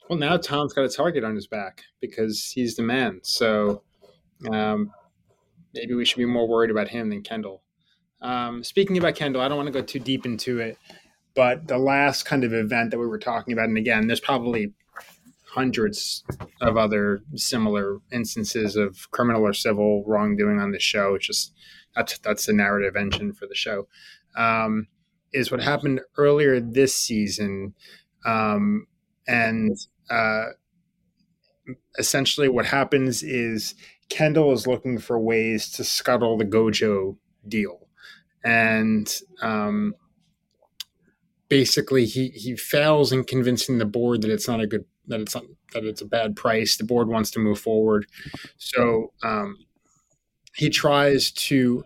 Well, 0.09 0.19
now 0.19 0.35
Tom's 0.35 0.73
got 0.73 0.83
a 0.83 0.89
target 0.89 1.23
on 1.23 1.33
his 1.33 1.47
back 1.47 1.83
because 2.01 2.51
he's 2.51 2.75
the 2.75 2.83
man. 2.83 3.21
So 3.23 3.83
um, 4.51 4.91
maybe 5.73 5.93
we 5.93 6.03
should 6.03 6.17
be 6.17 6.25
more 6.25 6.47
worried 6.47 6.69
about 6.69 6.89
him 6.89 7.09
than 7.09 7.21
Kendall. 7.23 7.63
Um, 8.21 8.63
speaking 8.63 8.97
about 8.97 9.15
Kendall, 9.15 9.41
I 9.41 9.47
don't 9.47 9.57
want 9.57 9.67
to 9.67 9.73
go 9.73 9.81
too 9.81 9.99
deep 9.99 10.25
into 10.25 10.59
it, 10.59 10.77
but 11.35 11.67
the 11.67 11.77
last 11.77 12.23
kind 12.23 12.43
of 12.43 12.53
event 12.53 12.91
that 12.91 12.99
we 12.99 13.07
were 13.07 13.19
talking 13.19 13.53
about, 13.53 13.67
and 13.67 13.77
again, 13.77 14.07
there's 14.07 14.19
probably 14.19 14.73
hundreds 15.55 16.23
of 16.59 16.75
other 16.75 17.21
similar 17.35 17.99
instances 18.11 18.75
of 18.75 19.09
criminal 19.11 19.41
or 19.41 19.53
civil 19.53 20.03
wrongdoing 20.05 20.59
on 20.59 20.71
the 20.71 20.79
show. 20.79 21.15
It's 21.15 21.27
just 21.27 21.53
that's 21.95 22.17
that's 22.19 22.45
the 22.45 22.53
narrative 22.53 22.95
engine 22.95 23.33
for 23.33 23.47
the 23.47 23.55
show. 23.55 23.87
Um, 24.35 24.87
is 25.33 25.51
what 25.51 25.61
happened 25.61 26.01
earlier 26.17 26.59
this 26.59 26.95
season, 26.95 27.73
um, 28.25 28.87
and 29.27 29.77
uh, 30.09 30.47
essentially 31.97 32.49
what 32.49 32.65
happens 32.65 33.23
is 33.23 33.75
Kendall 34.09 34.53
is 34.53 34.67
looking 34.67 34.97
for 34.97 35.19
ways 35.19 35.69
to 35.71 35.83
scuttle 35.83 36.37
the 36.37 36.45
Gojo 36.45 37.17
deal, 37.47 37.87
and 38.43 39.13
um, 39.41 39.95
basically 41.49 42.05
he 42.05 42.29
he 42.29 42.55
fails 42.55 43.11
in 43.11 43.23
convincing 43.23 43.77
the 43.77 43.85
board 43.85 44.21
that 44.21 44.31
it's 44.31 44.47
not 44.47 44.61
a 44.61 44.67
good 44.67 44.85
that 45.07 45.19
it's 45.19 45.35
not, 45.35 45.43
that 45.73 45.83
it's 45.83 46.01
a 46.01 46.05
bad 46.05 46.35
price. 46.35 46.77
The 46.77 46.83
board 46.83 47.07
wants 47.07 47.31
to 47.31 47.39
move 47.39 47.59
forward, 47.59 48.07
so 48.57 49.13
um, 49.23 49.57
he 50.55 50.69
tries 50.69 51.31
to 51.31 51.83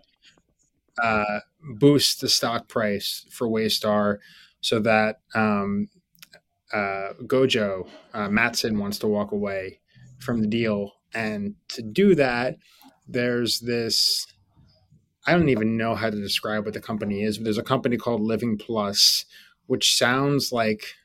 uh, 1.02 1.40
boost 1.78 2.20
the 2.20 2.28
stock 2.28 2.68
price 2.68 3.26
for 3.30 3.48
Waystar 3.48 4.18
so 4.60 4.78
that 4.80 5.20
um, 5.34 5.88
uh, 6.72 7.14
Gojo 7.24 7.88
uh, 8.14 8.28
Matsson 8.28 8.78
wants 8.78 8.98
to 8.98 9.08
walk 9.08 9.32
away 9.32 9.80
from 10.18 10.40
the 10.40 10.46
deal, 10.46 10.92
and 11.14 11.54
to 11.68 11.82
do 11.82 12.14
that, 12.14 12.56
there's 13.08 13.60
this. 13.60 14.26
I 15.26 15.32
don't 15.32 15.50
even 15.50 15.76
know 15.76 15.94
how 15.94 16.08
to 16.08 16.16
describe 16.16 16.64
what 16.64 16.72
the 16.72 16.80
company 16.80 17.22
is, 17.22 17.36
but 17.36 17.44
there's 17.44 17.58
a 17.58 17.62
company 17.62 17.98
called 17.98 18.22
Living 18.22 18.56
Plus, 18.56 19.26
which 19.70 19.96
sounds 19.96 20.50
like 20.50 20.96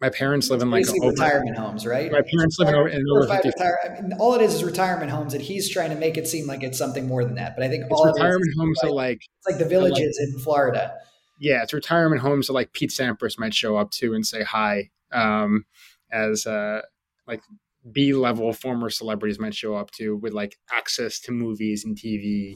my 0.00 0.08
parents 0.08 0.50
live 0.50 0.62
in 0.62 0.70
like 0.70 0.84
Basically 0.84 1.08
retirement 1.08 1.56
homes, 1.56 1.84
right? 1.84 2.12
My 2.12 2.22
parents 2.22 2.60
live 2.60 2.68
in 2.68 2.74
over, 2.76 2.88
in 2.88 3.04
over 3.10 3.26
50. 3.26 3.48
retire, 3.48 3.78
I 3.84 4.00
mean, 4.02 4.12
all 4.20 4.34
it 4.34 4.40
is 4.40 4.54
is 4.54 4.62
retirement 4.62 5.10
homes, 5.10 5.34
and 5.34 5.42
he's 5.42 5.68
trying 5.68 5.90
to 5.90 5.96
make 5.96 6.16
it 6.16 6.28
seem 6.28 6.46
like 6.46 6.62
it's 6.62 6.78
something 6.78 7.08
more 7.08 7.24
than 7.24 7.34
that. 7.34 7.56
But 7.56 7.64
I 7.64 7.68
think 7.68 7.82
It's 7.82 7.92
all 7.92 8.06
retirement 8.06 8.46
is 8.48 8.56
homes 8.56 8.78
like, 8.84 8.88
are 8.88 8.94
like 8.94 9.16
it's 9.16 9.46
like 9.48 9.58
the 9.58 9.64
villages 9.68 10.16
in 10.20 10.38
Florida. 10.38 10.94
yeah, 11.40 11.64
it's 11.64 11.72
retirement 11.72 12.20
homes 12.20 12.46
that 12.46 12.52
like 12.52 12.72
Pete 12.72 12.90
Sampras 12.90 13.36
might 13.36 13.52
show 13.52 13.76
up 13.76 13.90
to 13.94 14.14
and 14.14 14.24
say 14.24 14.44
hi, 14.44 14.90
um, 15.10 15.66
as 16.12 16.46
uh, 16.46 16.82
like 17.26 17.42
B 17.90 18.12
level 18.12 18.52
former 18.52 18.90
celebrities 18.90 19.40
might 19.40 19.56
show 19.56 19.74
up 19.74 19.90
to 19.92 20.14
with 20.14 20.32
like 20.32 20.56
access 20.72 21.18
to 21.22 21.32
movies 21.32 21.84
and 21.84 21.96
TV, 21.96 22.54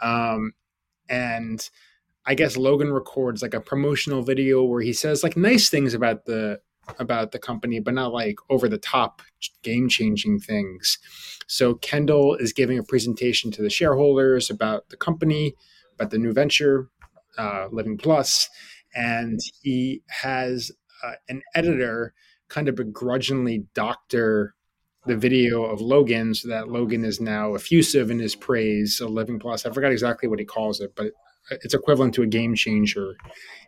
um, 0.00 0.54
and 1.10 1.68
I 2.26 2.34
guess 2.34 2.56
Logan 2.56 2.92
records 2.92 3.40
like 3.40 3.54
a 3.54 3.60
promotional 3.60 4.22
video 4.22 4.64
where 4.64 4.82
he 4.82 4.92
says 4.92 5.22
like 5.22 5.36
nice 5.36 5.68
things 5.68 5.94
about 5.94 6.24
the 6.24 6.60
about 6.98 7.32
the 7.32 7.38
company, 7.38 7.80
but 7.80 7.94
not 7.94 8.12
like 8.12 8.36
over 8.48 8.68
the 8.68 8.78
top 8.78 9.22
game 9.62 9.88
changing 9.88 10.38
things. 10.38 10.98
So 11.46 11.74
Kendall 11.74 12.36
is 12.36 12.52
giving 12.52 12.78
a 12.78 12.82
presentation 12.84 13.50
to 13.52 13.62
the 13.62 13.70
shareholders 13.70 14.50
about 14.50 14.88
the 14.88 14.96
company, 14.96 15.54
about 15.94 16.10
the 16.10 16.18
new 16.18 16.32
venture, 16.32 16.88
uh, 17.38 17.68
Living 17.72 17.98
Plus, 17.98 18.48
and 18.94 19.40
he 19.62 20.02
has 20.08 20.70
uh, 21.04 21.12
an 21.28 21.42
editor 21.54 22.14
kind 22.48 22.68
of 22.68 22.76
begrudgingly 22.76 23.66
doctor 23.74 24.54
the 25.06 25.16
video 25.16 25.64
of 25.64 25.80
Logan 25.80 26.34
so 26.34 26.48
that 26.48 26.68
Logan 26.68 27.04
is 27.04 27.20
now 27.20 27.54
effusive 27.54 28.10
in 28.10 28.18
his 28.18 28.34
praise 28.34 29.00
of 29.00 29.10
Living 29.10 29.38
Plus. 29.38 29.64
I 29.64 29.70
forgot 29.70 29.92
exactly 29.92 30.28
what 30.28 30.40
he 30.40 30.44
calls 30.44 30.80
it, 30.80 30.94
but 30.96 31.12
it's 31.50 31.74
equivalent 31.74 32.14
to 32.14 32.22
a 32.22 32.26
game 32.26 32.54
changer. 32.54 33.14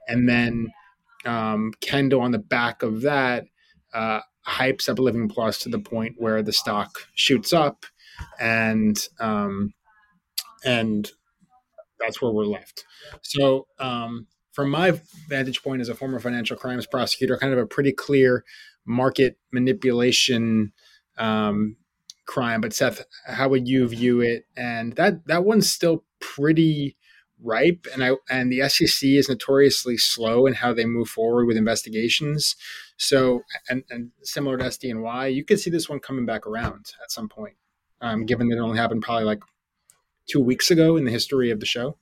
And 0.09 0.29
then 0.29 0.69
um, 1.25 1.73
Kendall 1.81 2.21
on 2.21 2.33
the 2.33 2.39
back 2.39 2.83
of 2.83 3.03
that 3.03 3.45
uh, 3.93 4.21
hypes 4.47 4.89
up 4.89 4.99
Living 4.99 5.29
Plus 5.29 5.59
to 5.59 5.69
the 5.69 5.79
point 5.79 6.15
where 6.19 6.43
the 6.43 6.53
stock 6.53 6.91
shoots 7.15 7.53
up, 7.53 7.87
and 8.41 9.07
um, 9.21 9.75
and 10.65 11.11
that's 12.01 12.23
where 12.23 12.33
we're 12.33 12.45
left. 12.45 12.85
So, 13.23 13.67
um, 13.79 14.27
from 14.53 14.71
my 14.71 15.01
vantage 15.29 15.63
point 15.63 15.81
as 15.81 15.89
a 15.89 15.95
former 15.95 16.19
financial 16.19 16.57
crimes 16.57 16.87
prosecutor, 16.87 17.37
kind 17.37 17.53
of 17.53 17.59
a 17.59 17.67
pretty 17.67 17.93
clear 17.93 18.45
market 18.87 19.39
manipulation 19.53 20.73
um, 21.19 21.77
crime. 22.27 22.61
But 22.61 22.73
Seth, 22.73 23.05
how 23.27 23.49
would 23.49 23.69
you 23.69 23.87
view 23.89 24.21
it? 24.21 24.45
And 24.57 24.95
that 24.95 25.27
that 25.27 25.45
one's 25.45 25.71
still 25.71 26.05
pretty 26.21 26.97
ripe, 27.43 27.87
and 27.93 28.03
I 28.03 28.13
and 28.31 28.53
the 28.53 28.69
SEC 28.69 29.09
is 29.09 29.29
notoriously 29.29 29.97
slow 29.97 30.47
in 30.47 30.55
how 30.55 30.73
they 30.73 30.85
move 30.85 31.09
forward 31.09 31.47
with 31.47 31.57
investigations. 31.57 32.57
So, 32.97 33.43
and, 33.69 33.85
and 33.91 34.11
similar 34.23 34.59
to 34.59 34.65
SDNY, 34.65 35.35
you 35.35 35.45
could 35.45 35.61
see 35.61 35.71
this 35.71 35.89
one 35.89 36.01
coming 36.01 36.27
back 36.27 36.47
around 36.47 36.93
at 37.03 37.11
some 37.11 37.29
point, 37.29 37.55
um, 38.01 38.27
given 38.27 38.49
that 38.49 38.57
it 38.57 38.61
only 38.61 38.79
happened 38.79 39.03
probably 39.03 39.25
like 39.25 39.41
two 40.29 40.41
weeks 40.41 40.71
ago 40.71 40.97
in 40.97 41.05
the 41.05 41.11
history 41.11 41.51
of 41.51 41.61
the 41.61 41.67
show. 41.67 41.97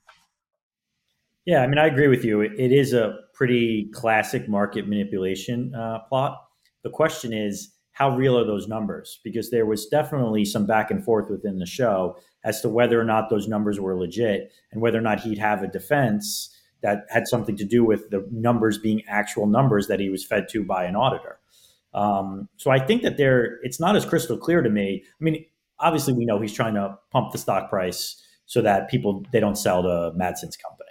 Yeah, 1.45 1.61
I 1.61 1.67
mean, 1.67 1.77
I 1.77 1.85
agree 1.85 2.09
with 2.09 2.25
you. 2.25 2.41
It 2.41 2.73
is 2.73 2.93
a 2.93 3.19
pretty 3.33 3.89
classic 3.93 4.49
market 4.49 4.87
manipulation 4.87 5.73
uh, 5.73 5.99
plot. 6.09 6.37
The 6.83 6.89
question 6.89 7.31
is, 7.31 7.71
how 7.93 8.15
real 8.15 8.37
are 8.37 8.45
those 8.45 8.67
numbers? 8.67 9.19
Because 9.23 9.49
there 9.49 9.65
was 9.65 9.87
definitely 9.87 10.45
some 10.45 10.67
back 10.67 10.91
and 10.91 11.03
forth 11.03 11.29
within 11.29 11.57
the 11.57 11.65
show 11.65 12.17
as 12.47 12.61
to 12.61 12.69
whether 12.69 12.99
or 12.99 13.03
not 13.03 13.29
those 13.29 13.45
numbers 13.45 13.77
were 13.77 13.99
legit 13.99 14.53
and 14.71 14.81
whether 14.81 14.97
or 14.97 15.01
not 15.01 15.19
he'd 15.19 15.37
have 15.37 15.61
a 15.61 15.67
defense 15.67 16.49
that 16.81 17.05
had 17.09 17.27
something 17.27 17.57
to 17.57 17.65
do 17.65 17.83
with 17.83 18.09
the 18.09 18.25
numbers 18.31 18.77
being 18.77 19.01
actual 19.07 19.47
numbers 19.47 19.87
that 19.87 19.99
he 19.99 20.09
was 20.09 20.25
fed 20.25 20.47
to 20.47 20.63
by 20.63 20.85
an 20.85 20.95
auditor. 20.95 21.39
Um, 21.93 22.47
so 22.55 22.71
I 22.71 22.79
think 22.79 23.01
that 23.01 23.17
there, 23.17 23.59
it's 23.63 23.81
not 23.81 23.97
as 23.97 24.05
crystal 24.05 24.37
clear 24.37 24.61
to 24.61 24.69
me. 24.69 25.03
I 25.05 25.23
mean, 25.23 25.45
obviously 25.79 26.13
we 26.13 26.23
know 26.23 26.39
he's 26.39 26.53
trying 26.53 26.75
to 26.75 26.97
pump 27.11 27.33
the 27.33 27.37
stock 27.37 27.69
price 27.69 28.23
so 28.45 28.61
that 28.61 28.89
people 28.89 29.25
they 29.33 29.41
don't 29.41 29.57
sell 29.57 29.83
to 29.83 30.13
Matsson's 30.15 30.55
company 30.55 30.89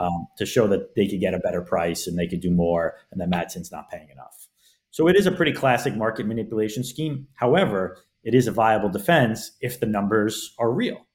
um, 0.00 0.26
to 0.38 0.46
show 0.46 0.66
that 0.68 0.94
they 0.94 1.06
could 1.06 1.20
get 1.20 1.34
a 1.34 1.38
better 1.38 1.60
price 1.60 2.06
and 2.06 2.18
they 2.18 2.26
could 2.26 2.40
do 2.40 2.50
more, 2.50 2.94
and 3.12 3.20
that 3.20 3.28
Matsson's 3.28 3.70
not 3.70 3.90
paying 3.90 4.08
enough. 4.10 4.48
So 4.90 5.06
it 5.08 5.16
is 5.16 5.26
a 5.26 5.32
pretty 5.32 5.52
classic 5.52 5.94
market 5.96 6.24
manipulation 6.26 6.82
scheme. 6.82 7.26
However, 7.34 7.98
it 8.24 8.34
is 8.34 8.46
a 8.46 8.52
viable 8.52 8.88
defense 8.88 9.52
if 9.60 9.78
the 9.78 9.86
numbers 9.86 10.54
are 10.58 10.72
real. 10.72 11.06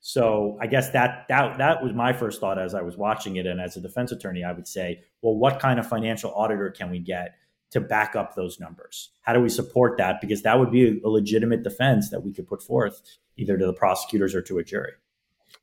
So 0.00 0.56
I 0.60 0.66
guess 0.66 0.90
that 0.90 1.26
that 1.28 1.58
that 1.58 1.82
was 1.82 1.92
my 1.92 2.12
first 2.12 2.40
thought 2.40 2.58
as 2.58 2.74
I 2.74 2.82
was 2.82 2.96
watching 2.96 3.36
it, 3.36 3.46
and 3.46 3.60
as 3.60 3.76
a 3.76 3.80
defense 3.80 4.12
attorney, 4.12 4.44
I 4.44 4.52
would 4.52 4.68
say, 4.68 5.00
well, 5.22 5.34
what 5.34 5.58
kind 5.58 5.80
of 5.80 5.88
financial 5.88 6.32
auditor 6.34 6.70
can 6.70 6.90
we 6.90 6.98
get 7.00 7.34
to 7.70 7.80
back 7.80 8.14
up 8.14 8.34
those 8.34 8.60
numbers? 8.60 9.10
How 9.22 9.32
do 9.32 9.40
we 9.40 9.48
support 9.48 9.98
that? 9.98 10.20
Because 10.20 10.42
that 10.42 10.58
would 10.58 10.70
be 10.70 11.00
a 11.04 11.08
legitimate 11.08 11.62
defense 11.62 12.10
that 12.10 12.20
we 12.20 12.32
could 12.32 12.46
put 12.46 12.62
forth 12.62 13.02
either 13.36 13.58
to 13.58 13.66
the 13.66 13.72
prosecutors 13.72 14.34
or 14.34 14.42
to 14.42 14.58
a 14.58 14.64
jury. 14.64 14.92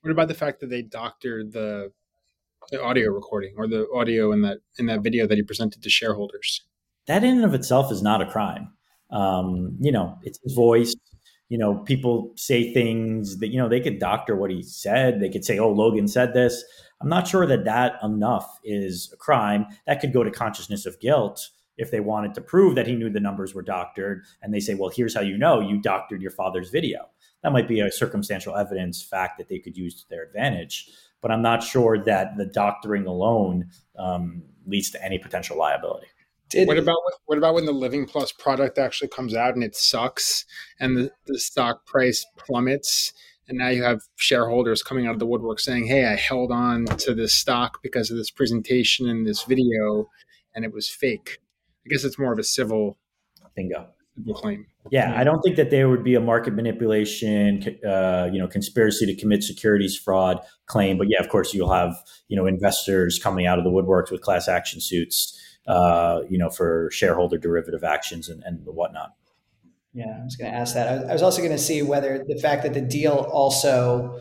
What 0.01 0.11
about 0.11 0.27
the 0.27 0.33
fact 0.33 0.59
that 0.59 0.69
they 0.69 0.81
doctored 0.81 1.53
the, 1.53 1.91
the 2.69 2.83
audio 2.83 3.11
recording 3.11 3.53
or 3.57 3.67
the 3.67 3.87
audio 3.95 4.31
in 4.33 4.41
that 4.41 4.57
in 4.77 4.87
that 4.87 5.01
video 5.01 5.25
that 5.27 5.35
he 5.35 5.43
presented 5.43 5.81
to 5.81 5.89
shareholders? 5.89 6.63
That 7.07 7.23
in 7.23 7.35
and 7.35 7.45
of 7.45 7.53
itself 7.53 7.91
is 7.91 8.01
not 8.01 8.21
a 8.21 8.29
crime. 8.29 8.73
Um, 9.13 9.77
you 9.79 9.91
know, 9.91 10.17
it's 10.23 10.39
his 10.43 10.53
voice. 10.53 10.93
You 11.49 11.57
know, 11.57 11.75
people 11.75 12.33
say 12.35 12.73
things 12.73 13.37
that 13.37 13.49
you 13.49 13.59
know 13.59 13.69
they 13.69 13.79
could 13.79 13.99
doctor 13.99 14.35
what 14.35 14.49
he 14.51 14.63
said. 14.63 15.19
They 15.19 15.29
could 15.29 15.45
say, 15.45 15.59
"Oh, 15.59 15.71
Logan 15.71 16.07
said 16.07 16.33
this." 16.33 16.63
I'm 17.01 17.09
not 17.09 17.27
sure 17.27 17.45
that 17.45 17.65
that 17.65 17.95
enough 18.01 18.59
is 18.63 19.11
a 19.13 19.17
crime. 19.17 19.65
That 19.87 19.99
could 19.99 20.13
go 20.13 20.23
to 20.23 20.31
consciousness 20.31 20.85
of 20.85 20.99
guilt 20.99 21.49
if 21.77 21.91
they 21.91 21.99
wanted 21.99 22.33
to 22.35 22.41
prove 22.41 22.75
that 22.75 22.87
he 22.87 22.95
knew 22.95 23.09
the 23.09 23.19
numbers 23.19 23.53
were 23.53 23.61
doctored, 23.61 24.23
and 24.41 24.53
they 24.53 24.59
say, 24.59 24.73
"Well, 24.73 24.89
here's 24.89 25.13
how 25.13 25.21
you 25.21 25.37
know 25.37 25.59
you 25.59 25.79
doctored 25.79 26.21
your 26.21 26.31
father's 26.31 26.69
video." 26.69 27.09
That 27.43 27.51
might 27.51 27.67
be 27.67 27.81
a 27.81 27.91
circumstantial 27.91 28.55
evidence 28.55 29.03
fact 29.03 29.37
that 29.37 29.49
they 29.49 29.59
could 29.59 29.77
use 29.77 30.01
to 30.01 30.09
their 30.09 30.23
advantage. 30.23 30.89
But 31.21 31.31
I'm 31.31 31.41
not 31.41 31.61
sure 31.61 32.03
that 32.03 32.37
the 32.37 32.45
doctoring 32.45 33.05
alone 33.05 33.69
um, 33.97 34.43
leads 34.65 34.91
to 34.91 35.03
any 35.03 35.19
potential 35.19 35.57
liability. 35.57 36.07
Did, 36.53 36.67
What 36.67 36.77
about 36.77 36.97
what 37.25 37.37
about 37.37 37.55
when 37.55 37.65
the 37.65 37.71
Living 37.71 38.05
Plus 38.05 38.31
product 38.31 38.77
actually 38.77 39.09
comes 39.09 39.35
out 39.35 39.55
and 39.55 39.63
it 39.63 39.75
sucks 39.75 40.45
and 40.79 40.95
the, 40.95 41.11
the 41.25 41.39
stock 41.39 41.85
price 41.85 42.25
plummets 42.37 43.11
and 43.47 43.57
now 43.57 43.69
you 43.69 43.83
have 43.83 44.01
shareholders 44.15 44.83
coming 44.83 45.05
out 45.05 45.13
of 45.13 45.19
the 45.19 45.25
woodwork 45.25 45.59
saying, 45.59 45.87
"Hey, 45.87 46.05
I 46.05 46.15
held 46.15 46.51
on 46.51 46.85
to 46.85 47.13
this 47.13 47.33
stock 47.33 47.79
because 47.83 48.09
of 48.09 48.17
this 48.17 48.31
presentation 48.31 49.09
and 49.09 49.27
this 49.27 49.43
video, 49.43 50.09
and 50.55 50.63
it 50.63 50.73
was 50.73 50.89
fake." 50.89 51.39
I 51.85 51.89
guess 51.89 52.03
it's 52.03 52.17
more 52.17 52.31
of 52.31 52.39
a 52.39 52.43
civil, 52.43 52.97
Bingo. 53.55 53.89
civil 54.17 54.33
claim. 54.33 54.67
Yeah, 54.91 55.17
I 55.17 55.23
don't 55.23 55.41
think 55.41 55.57
that 55.57 55.71
there 55.71 55.89
would 55.89 56.03
be 56.03 56.15
a 56.15 56.21
market 56.21 56.53
manipulation, 56.53 57.79
uh, 57.87 58.29
you 58.31 58.39
know, 58.39 58.47
conspiracy 58.47 59.05
to 59.05 59.15
commit 59.15 59.43
securities 59.43 59.97
fraud 59.97 60.39
claim. 60.65 60.97
But 60.97 61.07
yeah, 61.09 61.21
of 61.21 61.29
course, 61.29 61.53
you'll 61.53 61.73
have 61.73 61.95
you 62.29 62.37
know 62.37 62.45
investors 62.45 63.19
coming 63.21 63.45
out 63.45 63.57
of 63.57 63.65
the 63.65 63.71
woodworks 63.71 64.11
with 64.11 64.21
class 64.21 64.47
action 64.47 64.79
suits, 64.79 65.37
uh, 65.67 66.21
you 66.29 66.37
know, 66.37 66.49
for 66.49 66.89
shareholder 66.91 67.37
derivative 67.37 67.83
actions 67.83 68.29
and, 68.29 68.43
and 68.43 68.65
whatnot. 68.65 69.13
Yeah, 69.93 70.17
I 70.19 70.23
was 70.23 70.35
going 70.35 70.51
to 70.51 70.57
ask 70.57 70.73
that. 70.73 71.09
I 71.09 71.13
was 71.13 71.21
also 71.21 71.41
going 71.41 71.51
to 71.51 71.57
see 71.57 71.81
whether 71.83 72.25
the 72.27 72.39
fact 72.39 72.63
that 72.63 72.73
the 72.73 72.81
deal 72.81 73.27
also 73.31 74.19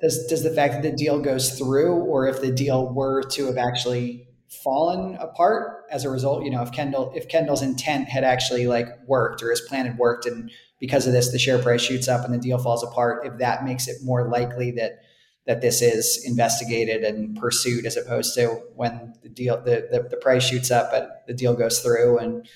does 0.00 0.26
does 0.26 0.42
the 0.42 0.50
fact 0.50 0.74
that 0.74 0.82
the 0.82 0.92
deal 0.94 1.20
goes 1.20 1.58
through, 1.58 1.94
or 1.94 2.28
if 2.28 2.40
the 2.40 2.52
deal 2.52 2.92
were 2.92 3.22
to 3.22 3.46
have 3.46 3.56
actually 3.56 4.26
fallen 4.48 5.16
apart 5.16 5.84
as 5.90 6.04
a 6.04 6.10
result. 6.10 6.44
You 6.44 6.50
know, 6.50 6.62
if 6.62 6.70
Kendall 6.70 7.12
if 7.14 7.28
Kendall's 7.28 7.62
intent 7.62 8.08
had 8.08 8.24
actually 8.24 8.66
like 8.66 8.88
worked 9.06 9.42
or 9.42 9.50
his 9.50 9.62
plan 9.62 9.86
had 9.86 9.98
worked, 9.98 10.26
and 10.26 10.50
because 10.80 11.06
of 11.06 11.12
this 11.12 11.32
the 11.32 11.38
share 11.38 11.58
price 11.58 11.80
shoots 11.80 12.08
up 12.08 12.24
and 12.24 12.34
the 12.34 12.38
deal 12.38 12.58
falls 12.58 12.82
apart, 12.82 13.26
if 13.26 13.38
that 13.38 13.64
makes 13.64 13.88
it 13.88 13.96
more 14.04 14.28
likely 14.28 14.70
that 14.72 14.98
that 15.46 15.60
this 15.60 15.80
is 15.80 16.22
investigated 16.24 17.02
and 17.02 17.36
pursued 17.36 17.86
as 17.86 17.96
opposed 17.96 18.34
to 18.34 18.48
when 18.74 19.14
the 19.22 19.28
deal 19.28 19.56
the, 19.62 19.88
the, 19.90 20.06
the 20.10 20.16
price 20.16 20.44
shoots 20.44 20.70
up 20.70 20.90
but 20.90 21.22
the 21.26 21.34
deal 21.34 21.54
goes 21.54 21.80
through 21.80 22.18
and 22.18 22.48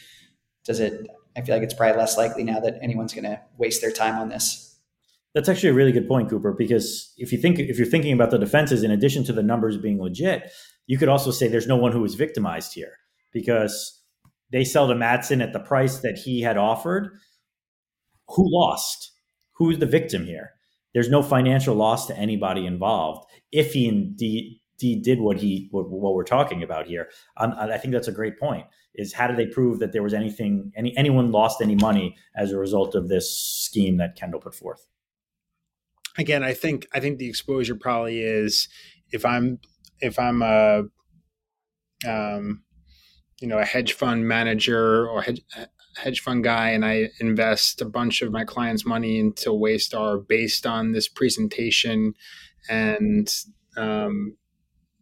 does 0.64 0.80
it 0.80 1.07
i 1.36 1.41
feel 1.41 1.55
like 1.55 1.62
it's 1.62 1.74
probably 1.74 1.97
less 1.97 2.16
likely 2.16 2.43
now 2.43 2.61
that 2.61 2.78
anyone's 2.82 3.14
going 3.14 3.24
to 3.24 3.41
waste 3.57 3.80
their 3.80 3.93
time 3.93 4.16
on 4.16 4.28
this. 4.28 4.66
That's 5.32 5.49
actually 5.49 5.68
a 5.68 5.74
really 5.74 5.93
good 5.93 6.09
point 6.09 6.28
cooper 6.28 6.53
because 6.53 7.14
if 7.16 7.30
you 7.30 7.38
think 7.38 7.61
if 7.61 7.78
you're 7.78 7.86
thinking 7.86 8.12
about 8.12 8.32
the 8.32 8.38
defenses 8.38 8.82
in 8.82 8.91
addition 8.91 9.22
to 9.24 9.32
the 9.32 9.45
numbers 9.45 9.76
being 9.76 10.01
legit 10.01 10.51
you 10.91 10.99
could 10.99 11.09
also 11.09 11.30
say 11.30 11.47
there's 11.47 11.68
no 11.68 11.76
one 11.76 11.93
who 11.93 12.01
was 12.01 12.16
victimized 12.16 12.74
here 12.74 12.95
because 13.32 14.03
they 14.51 14.64
sell 14.64 14.88
to 14.88 14.95
Matsson 14.97 15.41
at 15.41 15.53
the 15.53 15.61
price 15.61 15.99
that 15.99 16.18
he 16.18 16.43
had 16.43 16.57
offered. 16.57 17.16
Who 18.30 18.45
lost? 18.53 19.12
Who's 19.53 19.78
the 19.78 19.86
victim 19.86 20.24
here 20.24 20.51
there's 20.95 21.09
no 21.09 21.22
financial 21.22 21.74
loss 21.74 22.07
to 22.07 22.16
anybody 22.16 22.66
involved 22.66 23.28
if 23.53 23.72
he 23.72 23.88
indeed, 23.88 24.61
did 24.78 25.20
what 25.20 25.36
he 25.36 25.68
what, 25.70 25.91
what 25.91 26.14
we're 26.14 26.24
talking 26.24 26.62
about 26.62 26.86
here. 26.86 27.11
Um, 27.36 27.55
I 27.57 27.76
think 27.76 27.93
that's 27.93 28.09
a 28.09 28.12
great 28.12 28.38
point. 28.38 28.66
Is 28.95 29.12
how 29.12 29.28
do 29.28 29.36
they 29.36 29.47
prove 29.47 29.78
that 29.78 29.93
there 29.93 30.03
was 30.03 30.14
anything 30.14 30.72
any 30.76 30.97
anyone 30.97 31.30
lost 31.30 31.61
any 31.61 31.74
money 31.74 32.16
as 32.34 32.51
a 32.51 32.59
result 32.59 32.95
of 32.95 33.09
this 33.09 33.30
scheme 33.38 33.99
that 33.99 34.16
Kendall 34.16 34.41
put 34.41 34.55
forth? 34.55 34.86
Again, 36.18 36.43
I 36.43 36.55
think 36.55 36.86
I 36.93 37.01
think 37.01 37.18
the 37.18 37.28
exposure 37.28 37.74
probably 37.74 38.20
is 38.20 38.68
if 39.12 39.24
I'm 39.24 39.61
if 40.01 40.18
I'm 40.18 40.43
a 40.43 40.84
um, 42.09 42.62
you 43.41 43.49
know 43.49 43.59
a 43.59 43.64
hedge 43.64 43.93
fund 43.93 44.26
manager 44.26 45.09
or 45.09 45.22
hedge, 45.22 45.43
hedge 46.01 46.20
fund 46.20 46.42
guy 46.42 46.70
and 46.70 46.84
I 46.84 47.11
invest 47.20 47.80
a 47.80 47.84
bunch 47.84 48.22
of 48.22 48.32
my 48.32 48.44
clients' 48.44 48.86
money 48.86 49.18
into 49.18 49.51
Waystar 49.51 50.26
based 50.26 50.66
on 50.66 50.92
this 50.92 51.09
presentation, 51.09 52.14
and 52.68 53.32
um, 53.76 54.36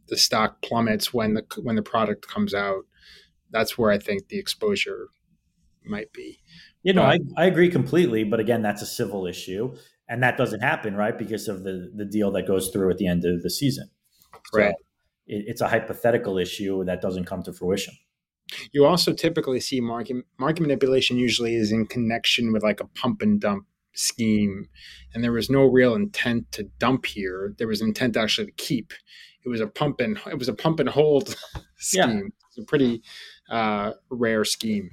the 0.08 0.16
stock 0.16 0.62
plummets 0.62 1.14
when 1.14 1.34
the 1.34 1.44
when 1.62 1.76
the 1.76 1.82
product 1.82 2.26
comes 2.26 2.54
out. 2.54 2.84
That's 3.50 3.78
where 3.78 3.90
I 3.90 3.98
think 3.98 4.28
the 4.28 4.38
exposure 4.38 5.08
might 5.84 6.12
be. 6.12 6.40
You 6.82 6.92
know, 6.92 7.02
I, 7.02 7.18
I 7.36 7.46
agree 7.46 7.70
completely, 7.70 8.24
but 8.24 8.40
again, 8.40 8.62
that's 8.62 8.82
a 8.82 8.86
civil 8.86 9.26
issue, 9.26 9.74
and 10.08 10.22
that 10.22 10.36
doesn't 10.36 10.60
happen, 10.60 10.96
right? 10.96 11.16
Because 11.16 11.48
of 11.48 11.64
the 11.64 11.90
the 11.94 12.04
deal 12.04 12.30
that 12.32 12.46
goes 12.46 12.70
through 12.70 12.90
at 12.90 12.98
the 12.98 13.06
end 13.06 13.24
of 13.24 13.42
the 13.42 13.50
season. 13.50 13.88
So 14.52 14.60
right. 14.60 14.74
It, 15.26 15.44
it's 15.46 15.60
a 15.60 15.68
hypothetical 15.68 16.38
issue 16.38 16.84
that 16.84 17.00
doesn't 17.00 17.24
come 17.24 17.42
to 17.44 17.52
fruition. 17.52 17.94
You 18.72 18.86
also 18.86 19.12
typically 19.12 19.60
see 19.60 19.80
market 19.80 20.24
market 20.38 20.62
manipulation 20.62 21.18
usually 21.18 21.54
is 21.54 21.72
in 21.72 21.86
connection 21.86 22.52
with 22.52 22.62
like 22.62 22.80
a 22.80 22.86
pump 22.86 23.22
and 23.22 23.40
dump 23.40 23.66
scheme, 23.94 24.68
and 25.12 25.22
there 25.22 25.32
was 25.32 25.50
no 25.50 25.64
real 25.64 25.94
intent 25.94 26.50
to 26.52 26.64
dump 26.78 27.06
here. 27.06 27.54
There 27.58 27.68
was 27.68 27.80
intent 27.80 28.16
actually 28.16 28.46
to 28.46 28.52
keep. 28.52 28.92
It 29.44 29.48
was 29.48 29.60
a 29.60 29.66
pump 29.66 30.00
and 30.00 30.18
it 30.26 30.38
was 30.38 30.48
a 30.48 30.54
pump 30.54 30.80
and 30.80 30.88
hold 30.88 31.36
scheme. 31.78 32.02
Yeah. 32.02 32.48
It's 32.48 32.58
a 32.58 32.64
pretty 32.64 33.02
uh, 33.50 33.92
rare 34.10 34.44
scheme. 34.44 34.90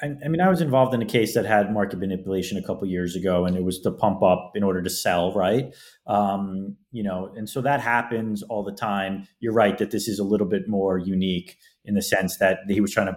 I, 0.00 0.14
I, 0.24 0.28
mean, 0.28 0.40
I 0.40 0.48
was 0.48 0.60
involved 0.60 0.94
in 0.94 1.02
a 1.02 1.06
case 1.06 1.34
that 1.34 1.44
had 1.44 1.72
market 1.72 1.98
manipulation 1.98 2.56
a 2.56 2.62
couple 2.62 2.86
years 2.86 3.16
ago, 3.16 3.44
and 3.44 3.56
it 3.56 3.64
was 3.64 3.80
to 3.80 3.90
pump 3.90 4.22
up 4.22 4.52
in 4.54 4.62
order 4.62 4.80
to 4.82 4.90
sell, 4.90 5.32
right? 5.34 5.74
Um, 6.06 6.76
you 6.92 7.02
know, 7.02 7.32
and 7.36 7.48
so 7.48 7.60
that 7.62 7.80
happens 7.80 8.42
all 8.44 8.62
the 8.62 8.72
time. 8.72 9.26
You're 9.40 9.52
right 9.52 9.76
that 9.78 9.90
this 9.90 10.06
is 10.06 10.18
a 10.18 10.24
little 10.24 10.46
bit 10.46 10.68
more 10.68 10.98
unique 10.98 11.56
in 11.84 11.94
the 11.94 12.02
sense 12.02 12.38
that 12.38 12.58
he 12.68 12.80
was 12.80 12.92
trying 12.92 13.08
to 13.08 13.16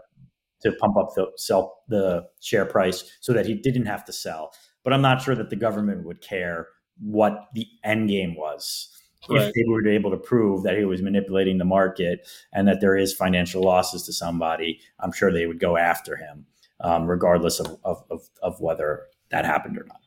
to 0.62 0.72
pump 0.74 0.96
up 0.98 1.10
the 1.16 1.28
sell 1.38 1.82
the 1.88 2.24
share 2.40 2.66
price 2.66 3.18
so 3.20 3.34
that 3.34 3.46
he 3.46 3.56
didn't 3.56 3.86
have 3.86 4.06
to 4.06 4.14
sell. 4.14 4.54
But 4.84 4.94
I'm 4.94 5.02
not 5.02 5.22
sure 5.22 5.36
that 5.36 5.50
the 5.50 5.56
government 5.56 6.06
would 6.06 6.22
care 6.22 6.68
what 7.00 7.48
the 7.54 7.68
end 7.84 8.10
game 8.10 8.36
was. 8.36 8.90
Right. 9.30 9.42
If 9.42 9.54
they 9.54 9.64
were 9.68 9.88
able 9.88 10.10
to 10.10 10.18
prove 10.18 10.64
that 10.64 10.78
he 10.78 10.86
was 10.86 11.02
manipulating 11.02 11.60
the 11.60 11.66
market 11.66 12.28
and 12.52 12.68
that 12.68 12.82
there 12.82 12.98
is 12.98 13.14
financial 13.14 13.62
losses 13.62 14.04
to 14.04 14.14
somebody, 14.14 14.80
I'm 15.00 15.12
sure 15.12 15.32
they 15.32 15.46
would 15.46 15.60
go 15.60 15.78
after 15.78 16.16
him, 16.16 16.48
um, 16.84 17.08
regardless 17.08 17.60
of, 17.60 17.78
of, 17.84 18.04
of, 18.10 18.22
of 18.42 18.60
whether 18.60 19.04
that 19.30 19.46
happened 19.46 19.78
or 19.78 19.86
not 19.86 20.02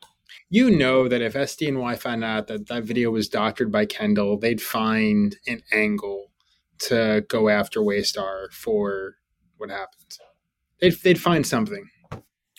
you 0.49 0.69
know 0.69 1.07
that 1.07 1.21
if 1.21 1.33
SDNY 1.33 1.97
found 1.97 2.23
out 2.23 2.47
that 2.47 2.67
that 2.67 2.83
video 2.83 3.11
was 3.11 3.27
doctored 3.27 3.71
by 3.71 3.85
Kendall, 3.85 4.37
they'd 4.37 4.61
find 4.61 5.35
an 5.47 5.61
angle 5.73 6.31
to 6.77 7.25
go 7.27 7.49
after 7.49 7.79
Waystar 7.79 8.51
for 8.51 9.15
what 9.57 9.69
happened. 9.69 10.17
They'd, 10.79 10.93
they'd 11.03 11.19
find 11.19 11.45
something. 11.45 11.89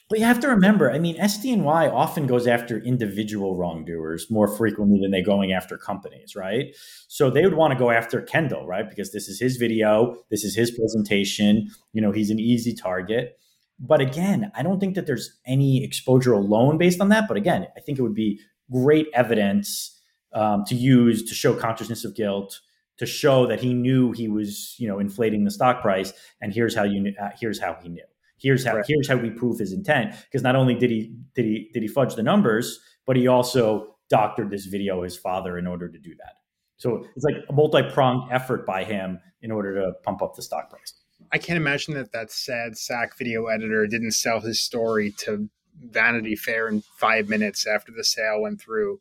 But 0.08 0.20
you 0.20 0.24
have 0.24 0.38
to 0.40 0.48
remember, 0.48 0.92
I 0.92 1.00
mean, 1.00 1.18
SDNY 1.18 1.92
often 1.92 2.28
goes 2.28 2.46
after 2.46 2.78
individual 2.78 3.56
wrongdoers 3.56 4.30
more 4.30 4.46
frequently 4.46 5.00
than 5.00 5.10
they're 5.10 5.24
going 5.24 5.52
after 5.52 5.76
companies, 5.76 6.36
right? 6.36 6.66
So 7.08 7.28
they 7.28 7.42
would 7.42 7.54
want 7.54 7.72
to 7.72 7.78
go 7.78 7.90
after 7.90 8.22
Kendall, 8.22 8.66
right? 8.68 8.88
Because 8.88 9.12
this 9.12 9.26
is 9.26 9.40
his 9.40 9.56
video, 9.56 10.14
this 10.30 10.44
is 10.44 10.54
his 10.54 10.70
presentation. 10.70 11.68
You 11.92 12.02
know, 12.02 12.12
he's 12.12 12.30
an 12.30 12.38
easy 12.38 12.72
target. 12.72 13.36
But 13.79 14.01
again, 14.01 14.51
I 14.55 14.62
don't 14.62 14.81
think 14.81 14.95
that 14.95 15.07
there's 15.07 15.39
any 15.47 15.85
exposure 15.85 16.33
alone 16.33 16.79
based 16.79 17.01
on 17.01 17.11
that. 17.11 17.29
But 17.29 17.37
again, 17.37 17.66
I 17.77 17.81
think 17.81 17.99
it 17.99 18.03
would 18.03 18.14
be 18.14 18.41
great 18.70 19.09
evidence 19.12 20.01
um, 20.33 20.64
to 20.66 20.74
use 20.74 21.22
to 21.24 21.35
show 21.35 21.55
consciousness 21.55 22.05
of 22.05 22.14
guilt, 22.14 22.61
to 22.99 23.07
show 23.07 23.47
that 23.47 23.61
he 23.61 23.74
knew 23.74 24.12
he 24.12 24.29
was, 24.29 24.74
you 24.79 24.89
know, 24.89 24.99
inflating 24.99 25.45
the 25.45 25.51
stock 25.51 25.83
price. 25.83 26.12
And 26.41 26.53
here's 26.53 26.74
how 26.74 26.85
you 26.85 27.01
knew, 27.01 27.14
uh, 27.20 27.31
here's 27.39 27.61
how 27.61 27.77
he 27.83 27.89
knew. 27.89 28.05
Here's 28.39 28.64
how 28.64 28.77
right. 28.77 28.85
here's 28.87 29.09
how 29.09 29.16
we 29.16 29.31
prove 29.31 29.59
his 29.59 29.72
intent. 29.72 30.14
Because 30.24 30.43
not 30.43 30.57
only 30.57 30.74
did 30.74 30.91
he 30.91 31.14
did 31.35 31.45
he 31.45 31.70
did 31.72 31.83
he 31.83 31.89
fudge 31.89 32.14
the 32.14 32.22
numbers, 32.22 32.81
but 33.07 33.16
he 33.16 33.27
also 33.29 33.97
doctored 34.09 34.51
this 34.51 34.66
video 34.66 35.03
his 35.03 35.16
father 35.16 35.59
in 35.59 35.66
order 35.66 35.89
to 35.89 35.99
do 35.99 36.14
that. 36.16 36.35
So 36.77 37.07
it's 37.16 37.24
like 37.24 37.37
a 37.49 37.53
multi-pronged 37.53 38.31
effort 38.31 38.66
by 38.66 38.85
him 38.85 39.18
in 39.41 39.51
order 39.51 39.74
to 39.74 39.93
pump 40.05 40.20
up 40.22 40.35
the 40.35 40.43
stock 40.43 40.68
price. 40.68 40.93
I 41.33 41.39
can't 41.39 41.57
imagine 41.57 41.95
that 41.95 42.12
that 42.12 42.31
sad 42.31 42.77
sack 42.77 43.16
video 43.18 43.47
editor 43.47 43.87
didn't 43.87 44.12
sell 44.12 44.41
his 44.41 44.61
story 44.61 45.12
to 45.18 45.49
Vanity 45.81 46.37
Fair 46.37 46.68
in 46.68 46.83
five 46.99 47.29
minutes 47.29 47.66
after 47.66 47.93
the 47.93 48.05
sale 48.05 48.43
went 48.43 48.61
through. 48.61 49.01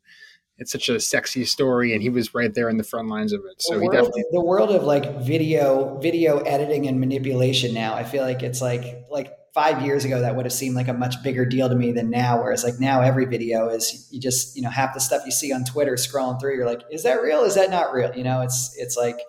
It's 0.58 0.72
such 0.72 0.88
a 0.88 1.00
sexy 1.00 1.44
story 1.44 1.94
and 1.94 2.02
he 2.02 2.10
was 2.10 2.34
right 2.34 2.54
there 2.54 2.70
in 2.70 2.78
the 2.78 2.84
front 2.84 3.10
lines 3.10 3.34
of 3.34 3.42
it 3.42 3.62
so 3.62 3.74
the 3.74 3.82
he 3.82 3.88
world, 3.88 3.94
definitely 3.94 4.24
the 4.32 4.42
world 4.42 4.72
of 4.72 4.84
like 4.84 5.20
video 5.22 5.98
video 6.00 6.40
editing 6.40 6.88
and 6.88 6.98
manipulation 6.98 7.74
now 7.74 7.94
i 7.94 8.06
feel 8.06 8.24
like 8.24 8.42
it's 8.42 8.62
like 8.62 9.04
like 9.12 9.34
five 9.54 9.82
years 9.82 10.06
ago 10.06 10.22
that 10.22 10.34
would 10.34 10.46
have 10.46 10.54
seemed 10.54 10.74
like 10.74 10.88
a 10.88 10.94
much 10.94 11.22
bigger 11.24 11.46
deal 11.46 11.68
to 11.68 11.76
me 11.76 11.92
than 11.92 12.10
now 12.10 12.42
whereas 12.42 12.64
like 12.64 12.80
now 12.80 13.02
every 13.02 13.26
video 13.26 13.68
is 13.68 14.08
you 14.12 14.20
just 14.20 14.56
you 14.56 14.62
know 14.62 14.70
half 14.70 14.94
the 14.94 15.00
stuff 15.02 15.24
you 15.26 15.32
see 15.32 15.52
on 15.52 15.66
twitter 15.66 15.96
scrolling 15.96 16.40
through 16.40 16.56
you're 16.56 16.66
like 16.66 16.84
is 16.90 17.04
that 17.04 17.22
real? 17.22 17.44
Is 17.44 17.56
that 17.56 17.70
not 17.70 17.94
real? 17.94 18.16
You 18.16 18.24
know 18.24 18.40
it's 18.40 18.74
it's 18.78 18.96
like 18.96 19.20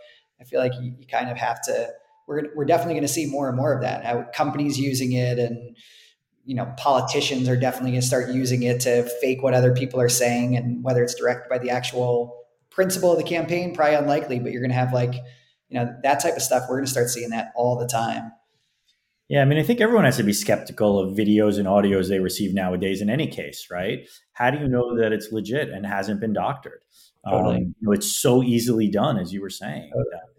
i 0.40 0.44
feel 0.44 0.60
like 0.60 0.74
you, 0.80 0.94
you 0.96 1.08
kind 1.08 1.28
of 1.28 1.36
have 1.36 1.60
to 1.62 1.92
we're, 2.26 2.42
we're 2.54 2.64
definitely 2.64 2.94
going 2.94 3.02
to 3.02 3.08
see 3.08 3.26
more 3.26 3.48
and 3.48 3.56
more 3.56 3.72
of 3.72 3.82
that 3.82 4.04
how 4.04 4.24
companies 4.34 4.78
using 4.78 5.12
it 5.12 5.38
and 5.38 5.76
you 6.44 6.54
know 6.54 6.72
politicians 6.76 7.48
are 7.48 7.56
definitely 7.56 7.90
going 7.90 8.00
to 8.00 8.06
start 8.06 8.30
using 8.30 8.62
it 8.62 8.80
to 8.80 9.02
fake 9.20 9.42
what 9.42 9.54
other 9.54 9.74
people 9.74 10.00
are 10.00 10.08
saying 10.08 10.56
and 10.56 10.82
whether 10.82 11.02
it's 11.02 11.14
directed 11.14 11.48
by 11.48 11.58
the 11.58 11.70
actual 11.70 12.44
principle 12.70 13.12
of 13.12 13.18
the 13.18 13.24
campaign 13.24 13.74
probably 13.74 13.96
unlikely 13.96 14.38
but 14.38 14.52
you're 14.52 14.62
going 14.62 14.70
to 14.70 14.76
have 14.76 14.92
like 14.92 15.14
you 15.68 15.78
know 15.78 15.92
that 16.02 16.20
type 16.20 16.36
of 16.36 16.42
stuff 16.42 16.64
we're 16.68 16.76
going 16.76 16.84
to 16.84 16.90
start 16.90 17.08
seeing 17.08 17.30
that 17.30 17.52
all 17.56 17.78
the 17.78 17.86
time. 17.86 18.30
Yeah 19.28 19.42
i 19.42 19.44
mean 19.44 19.58
i 19.58 19.62
think 19.62 19.80
everyone 19.80 20.04
has 20.04 20.16
to 20.18 20.22
be 20.22 20.32
skeptical 20.32 21.00
of 21.00 21.16
videos 21.16 21.58
and 21.58 21.66
audios 21.66 22.08
they 22.08 22.20
receive 22.20 22.54
nowadays 22.54 23.00
in 23.00 23.10
any 23.10 23.26
case 23.26 23.66
right? 23.70 24.08
How 24.32 24.50
do 24.50 24.58
you 24.58 24.68
know 24.68 24.96
that 24.98 25.12
it's 25.12 25.32
legit 25.32 25.70
and 25.70 25.86
hasn't 25.86 26.20
been 26.20 26.32
doctored 26.32 26.82
Totally. 27.28 27.56
Um, 27.56 27.62
you 27.80 27.88
know, 27.88 27.92
it's 27.92 28.10
so 28.10 28.42
easily 28.42 28.88
done, 28.88 29.18
as 29.18 29.32
you 29.32 29.40
were 29.40 29.50
saying. 29.50 29.90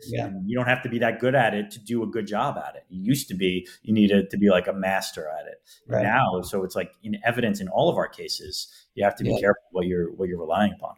Yeah. 0.08 0.30
you 0.46 0.56
don't 0.56 0.68
have 0.68 0.82
to 0.84 0.90
be 0.90 1.00
that 1.00 1.20
good 1.20 1.36
at 1.36 1.54
it 1.54 1.72
to 1.72 1.80
do 1.80 2.04
a 2.04 2.08
good 2.08 2.28
job 2.28 2.58
at 2.58 2.76
it. 2.76 2.86
You 2.90 3.04
used 3.04 3.28
to 3.30 3.36
be, 3.36 3.68
you 3.82 3.94
needed 3.94 4.30
to 4.30 4.38
be 4.38 4.50
like 4.50 4.68
a 4.68 4.74
master 4.74 5.28
at 5.28 5.48
it. 5.48 5.62
Right. 5.88 6.04
Now, 6.04 6.42
so 6.42 6.64
it's 6.64 6.76
like 6.76 6.92
in 7.04 7.18
evidence 7.26 7.60
in 7.60 7.68
all 7.68 7.90
of 7.90 7.98
our 7.98 8.08
cases, 8.08 8.72
you 8.94 9.04
have 9.04 9.16
to 9.16 9.24
be 9.24 9.32
yeah. 9.32 9.40
careful 9.40 9.64
what 9.72 9.86
you're 9.86 10.12
what 10.14 10.30
you're 10.30 10.40
relying 10.40 10.74
upon. 10.74 10.96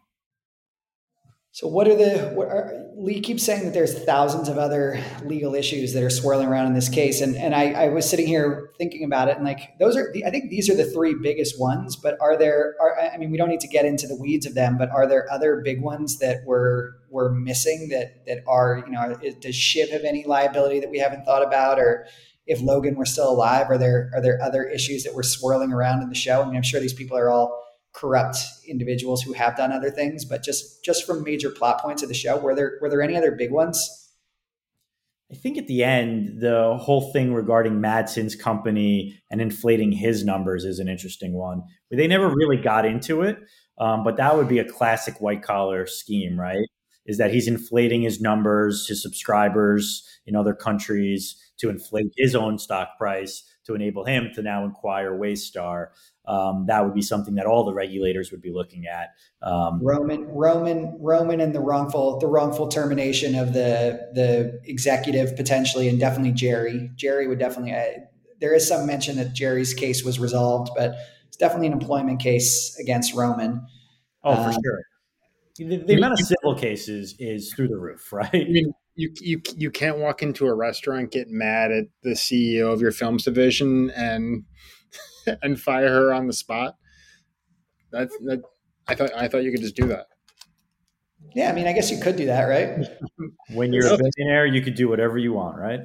So, 1.60 1.68
what 1.68 1.90
are 1.90 1.96
the 1.96 2.32
what 2.36 2.48
are, 2.48 2.86
Lee 2.96 3.20
keeps 3.20 3.44
saying 3.44 3.66
that 3.66 3.74
there's 3.74 4.06
thousands 4.06 4.48
of 4.48 4.58
other 4.58 4.98
legal 5.26 5.56
issues 5.56 5.92
that 5.92 6.02
are 6.02 6.10
swirling 6.10 6.48
around 6.48 6.68
in 6.68 6.74
this 6.74 6.88
case, 6.88 7.20
and 7.20 7.36
and 7.36 7.54
I, 7.54 7.72
I 7.72 7.90
was 7.90 8.10
sitting 8.10 8.28
here 8.28 8.70
thinking 8.78 9.04
about 9.04 9.28
it, 9.28 9.36
and 9.36 9.44
like 9.44 9.78
those 9.78 9.98
are 9.98 10.10
the, 10.14 10.24
I 10.24 10.30
think 10.30 10.50
these 10.50 10.70
are 10.70 10.76
the 10.78 10.86
three 10.86 11.16
biggest 11.22 11.60
ones. 11.60 11.98
But 11.98 12.18
are 12.22 12.38
there? 12.38 12.76
Are, 12.80 12.98
I 13.14 13.18
mean, 13.18 13.30
we 13.30 13.38
don't 13.38 13.50
need 13.50 13.60
to 13.60 13.68
get 13.68 13.84
into 13.84 14.08
the 14.08 14.16
weeds 14.16 14.46
of 14.46 14.54
them, 14.56 14.78
but 14.78 14.90
are 14.92 15.06
there 15.06 15.30
other 15.30 15.62
big 15.62 15.82
ones 15.82 16.20
that 16.20 16.44
we're 16.46 16.92
we're 17.10 17.34
missing 17.34 17.90
that 17.90 18.26
that 18.26 18.38
are 18.48 18.82
you 18.86 18.94
know 18.94 19.20
does 19.42 19.54
Shiv 19.54 19.90
have 19.90 20.06
any 20.06 20.24
liability 20.24 20.80
that 20.80 20.90
we 20.90 21.00
haven't 21.00 21.26
thought 21.26 21.46
about, 21.46 21.78
or 21.78 22.08
if 22.48 22.62
Logan 22.62 22.96
were 22.96 23.06
still 23.06 23.30
alive? 23.30 23.70
Are 23.70 23.78
there 23.78 24.12
are 24.14 24.22
there 24.22 24.42
other 24.42 24.64
issues 24.64 25.04
that 25.04 25.14
were 25.14 25.24
swirling 25.24 25.74
around 25.74 26.04
in 26.04 26.08
the 26.08 26.16
show? 26.16 26.42
I 26.42 26.46
mean, 26.46 26.56
I'm 26.56 26.64
sure 26.64 26.80
these 26.80 26.94
people 26.94 27.18
are 27.18 27.30
all 27.30 27.69
corrupt 28.00 28.38
individuals 28.68 29.22
who 29.22 29.34
have 29.34 29.58
done 29.58 29.72
other 29.72 29.92
things, 29.92 30.26
but 30.26 30.44
just 30.44 30.84
just 30.84 31.06
from 31.06 31.24
major 31.24 31.50
plot 31.50 31.82
points 31.82 32.02
of 32.02 32.10
the 32.10 32.16
show, 32.16 32.38
were 32.38 32.56
there 32.56 32.78
were 32.82 32.90
there 32.90 33.02
any 33.02 33.16
other 33.16 33.32
big 33.32 33.52
ones? 33.52 34.08
I 35.32 35.36
think 35.36 35.58
at 35.60 35.68
the 35.68 35.84
end, 35.84 36.42
the 36.42 36.78
whole 36.82 37.14
thing 37.14 37.34
regarding 37.36 37.80
Matsson's 37.80 38.36
company 38.36 39.22
and 39.30 39.40
inflating 39.40 39.92
his 39.92 40.26
numbers 40.26 40.66
is 40.66 40.80
an 40.80 40.88
interesting 40.88 41.34
one. 41.34 41.62
They 41.92 42.08
never 42.08 42.28
really 42.30 42.58
got 42.58 42.84
into 42.84 43.22
it, 43.22 43.38
um, 43.78 44.04
but 44.04 44.18
that 44.18 44.36
would 44.36 44.48
be 44.48 44.58
a 44.58 44.68
classic 44.68 45.22
white 45.22 45.44
collar 45.44 45.86
scheme, 45.86 46.40
right? 46.40 46.66
Is 47.06 47.20
that 47.20 47.32
he's 47.32 47.48
inflating 47.48 48.02
his 48.02 48.20
numbers, 48.20 48.88
his 48.88 49.04
subscribers 49.04 50.04
in 50.26 50.36
other 50.36 50.56
countries 50.56 51.36
to 51.60 51.70
inflate 51.70 52.12
his 52.18 52.36
own 52.36 52.58
stock 52.58 52.98
price 52.98 53.44
to 53.70 53.76
enable 53.76 54.04
him 54.04 54.32
to 54.36 54.42
now 54.42 54.66
inquire 54.66 55.12
Waystar 55.12 55.88
um, 56.30 56.66
that 56.68 56.86
would 56.86 56.94
be 56.94 57.02
something 57.02 57.36
that 57.36 57.48
all 57.48 57.66
the 57.66 57.74
regulators 57.74 58.30
would 58.32 58.42
be 58.42 58.52
looking 58.52 58.86
at. 58.86 59.16
Um, 59.42 59.80
Roman, 59.82 60.28
Roman, 60.28 60.96
Roman, 61.00 61.42
and 61.42 61.56
the 61.56 61.60
wrongful, 61.60 62.20
the 62.20 62.28
wrongful 62.28 62.68
termination 62.68 63.34
of 63.34 63.54
the 63.54 64.12
the 64.14 64.62
executive 64.66 65.36
potentially, 65.36 65.90
and 65.90 66.00
definitely 66.00 66.34
Gerri. 66.34 66.96
Gerri 66.96 67.28
would 67.28 67.40
definitely. 67.40 67.74
Uh, 67.74 68.06
there 68.40 68.54
is 68.54 68.66
some 68.66 68.86
mention 68.86 69.18
that 69.18 69.34
Gerri's 69.34 69.74
case 69.74 70.04
was 70.04 70.20
resolved, 70.20 70.72
but 70.78 70.96
it's 71.28 71.36
definitely 71.36 71.68
an 71.68 71.74
employment 71.74 72.22
case 72.22 72.78
against 72.80 73.16
Roman. 73.16 73.66
Oh, 74.24 74.36
for 74.36 74.50
um, 74.50 74.54
sure. 74.64 74.82
The, 75.58 75.78
the 75.78 75.96
amount 75.96 76.14
of 76.14 76.20
civil 76.20 76.56
cases 76.56 77.16
is 77.20 77.52
through 77.54 77.68
the 77.70 77.78
roof, 77.78 78.14
right? 78.14 78.30
I 78.34 78.46
mean, 78.46 78.72
you 79.00 79.14
you 79.22 79.42
you 79.56 79.72
can't 79.72 79.98
walk 79.98 80.22
into 80.22 80.46
a 80.46 80.54
restaurant, 80.54 81.12
get 81.12 81.30
mad 81.30 81.72
at 81.72 81.86
the 82.04 82.12
CEO 82.12 82.72
of 82.74 82.82
your 82.82 82.92
films 82.92 83.24
division, 83.24 83.90
and 83.92 84.44
and 85.42 85.60
fire 85.60 85.88
her 85.88 86.14
on 86.14 86.28
the 86.28 86.34
spot. 86.34 86.76
That's 87.92 88.16
that. 88.26 88.42
I 88.88 88.96
thought 88.96 89.12
I 89.16 89.30
thought 89.30 89.44
you 89.44 89.52
could 89.52 89.62
just 89.62 89.78
do 89.78 89.88
that. 89.88 90.08
Yeah, 91.34 91.50
I 91.50 91.54
mean, 91.54 91.68
I 91.68 91.74
guess 91.74 91.92
you 91.92 92.00
could 92.00 92.16
do 92.16 92.26
that, 92.26 92.44
right? 92.44 92.88
when 93.54 93.72
you're 93.72 93.88
a 93.88 93.98
billionaire, 94.18 94.46
you 94.48 94.62
could 94.62 94.76
do 94.76 94.90
whatever 94.90 95.18
you 95.18 95.32
want, 95.32 95.58
right? 95.58 95.82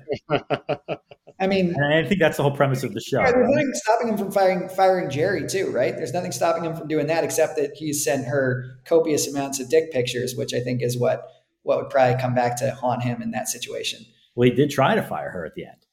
I 1.39 1.47
mean, 1.47 1.75
and 1.77 1.95
I 1.95 2.09
think 2.09 2.21
that's 2.21 2.37
the 2.37 2.43
whole 2.43 2.57
premise 2.57 2.83
of 2.83 2.95
the 2.95 3.01
show. 3.01 3.21
Yeah, 3.21 3.31
there's 3.31 3.47
right? 3.47 3.55
nothing 3.55 3.71
stopping 3.75 4.09
him 4.09 4.19
from 4.19 4.33
firing 4.33 4.69
firing 4.69 5.09
Gerri 5.09 5.49
too, 5.49 5.71
right? 5.71 5.95
There's 5.95 6.13
nothing 6.13 6.33
stopping 6.33 6.65
him 6.65 6.75
from 6.75 6.89
doing 6.89 7.07
that 7.07 7.23
except 7.23 7.57
that 7.57 7.75
he 7.77 7.93
sent 7.93 8.27
her 8.27 8.79
copious 8.85 9.29
amounts 9.29 9.61
of 9.61 9.69
dick 9.71 9.93
pictures, 9.93 10.35
which 10.37 10.53
I 10.53 10.61
think 10.61 10.83
is 10.83 10.99
what 10.99 11.29
what 11.65 11.79
would 11.79 11.91
probably 11.91 12.21
come 12.21 12.35
back 12.35 12.57
to 12.59 12.71
haunt 12.71 13.03
him 13.03 13.21
in 13.21 13.33
that 13.33 13.49
situation. 13.49 14.07
Well, 14.37 14.49
he 14.49 14.55
did 14.55 14.71
try 14.71 14.95
to 14.95 15.03
fire 15.03 15.31
her 15.31 15.45
at 15.45 15.55
the 15.55 15.65
end. 15.65 15.87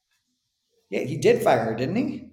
Yeah, 0.89 1.01
he 1.01 1.17
did 1.17 1.41
fire 1.41 1.63
her, 1.63 1.75
didn't 1.75 1.95
he? 1.95 2.29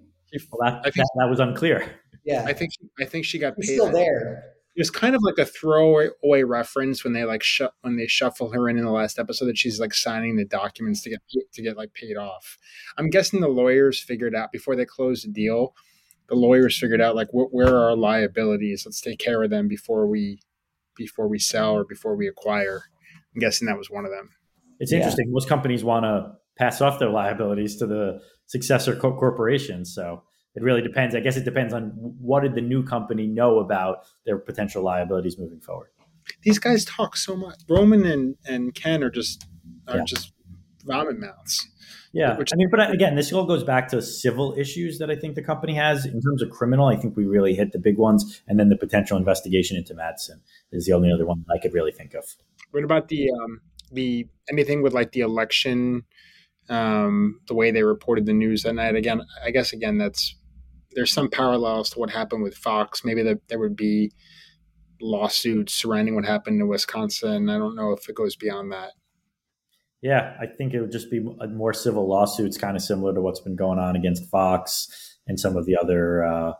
Well, 0.51 0.69
that, 0.69 0.83
that, 0.83 1.09
that, 1.15 1.29
was 1.29 1.39
unclear. 1.39 1.89
Yeah, 2.23 2.43
I 2.45 2.53
think 2.53 2.71
I 2.99 3.05
think 3.05 3.25
she 3.25 3.39
got 3.39 3.57
paid. 3.57 3.65
Still 3.65 3.91
there. 3.91 4.43
It 4.75 4.81
was 4.81 4.91
kind 4.91 5.15
of 5.15 5.21
like 5.23 5.37
a 5.39 5.45
throwaway 5.45 6.43
reference 6.43 7.03
when 7.03 7.13
they 7.13 7.23
like 7.23 7.41
sh- 7.41 7.61
when 7.81 7.95
they 7.95 8.05
shuffle 8.05 8.51
her 8.51 8.69
in 8.69 8.77
in 8.77 8.85
the 8.85 8.91
last 8.91 9.17
episode 9.17 9.45
that 9.45 9.57
she's 9.57 9.79
like 9.79 9.93
signing 9.93 10.35
the 10.35 10.45
documents 10.45 11.01
to 11.03 11.09
get 11.09 11.19
to 11.53 11.61
get 11.63 11.77
like 11.77 11.93
paid 11.93 12.17
off. 12.17 12.57
I'm 12.97 13.09
guessing 13.09 13.41
the 13.41 13.47
lawyers 13.47 13.99
figured 14.03 14.35
out 14.35 14.51
before 14.51 14.75
they 14.75 14.85
closed 14.85 15.25
the 15.25 15.31
deal. 15.31 15.73
The 16.27 16.35
lawyers 16.35 16.77
figured 16.77 17.01
out 17.01 17.15
like 17.15 17.29
wh- 17.29 17.51
where 17.51 17.73
are 17.73 17.89
our 17.89 17.95
liabilities? 17.95 18.83
Let's 18.85 19.01
take 19.01 19.17
care 19.17 19.41
of 19.41 19.49
them 19.49 19.67
before 19.67 20.05
we 20.05 20.39
before 20.95 21.27
we 21.27 21.39
sell 21.39 21.73
or 21.73 21.85
before 21.85 22.15
we 22.15 22.27
acquire. 22.27 22.83
I'm 23.35 23.39
guessing 23.39 23.67
that 23.67 23.77
was 23.77 23.89
one 23.89 24.05
of 24.05 24.11
them. 24.11 24.29
It's 24.79 24.91
interesting. 24.91 25.27
Yeah. 25.27 25.33
Most 25.33 25.49
companies 25.49 25.83
want 25.83 26.05
to 26.05 26.31
pass 26.57 26.81
off 26.81 26.99
their 26.99 27.09
liabilities 27.09 27.77
to 27.77 27.87
the 27.87 28.21
successor 28.45 28.95
co- 28.95 29.15
corporations. 29.15 29.93
So 29.93 30.23
it 30.55 30.63
really 30.63 30.81
depends. 30.81 31.15
I 31.15 31.19
guess 31.19 31.37
it 31.37 31.45
depends 31.45 31.73
on 31.73 31.91
what 31.95 32.41
did 32.41 32.55
the 32.55 32.61
new 32.61 32.83
company 32.83 33.27
know 33.27 33.59
about 33.59 33.99
their 34.25 34.37
potential 34.37 34.83
liabilities 34.83 35.37
moving 35.37 35.59
forward. 35.59 35.89
These 36.43 36.59
guys 36.59 36.85
talk 36.85 37.17
so 37.17 37.35
much. 37.35 37.59
Roman 37.67 38.05
and, 38.05 38.35
and 38.45 38.73
Ken 38.73 39.03
are 39.03 39.09
just 39.09 39.47
are 39.87 39.97
yeah. 39.97 40.03
just 40.05 40.33
vomit 40.85 41.19
mouths. 41.19 41.67
Yeah, 42.11 42.37
Which, 42.37 42.51
I 42.51 42.55
mean, 42.55 42.69
but 42.71 42.91
again, 42.91 43.15
this 43.15 43.31
all 43.31 43.45
goes 43.45 43.63
back 43.63 43.87
to 43.89 44.01
civil 44.01 44.55
issues 44.57 44.97
that 44.97 45.11
I 45.11 45.15
think 45.15 45.35
the 45.35 45.43
company 45.43 45.75
has 45.75 46.05
in 46.05 46.19
terms 46.21 46.41
of 46.41 46.49
criminal. 46.49 46.87
I 46.87 46.95
think 46.95 47.15
we 47.15 47.25
really 47.25 47.53
hit 47.53 47.71
the 47.71 47.77
big 47.77 47.99
ones, 47.99 48.41
and 48.47 48.59
then 48.59 48.69
the 48.69 48.75
potential 48.75 49.15
investigation 49.15 49.77
into 49.77 49.93
Matsson 49.93 50.41
is 50.71 50.87
the 50.87 50.93
only 50.93 51.11
other 51.11 51.27
one 51.27 51.45
I 51.53 51.59
could 51.59 51.71
really 51.71 51.91
think 51.91 52.15
of. 52.15 52.25
What 52.71 52.83
about 52.83 53.07
the 53.07 53.31
um, 53.31 53.61
the 53.91 54.27
anything 54.49 54.81
with 54.81 54.93
like 54.93 55.11
the 55.11 55.21
election 55.21 56.03
um, 56.69 57.39
the 57.47 57.55
way 57.55 57.71
they 57.71 57.83
reported 57.83 58.25
the 58.25 58.33
news 58.33 58.63
that 58.63 58.73
night. 58.73 58.95
Again, 58.95 59.21
I 59.43 59.51
guess 59.51 59.73
again 59.73 59.97
that's 59.97 60.35
there's 60.91 61.11
some 61.11 61.29
parallels 61.29 61.89
to 61.91 61.99
what 61.99 62.09
happened 62.09 62.43
with 62.43 62.55
Fox. 62.55 63.03
Maybe 63.03 63.23
that 63.23 63.47
there 63.47 63.59
would 63.59 63.75
be 63.75 64.11
lawsuits 65.01 65.73
surrounding 65.73 66.15
what 66.15 66.25
happened 66.25 66.61
in 66.61 66.67
Wisconsin. 66.67 67.49
I 67.49 67.57
don't 67.57 67.75
know 67.75 67.91
if 67.91 68.07
it 68.09 68.15
goes 68.15 68.35
beyond 68.35 68.71
that. 68.71 68.91
Yeah, 70.01 70.35
I 70.39 70.45
think 70.45 70.73
it 70.73 70.79
would 70.79 70.91
just 70.91 71.11
be 71.11 71.19
more 71.19 71.73
civil 71.73 72.07
lawsuits, 72.07 72.57
kind 72.57 72.77
of 72.77 72.81
similar 72.81 73.13
to 73.13 73.21
what's 73.21 73.41
been 73.41 73.57
going 73.57 73.79
on 73.79 73.95
against 73.97 74.29
Fox 74.29 75.17
and 75.27 75.37
some 75.37 75.57
of 75.57 75.65
the 75.65 75.75
other 75.75 76.23
uh, 76.23 76.53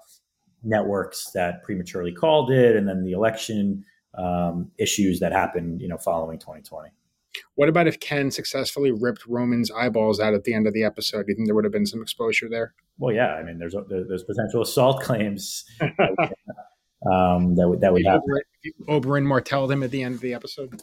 networks 0.64 1.32
that 1.34 1.64
prematurely 1.64 2.12
called 2.12 2.51
it, 2.51 2.76
and 2.76 2.88
then 2.88 3.03
the 3.03 3.14
election 3.14 3.86
um, 4.18 4.72
issues 4.78 5.20
that 5.20 5.32
happened, 5.32 5.82
you 5.82 5.88
know, 5.88 5.97
following 5.97 6.39
2020. 6.39 6.89
What 7.55 7.70
about 7.70 7.88
if 7.88 7.99
Ken 7.99 8.32
successfully 8.32 8.91
ripped 8.91 9.26
Roman's 9.28 9.72
eyeballs 9.72 10.20
out 10.20 10.34
at 10.34 10.43
the 10.43 10.53
end 10.53 10.68
of 10.68 10.74
the 10.74 10.84
episode? 10.84 11.26
Do 11.26 11.32
you 11.32 11.36
think 11.36 11.47
there 11.47 11.55
would 11.55 11.64
have 11.64 11.74
been 11.74 11.86
some 11.86 12.01
exposure 12.01 12.49
there? 12.49 12.74
Well, 12.97 13.14
yeah. 13.14 13.36
I 13.36 13.43
mean, 13.43 13.60
there's 13.60 13.76
there's 13.88 14.24
potential 14.24 14.62
assault 14.62 15.01
claims 15.01 15.66
um, 15.82 17.55
that 17.55 17.68
would 17.68 17.82
that 17.82 17.93
would 17.93 18.05
happen. 18.05 18.24
Oberyn 18.88 19.24
martelled 19.24 19.72
him 19.72 19.84
at 19.84 19.91
the 19.91 20.03
end 20.03 20.16
of 20.16 20.22
the 20.22 20.34
episode. 20.34 20.82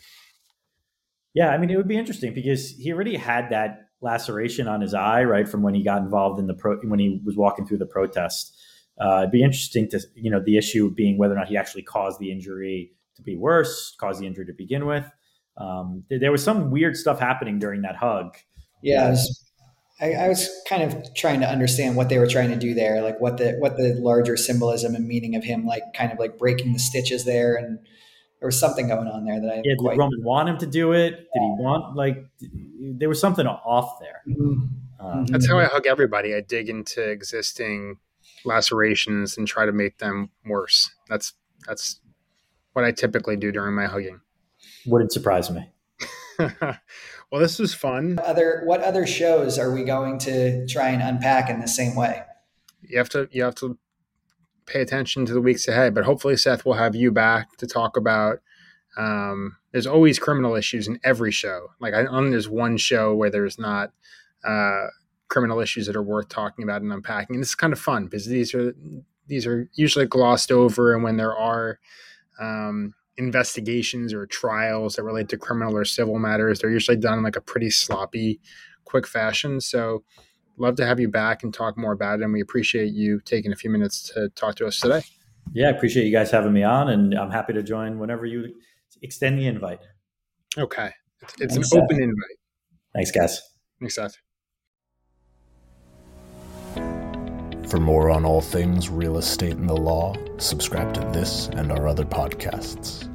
Yeah, 1.35 1.51
I 1.51 1.59
mean, 1.59 1.69
it 1.69 1.77
would 1.77 1.89
be 1.89 1.99
interesting 1.99 2.33
because 2.33 2.71
he 2.71 2.93
already 2.93 3.17
had 3.17 3.51
that 3.51 3.91
laceration 4.01 4.69
on 4.69 4.81
his 4.81 4.95
eye, 4.95 5.25
right, 5.25 5.49
from 5.49 5.63
when 5.63 5.75
he 5.75 5.83
got 5.83 6.01
involved 6.01 6.39
in 6.39 6.47
the 6.47 6.55
pro 6.55 6.77
when 6.79 6.99
he 6.99 7.21
was 7.25 7.37
walking 7.37 7.67
through 7.67 7.79
the 7.79 7.87
protest. 7.87 8.57
Uh, 8.99 9.19
it'd 9.19 9.31
be 9.31 9.43
interesting 9.43 9.89
to 9.91 10.01
you 10.15 10.31
know 10.31 10.41
the 10.43 10.57
issue 10.57 10.91
being 10.91 11.19
whether 11.19 11.35
or 11.35 11.39
not 11.39 11.49
he 11.49 11.57
actually 11.57 11.83
caused 11.83 12.19
the 12.19 12.33
injury 12.33 12.93
to 13.17 13.23
be 13.23 13.37
worse, 13.37 13.97
caused 13.99 14.21
the 14.21 14.27
injury 14.27 14.47
to 14.47 14.53
begin 14.53 14.87
with 14.87 15.05
um, 15.57 16.05
there, 16.09 16.19
there, 16.19 16.33
was 16.33 16.43
some 16.43 16.71
weird 16.71 16.97
stuff 16.97 17.19
happening 17.19 17.59
during 17.59 17.83
that 17.83 17.97
hug. 17.97 18.37
Yeah, 18.83 19.07
I 19.07 19.11
was, 19.11 19.45
I, 20.01 20.13
I 20.13 20.29
was, 20.29 20.49
kind 20.69 20.83
of 20.83 21.15
trying 21.15 21.41
to 21.41 21.49
understand 21.49 21.97
what 21.97 22.09
they 22.09 22.19
were 22.19 22.27
trying 22.27 22.51
to 22.51 22.57
do 22.57 22.75
there, 22.75 23.03
like 23.03 23.21
what 23.21 23.39
the 23.39 23.53
what 23.59 23.77
the 23.77 23.95
larger 23.99 24.37
symbolism 24.37 24.95
and 24.95 25.07
meaning 25.07 25.35
of 25.35 25.45
him, 25.45 25.65
like 25.65 25.83
kind 25.95 26.13
of 26.13 26.19
like 26.19 26.37
breaking 26.37 26.73
the 26.73 26.79
stitches 26.79 27.25
there, 27.25 27.57
and 27.57 27.79
there 28.41 28.47
was 28.47 28.59
something 28.59 28.89
going 28.89 29.09
on 29.09 29.25
there 29.25 29.41
that 29.41 29.51
I 29.51 29.57
yeah. 29.57 29.63
Did 29.65 29.79
quite... 29.79 29.97
Roman 29.97 30.23
want 30.23 30.49
him 30.49 30.59
to 30.59 30.67
do 30.67 30.93
it? 30.93 31.11
Did 31.13 31.27
he 31.33 31.55
want 31.59 31.97
like 31.97 32.19
there 32.41 33.09
was 33.09 33.21
something 33.21 33.47
off 33.47 33.99
there? 34.01 34.23
Mm-hmm. 34.29 34.65
Um, 34.99 35.27
That's 35.27 35.49
how 35.49 35.59
I 35.59 35.65
hug 35.65 35.87
everybody. 35.87 36.35
I 36.35 36.41
dig 36.41 36.69
into 36.69 37.03
existing 37.03 37.97
lacerations 38.45 39.37
and 39.37 39.47
try 39.47 39.65
to 39.67 39.73
make 39.73 39.99
them 39.99 40.31
worse. 40.45 40.91
That's 41.09 41.33
that's 41.67 42.01
what 42.77 42.85
I 42.85 42.93
typically 42.93 43.37
do 43.37 43.51
during 43.51 43.75
my 43.75 43.87
hugging. 43.87 44.21
Wouldn't 44.87 45.11
surprise 45.11 45.51
me. 45.51 45.71
well, 46.39 47.41
this 47.41 47.59
was 47.59 47.73
fun. 47.73 48.21
Other 48.23 48.61
what 48.67 48.83
other 48.83 49.07
shows 49.07 49.59
are 49.59 49.73
we 49.73 49.83
going 49.83 50.19
to 50.21 50.67
try 50.67 50.91
and 50.91 51.03
unpack 51.03 51.49
in 51.49 51.61
the 51.61 51.69
same 51.69 51.97
way? 51.97 52.23
You 52.83 52.99
have 52.99 53.09
to 53.11 53.29
you 53.33 53.43
have 53.45 53.55
to 53.57 53.79
pay 54.67 54.83
attention 54.83 55.25
to 55.25 55.33
the 55.33 55.41
weeks 55.41 55.67
ahead, 55.67 55.95
but 55.95 56.05
hopefully 56.05 56.37
Seth 56.37 56.67
will 56.67 56.75
have 56.75 56.95
you 56.95 57.11
back 57.11 57.57
to 57.57 57.67
talk 57.67 57.97
about 57.97 58.41
um, 58.99 59.57
there's 59.73 59.87
always 59.87 60.19
criminal 60.19 60.55
issues 60.55 60.87
in 60.87 61.01
every 61.03 61.33
show. 61.33 61.69
Like 61.81 61.95
I 61.95 62.03
don't 62.03 62.31
there's 62.31 62.49
one 62.49 62.77
show 62.77 63.15
where 63.15 63.31
there's 63.31 63.59
not 63.59 63.93
uh, 64.45 64.89
criminal 65.29 65.61
issues 65.61 65.87
that 65.87 65.97
are 65.97 66.03
worth 66.03 66.29
talking 66.29 66.63
about 66.63 66.83
and 66.83 66.93
unpacking. 66.93 67.37
And 67.37 67.43
it's 67.43 67.55
kind 67.55 67.73
of 67.73 67.81
fun 67.81 68.05
because 68.05 68.27
these 68.27 68.55
are 68.55 68.75
these 69.27 69.47
are 69.47 69.71
usually 69.73 70.07
glossed 70.07 70.53
over, 70.53 70.95
and 70.95 71.03
when 71.03 71.17
there 71.17 71.35
are 71.35 71.79
um, 72.41 72.95
investigations 73.17 74.13
or 74.13 74.27
trials 74.27 74.97
that 74.97 75.03
relate 75.03 75.29
to 75.31 75.39
criminal 75.39 75.77
or 75.77 75.85
civil 75.85 76.19
matters. 76.19 76.61
They're 76.61 76.71
usually 76.71 76.97
done 76.97 77.19
in 77.19 77.25
like 77.25 77.37
a 77.37 77.41
pretty 77.41 77.71
sloppy, 77.71 78.41
quick 78.85 79.07
fashion. 79.07 79.61
So, 79.61 80.05
love 80.59 80.77
to 80.77 80.87
have 80.87 80.99
you 80.99 81.09
back 81.09 81.43
and 81.43 81.53
talk 81.53 81.77
more 81.77 81.93
about 81.93 82.21
it. 82.21 82.25
And 82.25 82.33
we 82.33 82.41
appreciate 82.41 82.93
you 82.93 83.21
taking 83.25 83.53
a 83.53 83.57
few 83.57 83.71
minutes 83.71 84.11
to 84.15 84.31
talk 84.31 84.55
to 84.57 84.67
us 84.67 84.81
today. 84.81 85.03
Yeah, 85.53 85.69
I 85.69 85.71
appreciate 85.71 86.05
you 86.05 86.13
guys 86.13 86.31
having 86.31 86.53
me 86.53 86.63
on, 86.63 86.89
and 86.89 87.15
I'm 87.15 87.31
happy 87.31 87.53
to 87.53 87.63
join 87.63 87.99
whenever 87.99 88.27
you 88.27 88.55
extend 89.03 89.39
the 89.39 89.47
invite. 89.47 89.81
Okay, 90.59 90.91
it's, 91.23 91.35
it's 91.41 91.57
an 91.57 91.65
Seth. 91.65 91.83
open 91.83 92.03
invite. 92.03 92.39
Thanks, 92.95 93.11
guys. 93.11 93.41
Thanks, 93.79 93.95
Seth. 93.95 94.17
For 97.69 97.81
more 97.81 98.11
on 98.11 98.25
all 98.25 98.41
things 98.41 98.89
real 98.89 99.19
estate 99.19 99.57
and 99.57 99.69
the 99.69 99.77
law, 99.77 100.15
subscribe 100.39 100.95
to 100.95 101.01
this 101.13 101.49
and 101.49 101.73
our 101.73 101.89
other 101.89 102.05
podcasts. 102.05 103.09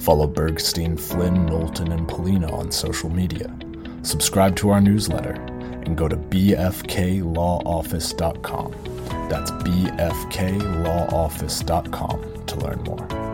Follow 0.00 0.26
Bergstein, 0.26 0.98
Flynn, 0.98 1.44
Knowlton, 1.44 1.92
and 1.92 2.08
Pollina 2.08 2.50
on 2.50 2.72
social 2.72 3.10
media. 3.10 3.54
Subscribe 4.02 4.56
to 4.56 4.70
our 4.70 4.80
newsletter 4.80 5.32
and 5.32 5.98
go 5.98 6.08
to 6.08 6.16
bfklawoffice.com. 6.16 8.74
That's 9.28 9.50
bfklawoffice.com 9.50 12.46
to 12.46 12.56
learn 12.56 12.82
more. 12.82 13.29